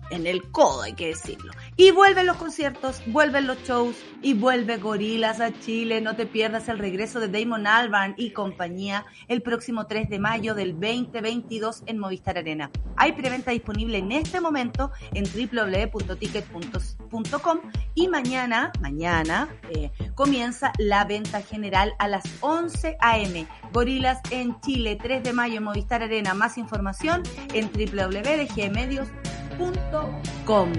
[0.10, 1.52] En el codo, hay que decirlo.
[1.76, 6.02] Y vuelven los conciertos, vuelven los shows y vuelve Gorilas a Chile.
[6.02, 10.56] No te pierdas el regreso de Damon Albarn y compañía el próximo 3 de mayo
[10.56, 12.72] del 2022 en Movistar Arena.
[12.96, 17.60] Hay preventa disponible en este momento en www.ticket.com
[17.96, 23.48] y mañana, mañana, eh, comienza la venta general a las 11 a.m.
[23.72, 26.34] Gorilas en Chile, 3 de mayo en Movistar Arena.
[26.34, 29.47] Más información en www.dgmedios.com.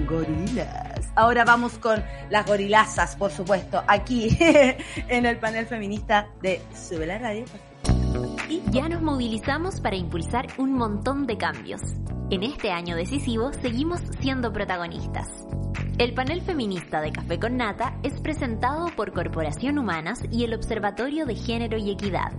[0.07, 1.11] Gorilas.
[1.15, 7.17] Ahora vamos con las gorilazas, por supuesto, aquí en el panel feminista de Sube la
[7.19, 7.45] Radio.
[8.47, 11.81] Y ya nos movilizamos para impulsar un montón de cambios.
[12.31, 15.27] En este año decisivo seguimos siendo protagonistas.
[15.97, 21.25] El panel feminista de Café con Nata es presentado por Corporación Humanas y el Observatorio
[21.25, 22.31] de Género y Equidad.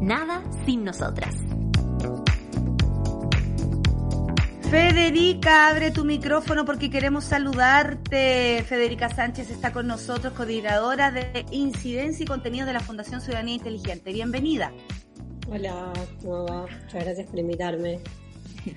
[0.00, 1.34] Nada sin nosotras.
[4.70, 8.62] Federica, abre tu micrófono porque queremos saludarte.
[8.68, 14.12] Federica Sánchez está con nosotros, coordinadora de incidencia y contenido de la Fundación Ciudadanía Inteligente.
[14.12, 14.70] Bienvenida.
[15.50, 15.90] Hola,
[16.20, 16.66] ¿cómo va?
[16.84, 18.00] Muchas gracias por invitarme.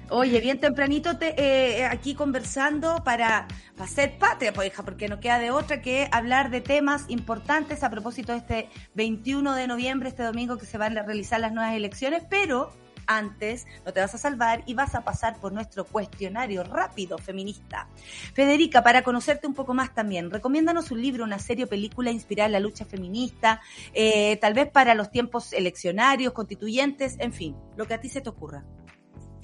[0.09, 5.19] Oye, bien tempranito te, eh, aquí conversando para, para hacer patria, pues hija, porque no
[5.19, 10.07] queda de otra que hablar de temas importantes a propósito de este 21 de noviembre,
[10.07, 12.71] este domingo que se van a realizar las nuevas elecciones, pero
[13.07, 17.87] antes no te vas a salvar y vas a pasar por nuestro cuestionario rápido feminista.
[18.33, 22.47] Federica, para conocerte un poco más también, recomiéndanos un libro, una serie o película inspirada
[22.47, 23.61] en la lucha feminista,
[23.93, 28.21] eh, tal vez para los tiempos eleccionarios, constituyentes, en fin, lo que a ti se
[28.21, 28.63] te ocurra.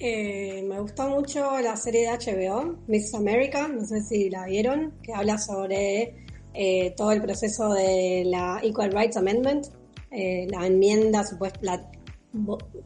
[0.00, 4.94] Eh, me gustó mucho la serie de HBO, Miss America, no sé si la vieron,
[5.02, 6.14] que habla sobre
[6.54, 9.66] eh, todo el proceso de la Equal Rights Amendment,
[10.10, 11.90] la enmienda, supuesta, la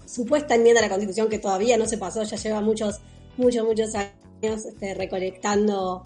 [0.07, 3.01] supuesta enmienda a la Constitución que todavía no se pasó, ya lleva muchos,
[3.37, 6.03] muchos, muchos años este, recolectando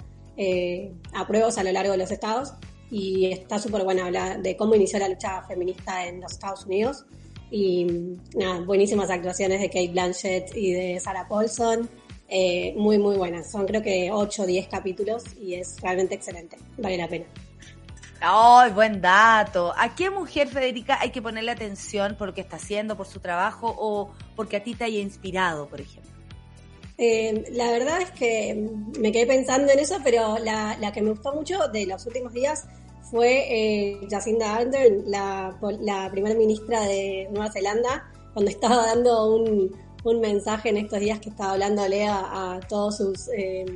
[1.14, 2.52] apruebos a lo largo de los estados
[2.90, 7.06] y está súper buena hablar de cómo inició la lucha feminista en los Estados Unidos
[7.50, 7.86] y
[8.34, 11.88] nada, buenísimas actuaciones de Kate Blanchett y de Sarah Paulson.
[12.28, 13.50] Eh, muy, muy buenas.
[13.50, 16.58] Son creo que 8 o 10 capítulos y es realmente excelente.
[16.76, 17.26] Vale la pena.
[18.20, 19.72] ¡Ay, buen dato!
[19.76, 23.20] ¿A qué mujer, Federica, hay que ponerle atención por lo que está haciendo, por su
[23.20, 26.12] trabajo o porque a ti te haya inspirado, por ejemplo?
[26.98, 31.34] Eh, la verdad es que me quedé pensando en eso, pero la, que me gustó
[31.34, 32.66] mucho de los últimos días
[33.10, 39.76] fue eh, Jacinda Ardern, la, la primera ministra de Nueva Zelanda, cuando estaba dando un,
[40.04, 43.66] un mensaje en estos días que estaba hablándole a, a todos sus eh,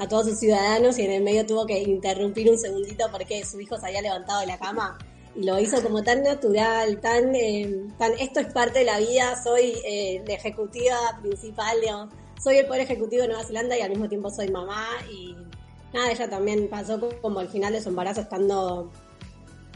[0.00, 3.60] a todos sus ciudadanos y en el medio tuvo que interrumpir un segundito porque su
[3.60, 4.98] hijo se había levantado de la cama
[5.36, 9.40] y lo hizo como tan natural, tan, eh, tan esto es parte de la vida,
[9.44, 13.90] soy eh, la ejecutiva principal, digamos, soy el poder ejecutivo de Nueva Zelanda y al
[13.90, 15.36] mismo tiempo soy mamá y
[15.92, 18.90] nada, ella también pasó como al final de su embarazo estando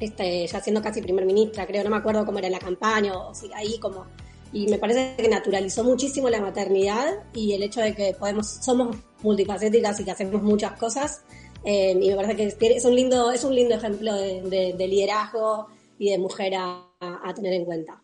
[0.00, 3.34] este, ya siendo casi primer ministra, creo, no me acuerdo cómo era la campaña, o,
[3.34, 4.06] si ahí como,
[4.54, 8.96] y me parece que naturalizó muchísimo la maternidad y el hecho de que podemos, somos
[9.20, 11.24] multifacéticas y que hacemos muchas cosas,
[11.64, 15.66] eh, y me parece que es un lindo, es un lindo ejemplo de, liderazgo
[15.98, 18.00] y de mujer a, a, tener en cuenta.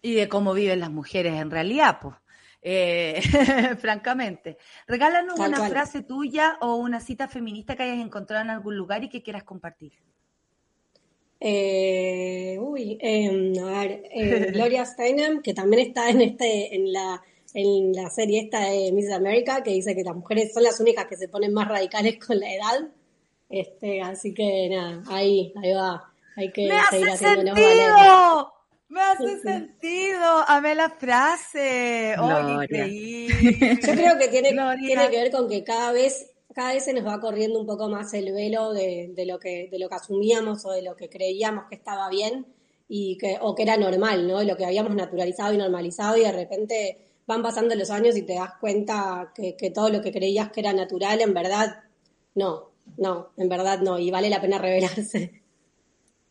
[0.00, 2.14] Y de cómo viven las mujeres en realidad, pues
[2.62, 3.20] eh,
[3.80, 4.58] francamente.
[4.86, 9.08] Regálanos una frase tuya o una cita feminista que hayas encontrado en algún lugar y
[9.08, 9.94] que quieras compartir.
[11.44, 17.20] Eh, uy, em, a ver, eh, Gloria Steinem, que también está en este, en la,
[17.52, 21.06] en la serie esta de Miss America, que dice que las mujeres son las únicas
[21.06, 22.88] que se ponen más radicales con la edad.
[23.50, 26.12] Este, así que nada, ahí, ahí va.
[26.36, 28.52] Hay que seguir haciendo sentido!
[28.88, 32.14] Me hace sentido, amé la frase.
[32.18, 33.78] Oh, increíble.
[33.82, 37.06] Yo creo que tiene, tiene que ver con que cada vez, cada vez se nos
[37.06, 40.70] va corriendo un poco más el velo de, lo que, de lo que asumíamos o
[40.70, 42.46] de lo que creíamos que estaba bien
[42.88, 44.42] y que, o que era normal, ¿no?
[44.42, 48.34] Lo que habíamos naturalizado y normalizado y de repente van pasando los años y te
[48.34, 51.84] das cuenta que, que todo lo que creías que era natural, en verdad,
[52.34, 55.42] no, no, en verdad no, y vale la pena revelarse.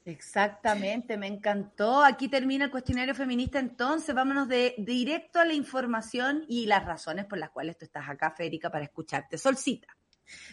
[0.04, 2.04] Exactamente, me encantó.
[2.04, 7.26] Aquí termina el cuestionario feminista, entonces vámonos de, directo a la información y las razones
[7.26, 9.38] por las cuales tú estás acá, Federica, para escucharte.
[9.38, 9.88] Solcita.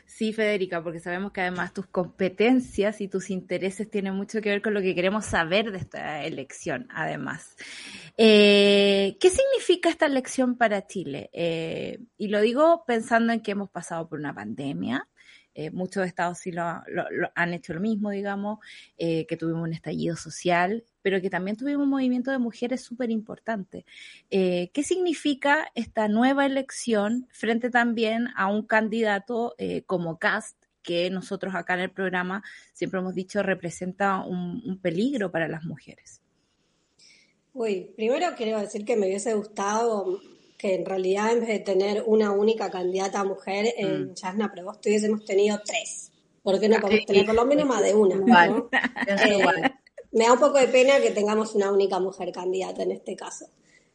[0.07, 4.63] Sí, Federica, porque sabemos que además tus competencias y tus intereses tienen mucho que ver
[4.63, 7.57] con lo que queremos saber de esta elección, además.
[8.17, 11.31] Eh, ¿Qué significa esta elección para Chile?
[11.33, 15.09] Eh, y lo digo pensando en que hemos pasado por una pandemia,
[15.55, 16.65] eh, muchos estados sí lo,
[17.35, 18.59] han hecho lo mismo, digamos,
[18.97, 23.87] que tuvimos un estallido social, pero que también tuvimos un movimiento de mujeres súper importante.
[24.29, 31.09] Eh, ¿Qué significa esta nueva elección frente también a un candidato eh, como Cast, que
[31.09, 32.43] nosotros acá en el programa
[32.75, 36.21] siempre hemos dicho representa un, peligro para las mujeres?
[37.55, 40.21] Uy, primero quiero decir que me hubiese gustado
[40.59, 44.15] que en realidad en vez de tener una única candidata mujer en mm.
[44.15, 46.13] Jasna Provost tuviésemos tenido tres.
[46.43, 48.69] ¿Por qué no podemos tener por lo menos más de una?
[49.09, 49.43] Eh,
[50.13, 53.47] me da un poco de pena que tengamos una única mujer candidata en este caso.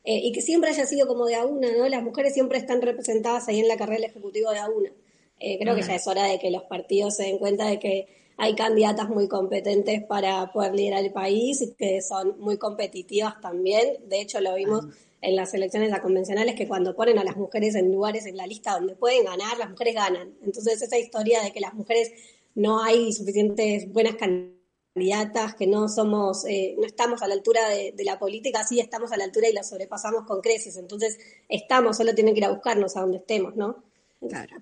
[0.05, 1.87] Eh, y que siempre haya sido como de a una, ¿no?
[1.87, 4.91] Las mujeres siempre están representadas ahí en la carrera del Ejecutivo de a una.
[5.39, 8.07] Eh, creo que ya es hora de que los partidos se den cuenta de que
[8.37, 13.97] hay candidatas muy competentes para poder liderar el país y que son muy competitivas también.
[14.07, 14.85] De hecho, lo vimos
[15.21, 18.45] en las elecciones a convencionales que cuando ponen a las mujeres en lugares en la
[18.45, 20.33] lista donde pueden ganar, las mujeres ganan.
[20.43, 22.11] Entonces, esa historia de que las mujeres
[22.55, 24.62] no hay suficientes buenas candidatas,
[25.57, 29.17] que no somos, eh, no estamos a la altura de, la política, sí estamos a
[29.17, 30.77] la altura y la sobrepasamos con creces.
[30.77, 31.17] Entonces,
[31.49, 33.83] estamos, solo tienen que ir a buscarnos a donde estemos, ¿no?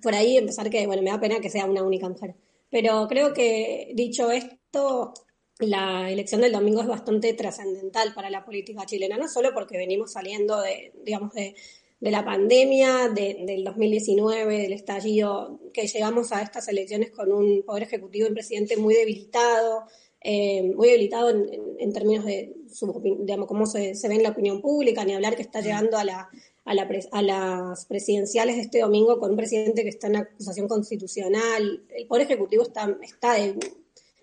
[0.02, 2.34] Por ahí empezar que, bueno, me da pena que sea una única mujer.
[2.70, 5.12] Pero creo que, dicho esto,
[5.58, 10.12] la elección del domingo es bastante trascendental para la política chilena, no solo porque venimos
[10.12, 11.54] saliendo de, digamos, de,
[12.00, 18.26] la pandemia, del 2019, del estallido, que llegamos a estas elecciones con un poder ejecutivo
[18.26, 19.86] y un presidente muy debilitado,
[20.24, 25.04] eh, muy debilitado en, términos de, su, digamos, cómo se, ve en la opinión pública,
[25.04, 26.28] ni hablar que está llegando a, la,
[26.64, 30.68] a, la a las presidenciales de este domingo con un presidente que está en acusación
[30.68, 31.82] constitucional.
[31.96, 33.36] El Poder Ejecutivo está, está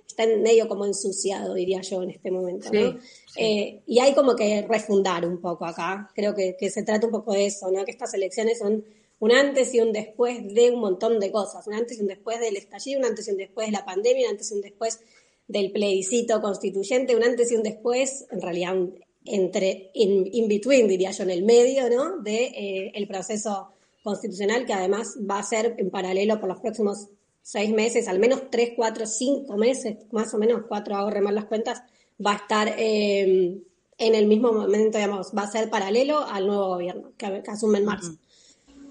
[0.09, 2.69] está en medio como ensuciado, diría yo, en este momento.
[3.37, 6.09] Eh, y hay como que refundar un poco acá.
[6.13, 7.85] Creo que, se trata un poco de eso, ¿no?
[7.85, 8.83] que estas elecciones son
[9.19, 11.67] un antes y un después de un montón de cosas.
[11.67, 14.27] Un antes y un después del estallido, un antes y un después de la pandemia,
[14.27, 14.99] un antes y un después
[15.49, 18.75] del plebiscito constituyente, un antes y un después, en realidad
[19.25, 22.21] entre in, between, diría yo, en el medio, ¿no?
[22.21, 23.69] De eh, el proceso
[24.03, 27.09] constitucional que además va a ser en paralelo por los próximos
[27.41, 31.45] seis meses, al menos tres, cuatro, cinco meses, más o menos, cuatro hago remar las
[31.45, 31.81] cuentas,
[32.23, 33.61] va a estar em,
[33.97, 37.85] en el mismo momento, digamos, va a ser paralelo al nuevo gobierno que, asume en
[37.85, 38.11] marzo.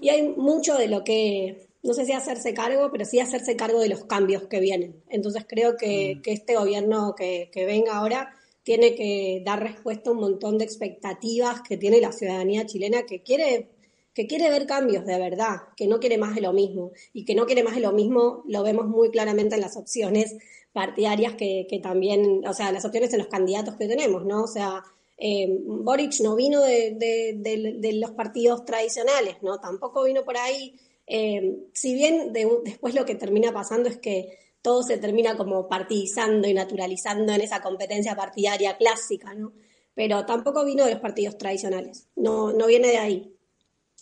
[0.01, 3.79] Y hay mucho de lo que, no sé si hacerse cargo, pero sí hacerse cargo
[3.79, 5.01] de los cambios que vienen.
[5.09, 10.13] Entonces creo que, que este gobierno que, que venga ahora tiene que dar respuesta a
[10.13, 13.69] un montón de expectativas que tiene la ciudadanía chilena que quiere
[14.13, 16.91] que quiere ver cambios de verdad, que no quiere más de lo mismo.
[17.13, 20.35] Y que no quiere más de lo mismo lo vemos muy claramente en las opciones
[20.73, 24.43] partidarias que, que también, o sea, las opciones en los candidatos que tenemos, ¿no?
[24.43, 24.83] O sea,
[25.17, 29.59] eh, Boric no vino de, de, los partidos tradicionales, ¿no?
[29.59, 30.75] Tampoco vino por ahí.
[31.09, 36.47] Eh, si bien después lo que termina pasando es que todo se termina como partidizando
[36.47, 39.51] y naturalizando en esa competencia partidaria clásica, ¿no?
[39.95, 43.35] Pero tampoco vino de los partidos tradicionales, no, no viene de ahí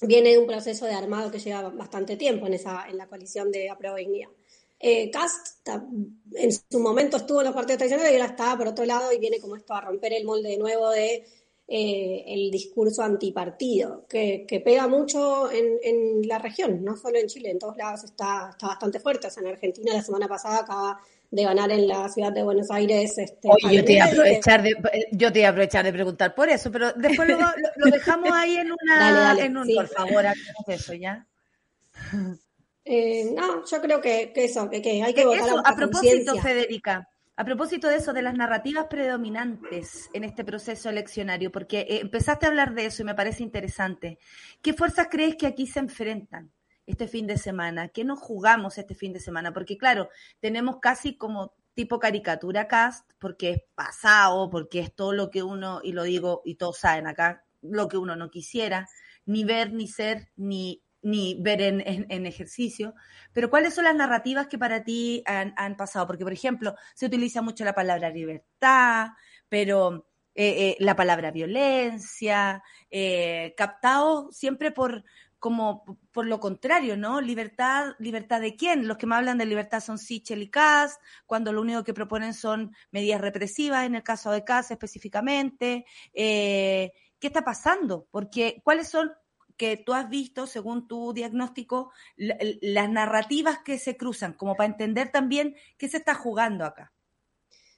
[0.01, 3.51] viene de un proceso de armado que lleva bastante tiempo en, esa, en la coalición
[3.51, 3.97] de Aprueba
[4.79, 5.67] eh, Cast
[6.33, 9.17] en su momento estuvo en los partidos tradicionales y ahora está por otro lado y
[9.17, 11.25] viene como esto a romper el molde de nuevo de
[11.69, 17.27] eh, el discurso antipartido, que, que pega mucho en, en, la región, no solo en
[17.27, 19.27] Chile, en todos lados está, está bastante fuerte.
[19.37, 23.17] en Argentina la semana pasada acaba de ganar en la ciudad de Buenos Aires.
[23.17, 24.77] Este, yo te, iba a aprovechar de,
[25.11, 29.37] yo te aprovechar de preguntar por eso, pero después lo, lo, dejamos ahí en una...
[29.37, 31.27] en un, Por favor, hagamos eso ya.
[32.85, 37.09] Eh, no, yo creo que, que eso, que, que hay que votar a propósito, Federica,
[37.37, 42.45] a propósito de eso, de las narrativas predominantes en este proceso eleccionario, porque eh, empezaste
[42.45, 44.17] a hablar de eso y me parece interesante.
[44.61, 46.51] ¿Qué fuerzas crees que aquí se enfrentan?
[46.87, 47.89] este fin de semana?
[47.89, 49.53] ¿Qué nos jugamos este fin de semana?
[49.53, 50.09] Porque claro,
[50.39, 55.81] tenemos casi como tipo caricatura cast, porque es pasado, porque es todo lo que uno,
[55.83, 58.87] y lo digo, y todos saben acá, lo que uno no quisiera,
[59.25, 62.93] ni ver, ni ser, ni, ni ver en, ejercicio.
[63.31, 66.05] Pero ¿cuáles son las narrativas que para ti han, pasado?
[66.05, 69.11] Porque, por ejemplo, se utiliza mucho la palabra libertad,
[69.47, 75.05] pero eh, eh, la palabra violencia, eh, captado siempre por,
[75.39, 77.21] como por lo contrario, ¿no?
[77.21, 78.85] Libertad, libertad de quién?
[78.85, 82.33] Los que me hablan de libertad son Sichel y Kass, cuando lo único que proponen
[82.33, 85.85] son medidas represivas, en el caso de Kass específicamente.
[86.13, 88.07] Eh, ¿Qué está pasando?
[88.11, 89.11] Porque, ¿cuáles son
[89.57, 95.11] que tú has visto, según tu diagnóstico, las narrativas que se cruzan, como para entender
[95.11, 96.93] también qué se está jugando acá?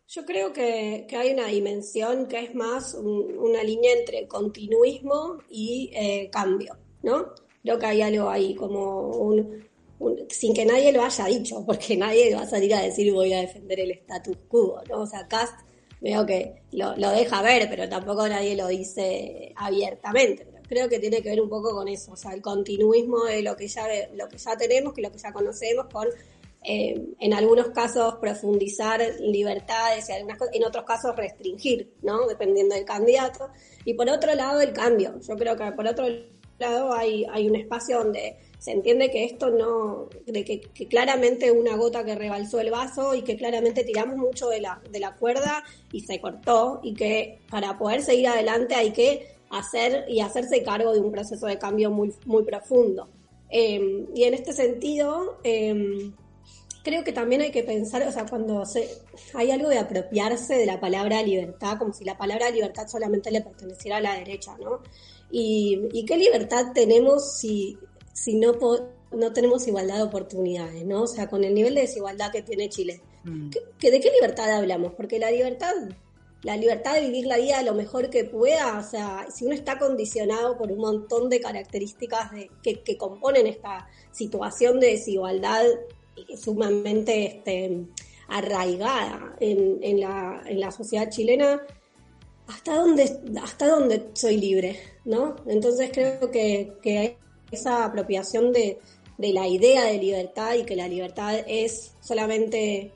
[0.08, 6.30] Yo creo que, hay una dimensión que es más una línea entre continuismo y eh,
[6.32, 7.34] cambio, ¿no?
[7.62, 9.70] Creo que hay algo ahí como un,
[10.30, 13.42] sin que nadie lo haya dicho, porque nadie va a salir a decir voy a
[13.42, 15.02] defender el status quo, ¿no?
[15.02, 15.60] O sea, Cast
[16.02, 20.48] veo que lo, deja ver, pero tampoco nadie lo dice abiertamente.
[20.70, 23.56] Creo que tiene que ver un poco con eso, o sea, el continuismo de lo
[23.56, 26.08] que ya, lo que ya tenemos, que lo que ya conocemos, con
[26.64, 32.28] eh, en algunos casos profundizar libertades y algunas en otros casos restringir, ¿no?
[32.28, 33.50] Dependiendo del candidato.
[33.86, 35.20] Y por otro lado, el cambio.
[35.22, 36.06] Yo creo que por otro
[36.60, 41.78] lado hay, hay un espacio donde se entiende que esto no, de que, claramente una
[41.78, 45.64] gota que rebalsó el vaso y que claramente tiramos mucho de la, de la cuerda
[45.94, 50.94] y se cortó y que para poder seguir adelante hay que hacer y hacerse cargo
[50.94, 53.10] de un proceso de cambio muy, muy profundo.
[53.50, 56.12] Eh, y en este sentido, eh,
[56.84, 58.90] creo que también hay que pensar, o sea, cuando se,
[59.34, 63.42] hay algo de apropiarse de la palabra libertad, como si la palabra libertad solamente le
[63.42, 64.82] perteneciera a la derecha, ¿no?
[65.32, 67.78] Y, qué libertad tenemos si,
[68.14, 68.54] si no,
[69.12, 71.04] no tenemos igualdad de oportunidades, ¿no?
[71.04, 73.02] O sea, con el nivel de desigualdad que tiene Chile.
[73.24, 73.50] Mm.
[73.50, 74.94] ¿De qué libertad hablamos?
[74.94, 75.74] Porque la libertad,
[76.44, 79.78] la libertad de vivir la vida lo mejor que pueda, o sea, si uno está
[79.78, 82.32] condicionado por un montón de características
[82.64, 85.66] que, componen esta situación de desigualdad
[86.38, 87.86] sumamente este,
[88.28, 91.62] arraigada en, en, la, en, la, sociedad chilena,
[92.48, 94.80] ¿hasta dónde, hasta dónde soy libre?
[95.06, 95.36] ¿no?
[95.46, 97.18] Entonces creo que, que
[97.52, 98.80] esa apropiación de,
[99.18, 102.94] de la idea de libertad y que la libertad es solamente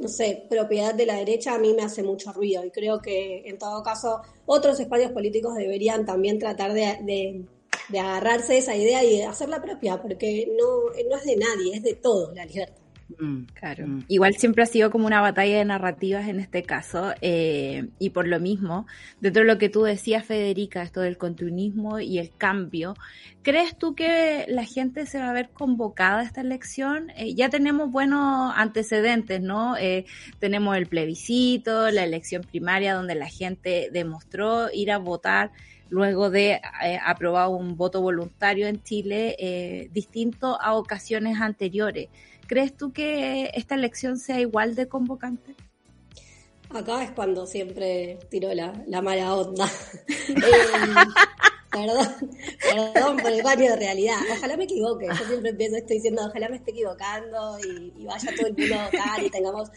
[0.00, 3.42] no sé, propiedad de la derecha a mí me hace mucho ruido y creo que
[3.46, 7.44] en todo caso otros espacios políticos deberían también tratar de,
[7.90, 11.94] de agarrarse esa idea y hacerla propia, porque no, no es de nadie, es de
[11.94, 12.79] todos la libertad.
[13.18, 13.86] Mm, claro.
[13.86, 14.04] Mm.
[14.08, 18.26] Igual siempre ha sido como una batalla de narrativas en este caso, eh, y por
[18.28, 18.86] lo mismo,
[19.20, 22.94] dentro de lo que tú decías, Federica, esto del continuismo y el cambio,
[23.42, 27.10] ¿crees tú que la gente se va a ver convocada a esta elección?
[27.16, 29.76] Eh, ya tenemos buenos antecedentes, ¿no?
[29.76, 30.04] Eh,
[30.38, 35.50] tenemos el plebiscito, la elección primaria, donde la gente demostró ir a votar
[35.90, 42.08] luego de eh, aprobar un voto voluntario en Chile eh, distinto a ocasiones anteriores.
[42.50, 45.54] ¿Crees tú que esta elección sea igual de convocante?
[46.68, 49.70] Acá es cuando siempre tiro la, mala onda.
[51.72, 52.30] Eh, perdón,
[52.92, 54.16] perdón por el baño de realidad.
[54.32, 55.06] Ojalá me equivoque.
[55.06, 58.74] Yo siempre empiezo, estoy diciendo, ojalá me esté equivocando y, y vaya todo el mundo
[58.74, 59.70] a votar y tengamos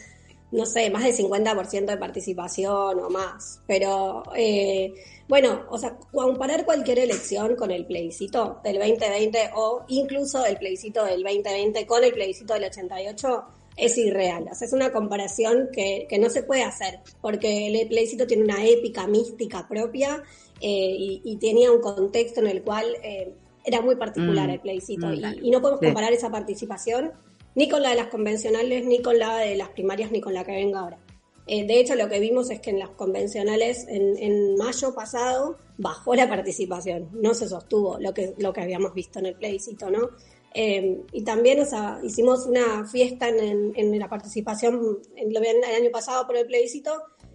[0.54, 3.60] no sé, más del 50% de participación o más.
[3.66, 4.94] Pero eh,
[5.28, 11.04] bueno, o sea, comparar cualquier elección con el plebiscito del 2020 o incluso el plebiscito
[11.04, 13.44] del 2020 con el plebiscito del 88
[13.76, 14.46] es irreal.
[14.50, 18.64] O sea, es una comparación que, no se puede hacer porque el plebiscito tiene una
[18.64, 20.22] épica mística propia
[20.60, 23.32] eh, y, tenía un contexto en el cual eh,
[23.64, 27.12] era muy particular mm, el plebiscito y, y, no podemos comparar esa participación
[27.54, 30.44] ni con la de las convencionales, ni con la de las primarias, ni con la
[30.44, 30.98] que venga ahora.
[31.46, 36.14] Eh, de hecho, lo que vimos es que en las convencionales, en, mayo pasado, bajó
[36.14, 40.10] la participación, no se sostuvo lo que, lo que habíamos visto en el plebiscito, ¿no?
[40.54, 41.66] Eh, y también,
[42.02, 46.92] hicimos una fiesta en, en la participación en, el año pasado por el plebiscito,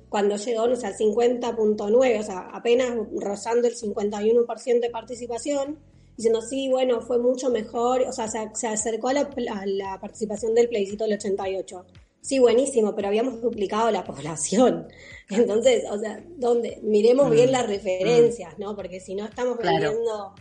[0.07, 5.79] cuando llegó, o sea, al 50.9, o sea, apenas rozando el 51% de participación,
[6.19, 11.05] diciendo, sí, bueno, fue mucho mejor, o sea, se, acercó a la, participación del plebiscito
[11.05, 11.85] del 88.
[12.19, 14.89] Sí, buenísimo, pero habíamos duplicado la población.
[15.29, 16.81] Entonces, o sea, ¿dónde?
[16.83, 17.51] Miremos bien mm.
[17.53, 18.75] las referencias, ¿no?
[18.75, 20.35] Porque si no estamos viendo,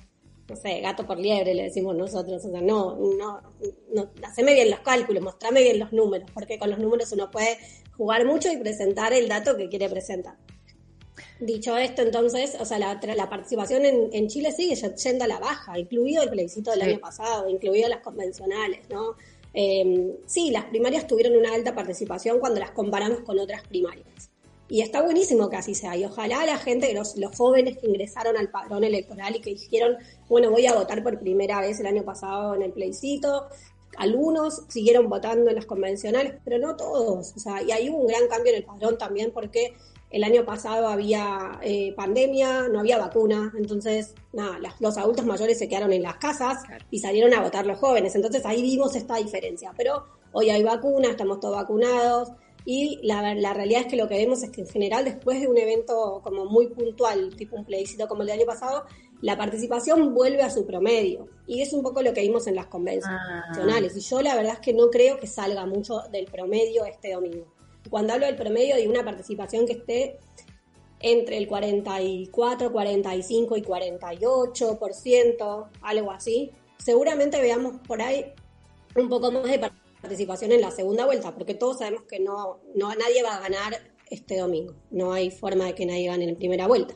[0.49, 2.45] no sé, gato por liebre, le decimos nosotros.
[2.45, 3.41] O sea, no, no,
[3.95, 7.57] no, haceme bien los cálculos, mostrame bien los números, porque con los números uno puede
[7.97, 10.35] jugar mucho y presentar el dato que quiere presentar.
[11.41, 15.79] Dicho esto, entonces, o sea, la, la participación en, Chile sigue yendo a la baja,
[15.79, 19.15] incluido el plebiscito del año pasado, incluido las convencionales, ¿no?
[19.55, 24.31] Em, sí, las primarias tuvieron una alta participación cuando las comparamos con otras primarias.
[24.69, 25.97] Y está buenísimo que así sea.
[25.97, 29.97] Y ojalá la gente, los, los jóvenes que ingresaron al padrón electoral y que dijeron,
[30.29, 33.47] bueno, voy a votar por primera vez el año pasado en el plebiscito,
[33.97, 37.33] algunos siguieron votando en las convencionales, pero no todos.
[37.35, 39.75] O sea, y hay un gran cambio en el padrón también porque
[40.11, 45.69] el año pasado había eh, pandemia, no había vacuna, entonces nada, los adultos mayores se
[45.69, 48.15] quedaron en las casas y salieron a votar los jóvenes.
[48.15, 49.73] Entonces ahí vimos esta diferencia.
[49.77, 52.33] Pero hoy hay vacuna, estamos todos vacunados
[52.65, 55.47] y la, la, realidad es que lo que vemos es que en general después de
[55.47, 58.85] un evento como muy puntual, tipo un plebiscito como el del año pasado,
[59.21, 61.29] la participación vuelve a su promedio.
[61.47, 63.93] Y es un poco lo que vimos en las convencionales.
[63.95, 63.99] Ah.
[63.99, 67.47] Y yo la verdad es que no creo que salga mucho del promedio este domingo.
[67.91, 70.19] Cuando hablo del promedio de una participación que esté
[71.01, 78.33] entre el 44, 45 y 48%, algo así, seguramente veamos por ahí
[78.97, 79.61] un poco más de
[80.01, 83.79] participación en la segunda vuelta, porque todos sabemos que no, no nadie va a ganar
[84.11, 84.75] este domingo.
[84.91, 86.95] No hay forma de que nadie gane en primera vuelta.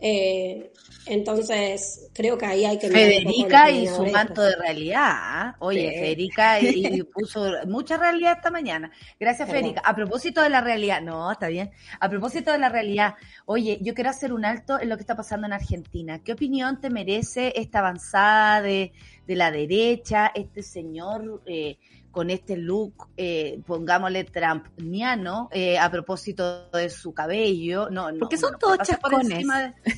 [0.00, 0.72] Eh,
[1.06, 2.88] entonces, creo que ahí hay que...
[2.90, 5.54] Federica y su manto de realidad.
[5.58, 8.90] Oye, Federica y, puso mucha realidad esta mañana.
[9.18, 9.80] Gracias, Federica.
[9.84, 11.70] A propósito de la realidad, no, está bien.
[11.98, 13.14] A propósito de la realidad,
[13.46, 16.22] oye, yo quiero hacer un alto en lo que está pasando en Argentina.
[16.22, 18.92] ¿Qué opinión te merece esta avanzada de,
[19.26, 21.42] de la derecha, este señor...
[21.46, 21.78] Eh,
[22.10, 27.90] con este look, eh, pongámosle trumpniano, eh, a propósito de su cabello.
[27.90, 29.46] No, no, porque son todos chascones.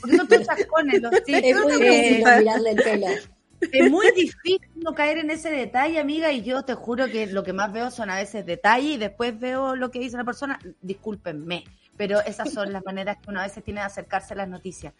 [0.00, 1.02] porque son todos chascones.
[1.02, 3.06] Los es muy difícil mirarle el pelo.
[3.72, 7.42] Es muy difícil no caer en ese detalle, amiga, y yo te juro que lo
[7.42, 10.58] que más veo son a veces detalles y después veo lo que dice la persona.
[10.80, 11.64] Discúlpenme,
[11.94, 14.94] pero esas son las maneras que uno a veces tiene de acercarse a las noticias.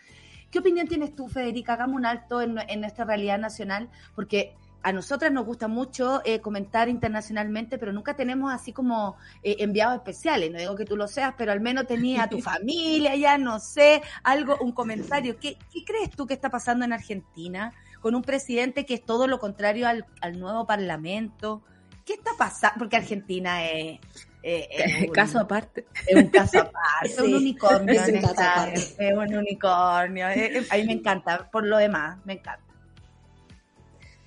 [0.51, 1.73] ¿Qué opinión tienes tú, Federica?
[1.73, 6.41] Hagamos un alto en, en nuestra realidad nacional, porque a nosotras nos gusta mucho eh,
[6.41, 10.51] comentar internacionalmente, pero nunca tenemos así como eh, enviados especiales.
[10.51, 13.61] No digo que tú lo seas, pero al menos tenía a tu familia ya, no
[13.61, 15.39] sé, algo, un comentario.
[15.39, 19.27] ¿Qué, ¿Qué, crees tú que está pasando en Argentina con un presidente que es todo
[19.27, 21.63] lo contrario al, nuevo parlamento?
[22.07, 22.79] ¿Qué está pasando?
[22.79, 24.01] Porque Argentina es...
[24.43, 24.67] es
[25.09, 25.87] un, caso aparte.
[26.07, 28.01] Es un caso aparte, un unicornio.
[28.01, 30.27] Es un, es un unicornio.
[30.27, 32.70] a mí me encanta, por lo demás, me encanta.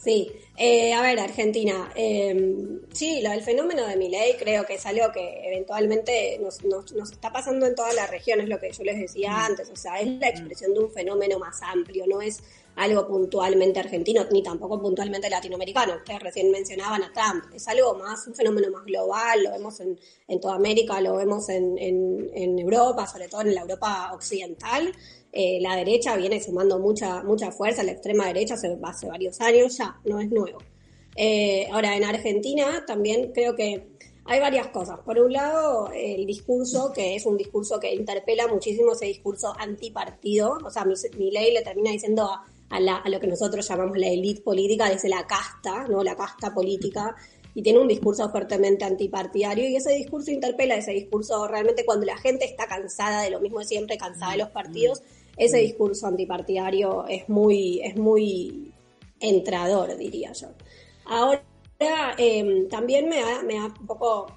[0.04, 1.90] Sí, eh, a ver, Argentina.
[1.96, 6.92] Eh, sí, lo del fenómeno de ley creo que es algo que eventualmente nos, nos,
[6.92, 9.52] nos, está pasando en todas las regiones, lo que yo les decía mm.
[9.52, 9.70] antes.
[9.70, 12.44] O sea, es la expresión de un fenómeno más amplio, no es
[12.76, 15.96] algo puntualmente argentino, ni tampoco puntualmente latinoamericano.
[15.96, 17.46] Ustedes recién mencionaban a Trump.
[17.56, 19.98] Es algo más, un fenómeno más global, lo vemos en,
[20.28, 24.94] en toda América, lo vemos en, en, en Europa, sobre todo en la Europa occidental.
[25.36, 29.76] Eh, la derecha viene sumando mucha, mucha fuerza, la extrema derecha hace, hace varios años
[29.76, 30.60] ya, no es nuevo.
[31.16, 33.88] Eh, ahora, en Argentina también creo que
[34.26, 35.00] hay varias cosas.
[35.00, 40.60] Por un lado, el discurso, que es un discurso que interpela muchísimo ese discurso antipartido.
[40.64, 44.42] O sea, mi, ley le termina diciendo a, a, lo que nosotros llamamos la élite
[44.42, 46.04] política, desde la casta, ¿no?
[46.04, 47.16] La casta política.
[47.56, 49.68] Y tiene un discurso fuertemente antipartidario.
[49.68, 53.60] Y ese discurso interpela, ese discurso realmente cuando la gente está cansada de lo mismo
[53.60, 55.02] de siempre, cansada de los partidos
[55.38, 58.72] ese discurso antipartidario es muy, es muy
[59.20, 60.48] entrador, diría yo.
[61.06, 61.44] Ahora,
[62.18, 64.28] em, también me da, me un poco,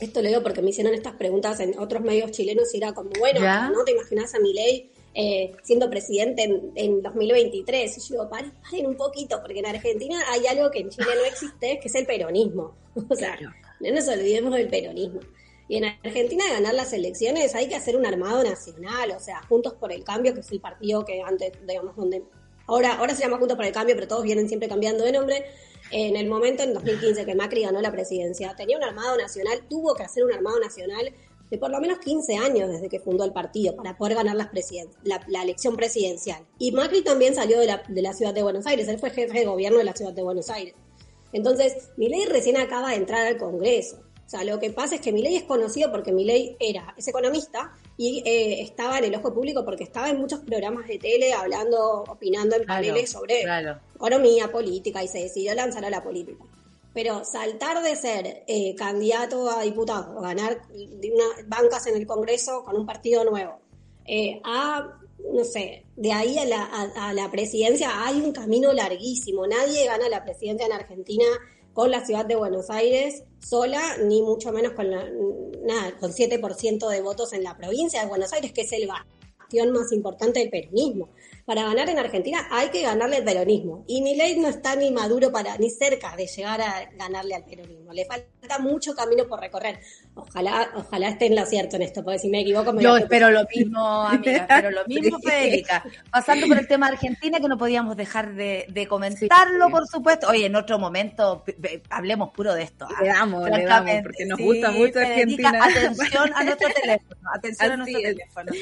[0.00, 3.10] esto lo digo porque me hicieron estas preguntas en otros medios chilenos y era como,
[3.18, 6.44] bueno, ¿no te imaginas a mi ley eh, siendo presidente
[6.74, 7.96] en, 2023?
[7.96, 8.52] Y yo digo, paren,
[8.86, 12.06] un poquito, porque en Argentina hay algo que en Chile no existe, que es el
[12.06, 12.76] peronismo.
[13.08, 13.38] O sea,
[13.80, 15.20] no nos olvidemos del peronismo.
[15.68, 19.42] Y en Argentina de ganar las elecciones hay que hacer un armado nacional, o sea,
[19.48, 22.24] Juntos por el Cambio, que es el partido que antes, digamos, donde
[22.66, 25.44] ahora, ahora se llama Juntos por el Cambio, pero todos vienen siempre cambiando de nombre.
[25.90, 29.94] En el momento, en 2015, que Macri ganó la presidencia, tenía un armado nacional, tuvo
[29.94, 31.12] que hacer un armado nacional
[31.50, 34.50] de por lo menos 15 años desde que fundó el partido para poder ganar la,
[35.26, 36.46] la, elección presidencial.
[36.58, 39.38] Y Macri también salió de la, de la ciudad de Buenos Aires, él fue jefe
[39.38, 40.74] de gobierno de la ciudad de Buenos Aires.
[41.32, 43.98] Entonces, Milei recién acaba de entrar al Congreso.
[44.28, 47.72] O sea, lo que pasa es que Milei es conocido porque Milei era, es economista
[47.96, 52.04] y eh, estaba en el ojo público porque estaba en muchos programas de tele hablando,
[52.06, 53.46] opinando en paneles sobre
[53.94, 56.44] economía, política y se decidió lanzar a la política.
[56.92, 62.64] Pero saltar de ser eh, candidato a diputado o ganar una, bancas en el Congreso
[62.64, 63.60] con un partido nuevo
[64.04, 64.94] eh, a
[65.32, 69.46] no sé, de ahí a la, a la, presidencia hay un camino larguísimo.
[69.46, 71.24] Nadie gana la presidencia en Argentina
[71.72, 75.08] con la ciudad de Buenos Aires sola, ni mucho menos con, la,
[75.62, 79.72] nada, con 7% de votos en la provincia de Buenos Aires, que es el bastión
[79.72, 81.08] más importante del peronismo
[81.48, 83.82] para ganar en Argentina hay que ganarle al peronismo.
[83.86, 87.42] Y mi ley no está ni maduro para, ni cerca de llegar a ganarle al
[87.42, 87.90] peronismo.
[87.94, 89.80] Le falta mucho camino por recorrer.
[90.18, 93.30] Ojalá, ojalá esté en lo cierto en esto, porque si me equivoco me Yo espero
[93.30, 95.84] lo mismo, amiga, pero lo mismo, Federica.
[96.10, 100.28] Pasando por el tema de Argentina, que no podíamos dejar de, comentarlo, por supuesto.
[100.28, 101.44] Oye, en otro momento
[101.90, 102.88] hablemos puro de esto.
[103.00, 105.60] Le damos, le damos, porque nos gusta mucho Argentina.
[105.62, 108.52] Atención a nuestro teléfono, atención a nuestro teléfono.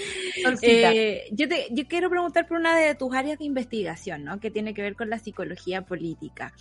[0.62, 4.40] Eh, yo, te, yo quiero preguntar por una de tus áreas de investigación, ¿no?
[4.40, 6.52] Que tiene que ver con la psicología política.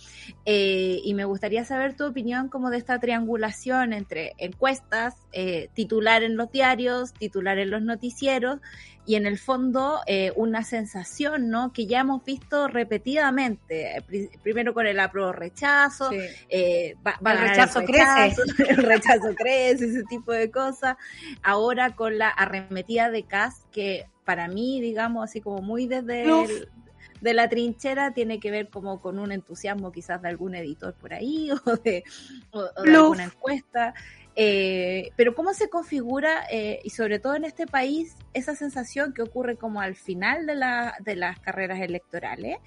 [0.44, 4.85] Eh, y me gustaría saber tu opinión como de esta triangulación entre encuestas,
[5.32, 8.60] eh, titular en los diarios, titular en los noticieros
[9.04, 11.72] y en el fondo eh, una sensación, ¿no?
[11.72, 14.02] Que ya hemos visto repetidamente,
[14.42, 20.96] primero con el apruebo rechazo, el rechazo, crece, el rechazo crece, ese tipo de cosas,
[21.42, 26.24] ahora con la arremetida de CAS que para mí, digamos, así como muy desde
[27.20, 31.14] de la trinchera, tiene que ver como con un entusiasmo quizás de algún editor por
[31.14, 32.04] ahí o de,
[32.76, 33.94] alguna encuesta.
[34.38, 39.22] Eh, pero ¿cómo se configura, eh, y sobre todo en este país, esa sensación que
[39.22, 42.58] ocurre como al final de, la, de las carreras electorales?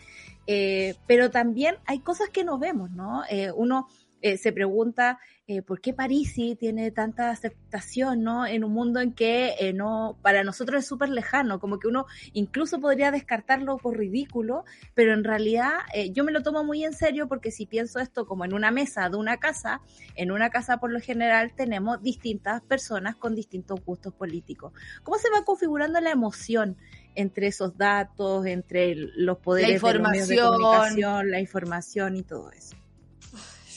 [0.48, 3.24] Eh, pero también hay cosas que no vemos, ¿no?
[3.56, 3.88] uno
[4.22, 5.20] se pregunta
[5.52, 8.46] eh, ¿por qué Parisi tiene tanta aceptación, ¿no?
[8.46, 12.06] En un mundo en que eh, no, para nosotros es súper lejano, como que uno
[12.34, 14.64] incluso podría descartarlo por ridículo,
[14.94, 18.28] pero en realidad eh, yo me lo tomo muy en serio porque si pienso esto
[18.28, 19.82] como en una mesa de una casa,
[20.14, 24.72] en una casa por lo general tenemos distintas personas con distintos gustos políticos.
[25.02, 26.78] ¿Cómo se va configurando la emoción
[27.16, 30.28] entre esos datos, entre los poderes la información.
[30.28, 32.79] de, comunicación, la información y todo eso?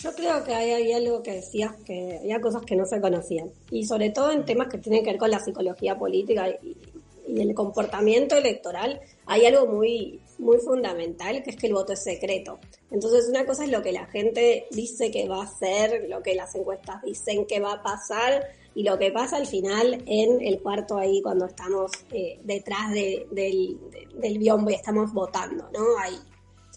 [0.03, 3.53] Yo creo que hay, algo que decías, que había cosas que no se conocían.
[3.71, 6.77] Y sobre todo en temas que tienen que ver con la psicología política y,
[7.25, 12.59] el comportamiento electoral, hay algo muy, muy fundamental, que es que el voto es secreto.
[12.91, 16.35] Entonces, una cosa es lo que la gente dice que va a hacer, lo que
[16.35, 20.61] las encuestas dicen que va a pasar, y lo que pasa al final en el
[20.61, 25.97] cuarto ahí cuando estamos eh, detrás del, del biombo y estamos votando, ¿no?
[26.01, 26.19] Ahí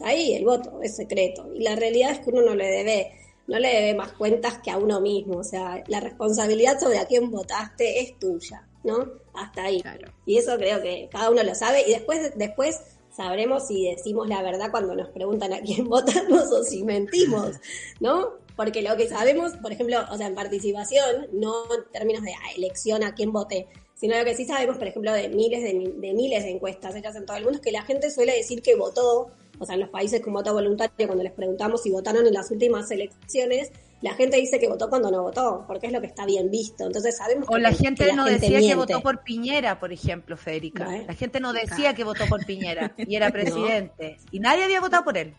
[0.02, 1.50] ahí el voto es secreto.
[1.54, 3.12] Y la realidad es que uno no le debe,
[3.48, 5.38] no le debe más cuentas que a uno mismo.
[5.40, 9.08] O sea, la responsabilidad sobre a quién votaste es tuya, ¿no?
[9.34, 9.84] Hasta ahí.
[10.26, 11.84] Y eso creo que cada uno lo sabe.
[11.88, 12.82] Y después, después
[13.16, 17.56] sabremos si decimos la verdad cuando nos preguntan a quién votamos o si mentimos,
[18.00, 18.34] ¿no?
[18.56, 23.04] Porque lo que sabemos, por ejemplo, o sea, en participación, no en términos de elección
[23.04, 26.44] a quién vote, sino lo que sí sabemos, por ejemplo, de miles de, de miles
[26.44, 29.32] de encuestas hechas en todo el mundo, es que la gente suele decir que votó
[29.60, 32.52] o sea, en los países con voto voluntario, cuando les preguntamos si votaron en las
[32.52, 33.72] últimas elecciones,
[34.02, 36.86] la gente dice que votó cuando no votó, porque es lo que está bien visto.
[36.86, 40.90] Entonces sabemos O la gente no decía que votó por Piñera, por ejemplo, Federica.
[41.08, 44.18] La gente no decía que votó por Piñera y era presidente.
[44.32, 45.34] Y nadie había votado por él.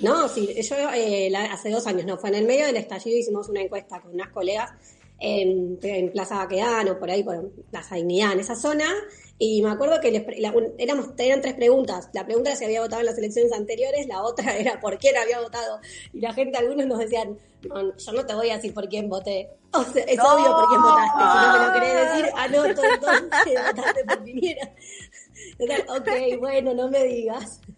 [0.00, 3.48] No, sí, yo eh, hace dos años, no, fue en el medio del estallido, hicimos
[3.48, 4.72] una encuesta con unas colegas
[5.18, 8.86] en, Plaza Baquedano, por ahí, por Plaza Dignidad, en esa zona,
[9.38, 10.24] y me acuerdo que
[10.78, 12.08] éramos, eran tres preguntas.
[12.12, 15.16] La pregunta era si había votado en las elecciones anteriores, la otra era por quién
[15.16, 15.80] había votado.
[16.12, 19.50] Y la gente, algunos nos decían, yo no te voy a decir por quién voté.
[19.72, 21.18] O sea, es obvio por quién votaste.
[21.18, 23.22] Si no me lo querés decir, anoto entonces
[23.76, 24.74] votaste por Piñera.
[25.88, 27.60] ok, bueno, no me digas.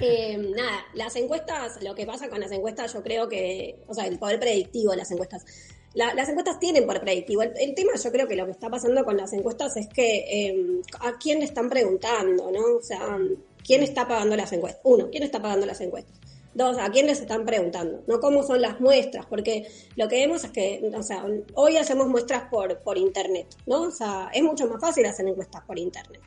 [0.00, 4.06] Eh, nada, las encuestas, lo que pasa con las encuestas, yo creo que, o sea,
[4.06, 5.46] el poder predictivo de las encuestas
[5.94, 7.42] las encuestas tienen por predictivo.
[7.42, 10.82] El, tema, yo creo que lo que está pasando con las encuestas es que em,
[11.00, 12.76] a quién le están preguntando, ¿no?
[12.76, 13.18] O sea,
[13.64, 14.80] ¿quién está pagando las encuestas?
[14.84, 16.18] Uno, ¿quién está pagando las encuestas?
[16.54, 18.02] Dos, ¿a quién les están preguntando?
[18.06, 19.26] ¿No cómo son las muestras?
[19.26, 19.66] Porque
[19.96, 23.82] lo que vemos es que, o sea, hoy hacemos muestras por, por internet, ¿no?
[23.82, 26.20] O sea, es mucho más fácil hacer encuestas por internet.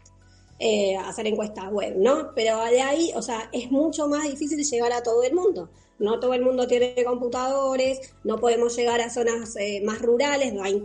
[0.59, 2.31] Eh, hacer encuestas web, ¿no?
[2.33, 5.69] Pero de ahí, o sea, es mucho más difícil llegar a todo el mundo.
[5.99, 10.63] No todo el mundo tiene computadores, no podemos llegar a zonas eh, más rurales, no
[10.63, 10.83] hay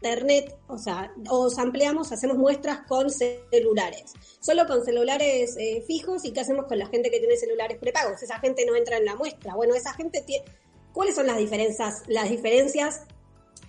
[0.00, 6.32] internet, o sea, os ampliamos, hacemos muestras con celulares, solo con celulares eh, fijos y
[6.32, 9.16] qué hacemos con la gente que tiene celulares prepagos, esa gente no entra en la
[9.16, 10.44] muestra, bueno, esa gente tiene,
[10.92, 12.02] ¿cuáles son las diferencias?
[12.06, 13.02] Las diferencias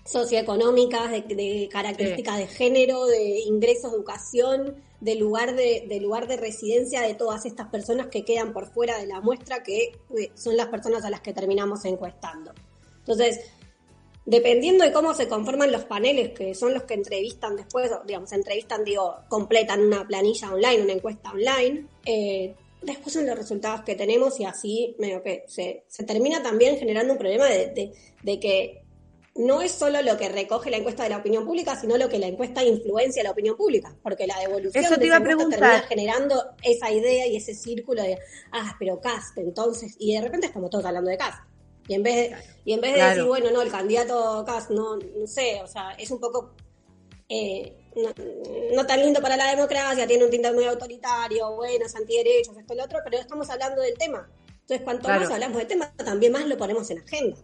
[0.06, 6.38] socioeconómicas, de, características de género, de ingresos, de educación, de lugar de, de, lugar de
[6.38, 10.58] residencia de todas estas personas que quedan por fuera de la muestra, que eh, son
[10.58, 12.54] las personas a las que terminamos encuestando.
[13.00, 13.40] Entonces,
[14.26, 18.84] dependiendo de cómo se conforman los paneles, que son los que entrevistan después, digamos, entrevistan,
[18.84, 24.40] digo, completan una planilla online, una encuesta online, eh, después son los resultados que tenemos
[24.40, 28.84] y así medio que se, se termina también generando un problema de, de que
[29.40, 32.20] no es solo lo que recoge la encuesta de la opinión pública, sino lo que
[32.20, 36.56] la encuesta influencia la opinión pública, porque la devolución Eso te iba a termina generando
[36.62, 38.20] esa idea y ese círculo de,
[38.52, 41.40] ah, pero Cast, entonces, y de repente estamos todos hablando de Cast.
[41.88, 44.98] Y en vez de, y en vez de decir, bueno, no, el candidato Cast, no,
[44.98, 46.52] no sé, o sea, es un poco
[47.30, 47.78] eh,
[48.76, 52.74] no, tan lindo para la democracia, tiene un tinte muy autoritario, bueno, es antiderechos, esto
[52.74, 54.30] y lo otro, pero estamos hablando del tema.
[54.62, 57.38] Entonces, cuanto más hablamos del tema, también más lo ponemos en agenda.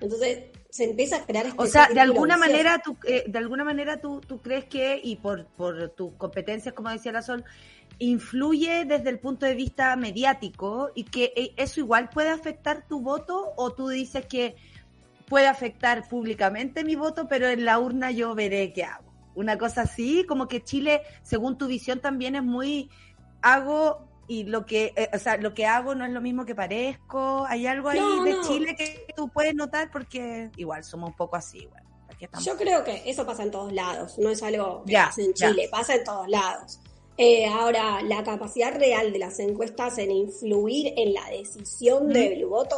[0.00, 3.64] Entonces, se empieza a crear este O sea, de alguna manera tú eh, de alguna
[3.64, 7.44] manera tú, tú crees que y por por tus competencias como decía la Sol
[7.98, 13.00] influye desde el punto de vista mediático y que eh, eso igual puede afectar tu
[13.00, 14.56] voto o tú dices que
[15.28, 19.12] puede afectar públicamente mi voto, pero en la urna yo veré qué hago.
[19.34, 22.90] Una cosa así, como que Chile, según tu visión también es muy
[23.42, 26.54] hago y lo que, eh, o sea, lo que hago no es lo mismo que
[26.54, 27.44] parezco.
[27.48, 31.58] Hay algo ahí de Chile que tú puedes notar porque igual somos un poco así,
[31.58, 31.82] igual.
[32.42, 35.68] Yo creo que eso pasa en todos lados, no es algo que pasa en Chile,
[35.70, 36.80] pasa en todos lados.
[37.16, 42.76] Eh, ahora, la capacidad real de las encuestas en influir en la decisión del voto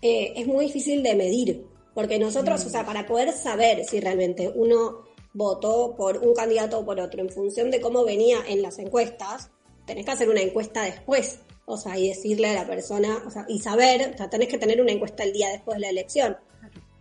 [0.00, 1.66] eh, es muy difícil de medir.
[1.94, 6.84] Porque nosotros, o sea, para poder saber si realmente uno votó por un candidato o
[6.84, 9.50] por otro en función de cómo venía en las encuestas,
[9.86, 13.44] tenés que hacer una encuesta después, o sea, y decirle a la persona, o sea,
[13.48, 16.36] y saber, o sea, tenés que tener una encuesta el día después de la elección.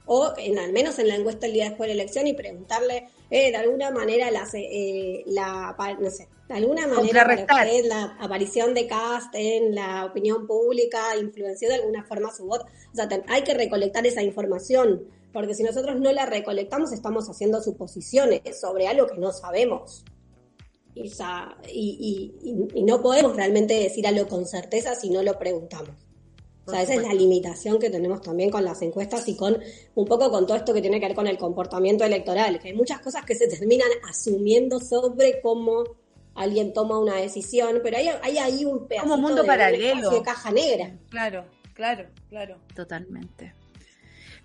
[0.08, 3.08] O en, al menos en la encuesta el día después de la elección y preguntarle,
[3.30, 7.28] eh, de alguna manera, la, eh, la, no sé, de alguna manera
[7.86, 12.66] la aparición de Cast en la opinión pública influenció de alguna forma su voto.
[12.94, 17.64] O sea, hay que recolectar esa información, porque si nosotros no la recolectamos estamos haciendo
[17.64, 20.06] suposiciones sobre algo que no sabemos.
[20.96, 22.32] Y,
[22.74, 25.90] y, no podemos realmente decir algo con certeza si no lo preguntamos.
[26.66, 29.60] O sea, esa es la limitación que tenemos también con las encuestas y con
[29.94, 32.74] un poco con todo esto que tiene que ver con el comportamiento electoral, que hay
[32.74, 35.84] muchas cosas que se terminan asumiendo sobre cómo
[36.34, 40.10] alguien toma una decisión, pero hay, hay ahí un Como mundo de, paralelo.
[40.10, 40.98] de caja negra.
[41.10, 41.46] Claro,
[41.76, 42.58] claro, claro.
[42.76, 43.54] Totalmente.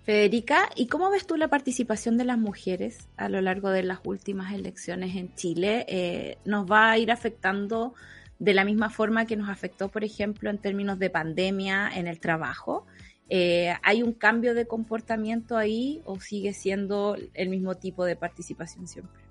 [0.03, 3.99] Federica, ¿y cómo ves tú la participación de las mujeres a lo largo de las
[4.03, 5.85] últimas elecciones en Chile?
[5.87, 7.93] Eh, ¿Nos va a ir afectando
[8.39, 12.19] de la misma forma que nos afectó, por ejemplo, en términos de pandemia en el
[12.19, 12.87] trabajo?
[13.29, 18.87] Eh, ¿Hay un cambio de comportamiento ahí o sigue siendo el mismo tipo de participación
[18.87, 19.21] siempre?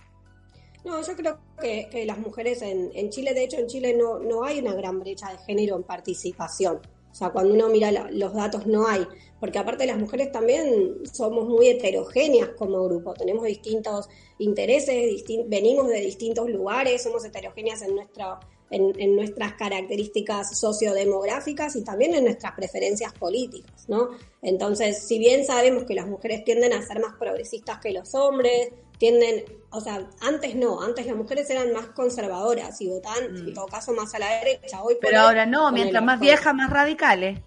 [0.85, 4.45] No, yo creo que, las mujeres en, en, Chile, de hecho en Chile no, no
[4.45, 6.81] hay una gran brecha de género en participación.
[7.11, 9.07] O sea, cuando uno mira los datos no hay,
[9.41, 14.09] porque aparte las mujeres también somos muy heterogéneas como grupo, tenemos distintos
[14.39, 18.39] intereses, venimos de distintos lugares, somos heterogéneas en, nuestra,
[18.71, 24.11] en, nuestras características sociodemográficas y también en nuestras preferencias políticas, ¿no?
[24.43, 28.69] Entonces, si bien sabemos que las mujeres tienden a ser más progresistas que los hombres,
[28.99, 33.55] tienden, o sea, antes no, antes las mujeres eran más conservadoras y votaban en mm.
[33.55, 34.83] todo caso más a la derecha.
[34.83, 37.41] Hoy Pero ahora no, mientras más viejas, más radicales.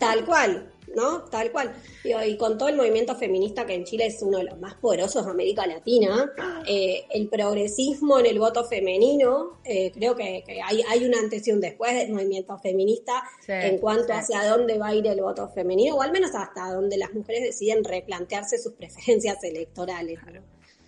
[0.00, 1.24] Tal cual, ¿no?
[1.24, 1.74] Tal cual.
[2.04, 5.24] Y, con todo el movimiento feminista que en Chile es uno de los más poderosos
[5.24, 6.30] de América Latina,
[6.66, 11.52] eh, el progresismo en el voto femenino, eh, creo que, hay, hay un antes y
[11.52, 15.96] un después del movimiento feminista en cuanto hacia dónde va a ir el voto femenino,
[15.96, 20.18] o al menos hasta donde las mujeres deciden replantearse sus preferencias electorales.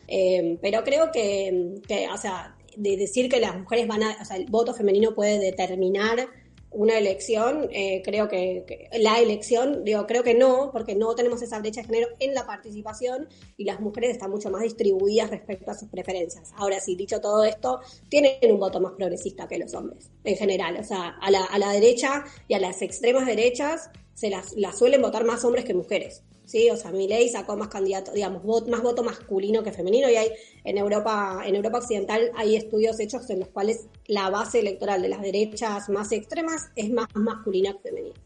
[0.08, 1.80] Eh, pero creo que,
[2.12, 5.38] o sea, de decir que las mujeres van a, o sea, el voto femenino puede
[5.38, 6.28] determinar
[6.70, 11.58] una elección, eh, creo que, la elección, digo, creo que no, porque no tenemos esa
[11.58, 15.74] brecha de género en la participación y las mujeres están mucho más distribuidas respecto a
[15.74, 16.52] sus preferencias.
[16.56, 20.76] Ahora sí, dicho todo esto, tienen un voto más progresista que los hombres, en general.
[20.78, 24.78] O sea, a la, a la derecha y a las extremas derechas se las, las
[24.78, 26.22] suelen votar más hombres que mujeres.
[26.50, 26.68] ¿Sí?
[26.70, 30.30] O sea, ley sacó más candidatos, digamos, más voto masculino que femenino y hay
[30.64, 35.08] en Europa, en Europa Occidental hay estudios hechos en los cuales la base electoral de
[35.08, 38.16] las derechas más extremas es más masculina que femenina.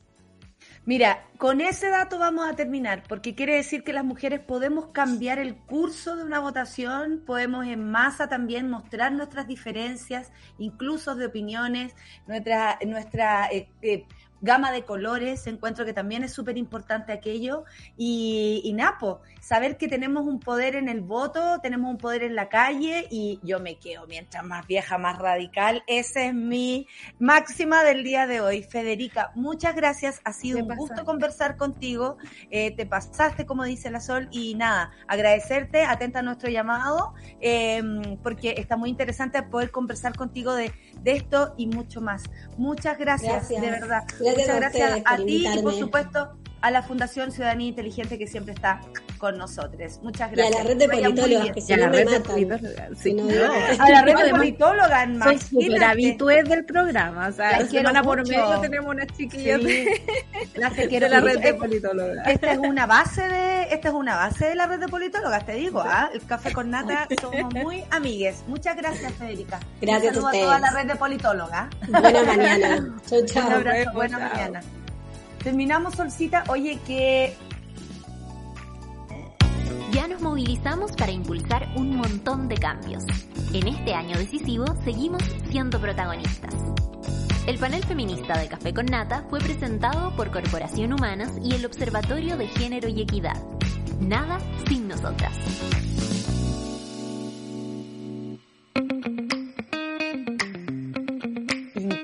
[0.87, 5.39] Mira, con ese dato vamos a terminar, porque quiere decir que las mujeres podemos cambiar
[5.39, 11.95] el curso de una votación, podemos en masa también mostrar nuestras diferencias, incluso de opiniones,
[12.27, 14.05] nuestra, nuestra eh, eh,
[14.41, 17.65] gama de colores, encuentro que también es súper importante aquello.
[17.97, 22.35] Y, y Napo, saber que tenemos un poder en el voto, tenemos un poder en
[22.35, 25.83] la calle y yo me quedo mientras más vieja, más radical.
[25.87, 26.87] Esa es mi
[27.19, 28.63] máxima del día de hoy.
[28.63, 30.21] Federica, muchas gracias.
[30.25, 32.17] Ha sido un gusto conversar contigo.
[32.51, 38.17] Eh, te pasaste, como dice la Sol, y nada, agradecerte, atenta a nuestro llamado, em,
[38.23, 42.23] porque está muy interesante poder conversar contigo de, de esto y mucho más.
[42.57, 44.05] Muchas gracias, de verdad.
[44.37, 46.31] Muchas gracias a ti y por supuesto
[46.65, 48.81] a la Fundación Ciudadanía Inteligente que siempre está
[49.19, 50.01] con nosotros.
[50.03, 50.51] Muchas gracias.
[50.51, 53.81] Y a la red de politólogas, que si no me matan.
[53.81, 57.29] a la red de politólogas, Soy súper habitué del programa.
[57.29, 59.61] O sea, la semana por medio tenemos unas chiquillas
[60.55, 62.27] la de la red de politólogas.
[62.29, 65.55] Esta es una base de, esta es una base de la red de politólogas, te
[65.55, 66.11] digo, ¿ah?
[66.13, 68.45] El café con nata somos muy amigues.
[68.47, 69.61] Muchas gracias, Federica.
[69.81, 70.43] Gracias a ustedes.
[70.43, 71.69] a toda la red de politólogas.
[71.89, 72.97] Buena mañana.
[73.07, 73.47] Chau, chao.
[73.47, 74.61] Un abrazo, buena mañana.
[75.43, 76.45] Terminamos, Solcita.
[76.49, 77.37] Oye, que...
[79.93, 83.05] Ya nos movilizamos para impulsar un montón de cambios.
[83.53, 86.55] En este año decisivo seguimos siendo protagonistas.
[87.47, 92.39] El panel feminista de Café con Nata fue presentado por Corporación Humanas y el Observatorio
[92.39, 93.37] de Género y Equidad.
[94.01, 94.39] Nada
[94.69, 95.33] sin nosotras.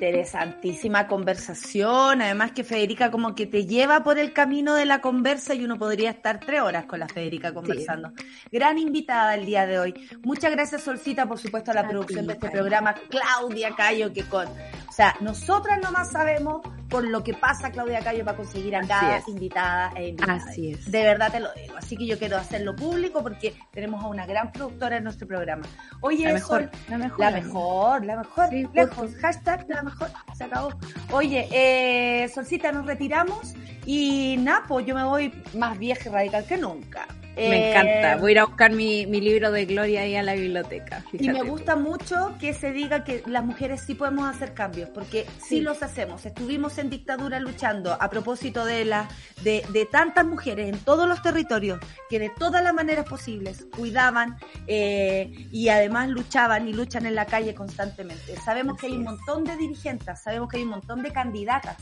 [0.01, 2.23] interesantísima conversación.
[2.23, 5.79] Además que Federica como que te lleva por el camino de la conversa y uno
[5.79, 8.13] podría estar tres horas con la Federica conversando.
[8.51, 9.95] Gran invitada el día de hoy.
[10.23, 12.95] Muchas gracias Solcita, por supuesto, a la producción de este programa.
[13.09, 18.25] Claudia Cayo, que con, o sea, nosotras nomás sabemos por lo que pasa Claudia Cayo
[18.25, 20.41] para conseguir a cada invitada e invitado.
[20.49, 20.91] Así es.
[20.91, 21.75] De verdad te lo digo.
[21.79, 25.65] Así que yo quiero hacerlo público porque tenemos a una gran productora en nuestro programa.
[26.01, 27.21] Oye, La mejor, Sol, la mejor.
[27.21, 30.71] la mejor, la mejor, Sí, lejos, hashtag la mejor, se acabó.
[31.13, 33.55] Oye, eh, Solcita, nos retiramos
[33.93, 37.07] y Napo, yo me voy más vieja y radical que nunca.
[37.37, 38.17] Me Eh, encanta.
[38.21, 41.05] Voy a ir a buscar mi, mi libro de Gloria ahí a la biblioteca.
[41.13, 45.25] Y me gusta mucho que se diga que las mujeres sí podemos hacer cambios, porque
[45.39, 45.61] sí, Sí.
[45.61, 46.27] los hacemos.
[46.27, 49.09] Estuvimos en dictadura luchando a propósito de, la,
[49.43, 51.79] de, de tantas mujeres en todos los territorios
[52.11, 54.37] que de todas las maneras posibles cuidaban
[54.67, 58.37] eh, y además luchaban y luchan en la calle constantemente.
[58.45, 61.77] Sabemos que hay un montón de dirigentes, sabemos que hay un montón de candidatas.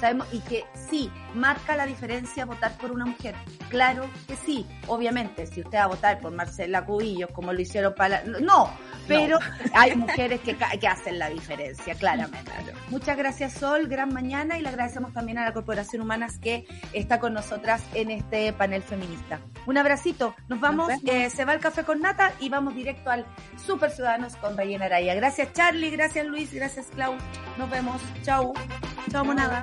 [0.00, 3.34] Sabemos, y que sí, marca la diferencia votar por una mujer.
[3.68, 4.66] Claro que sí.
[4.86, 8.22] Obviamente, si usted va a votar por Marcela Cubillos, como lo hicieron para...
[8.24, 8.70] No,
[9.08, 9.38] pero
[9.72, 12.50] hay mujeres que, que hacen la diferencia, claramente.
[12.90, 13.88] Muchas gracias, Sol.
[13.88, 18.10] Gran mañana y le agradecemos también a la Corporación Humanas que está con nosotras en
[18.10, 19.40] este panel feminista.
[19.66, 20.34] Un abracito.
[20.48, 20.90] Nos vamos.
[21.06, 23.24] eh, se va el café con nata y vamos directo al
[23.64, 25.14] Super Ciudadanos con Rayena Araya.
[25.14, 25.90] Gracias, Charlie.
[25.90, 26.52] Gracias, Luis.
[26.52, 27.14] Gracias, Clau.
[27.58, 28.00] Nos vemos.
[28.22, 28.52] Chau.
[29.10, 29.62] Chau, monada.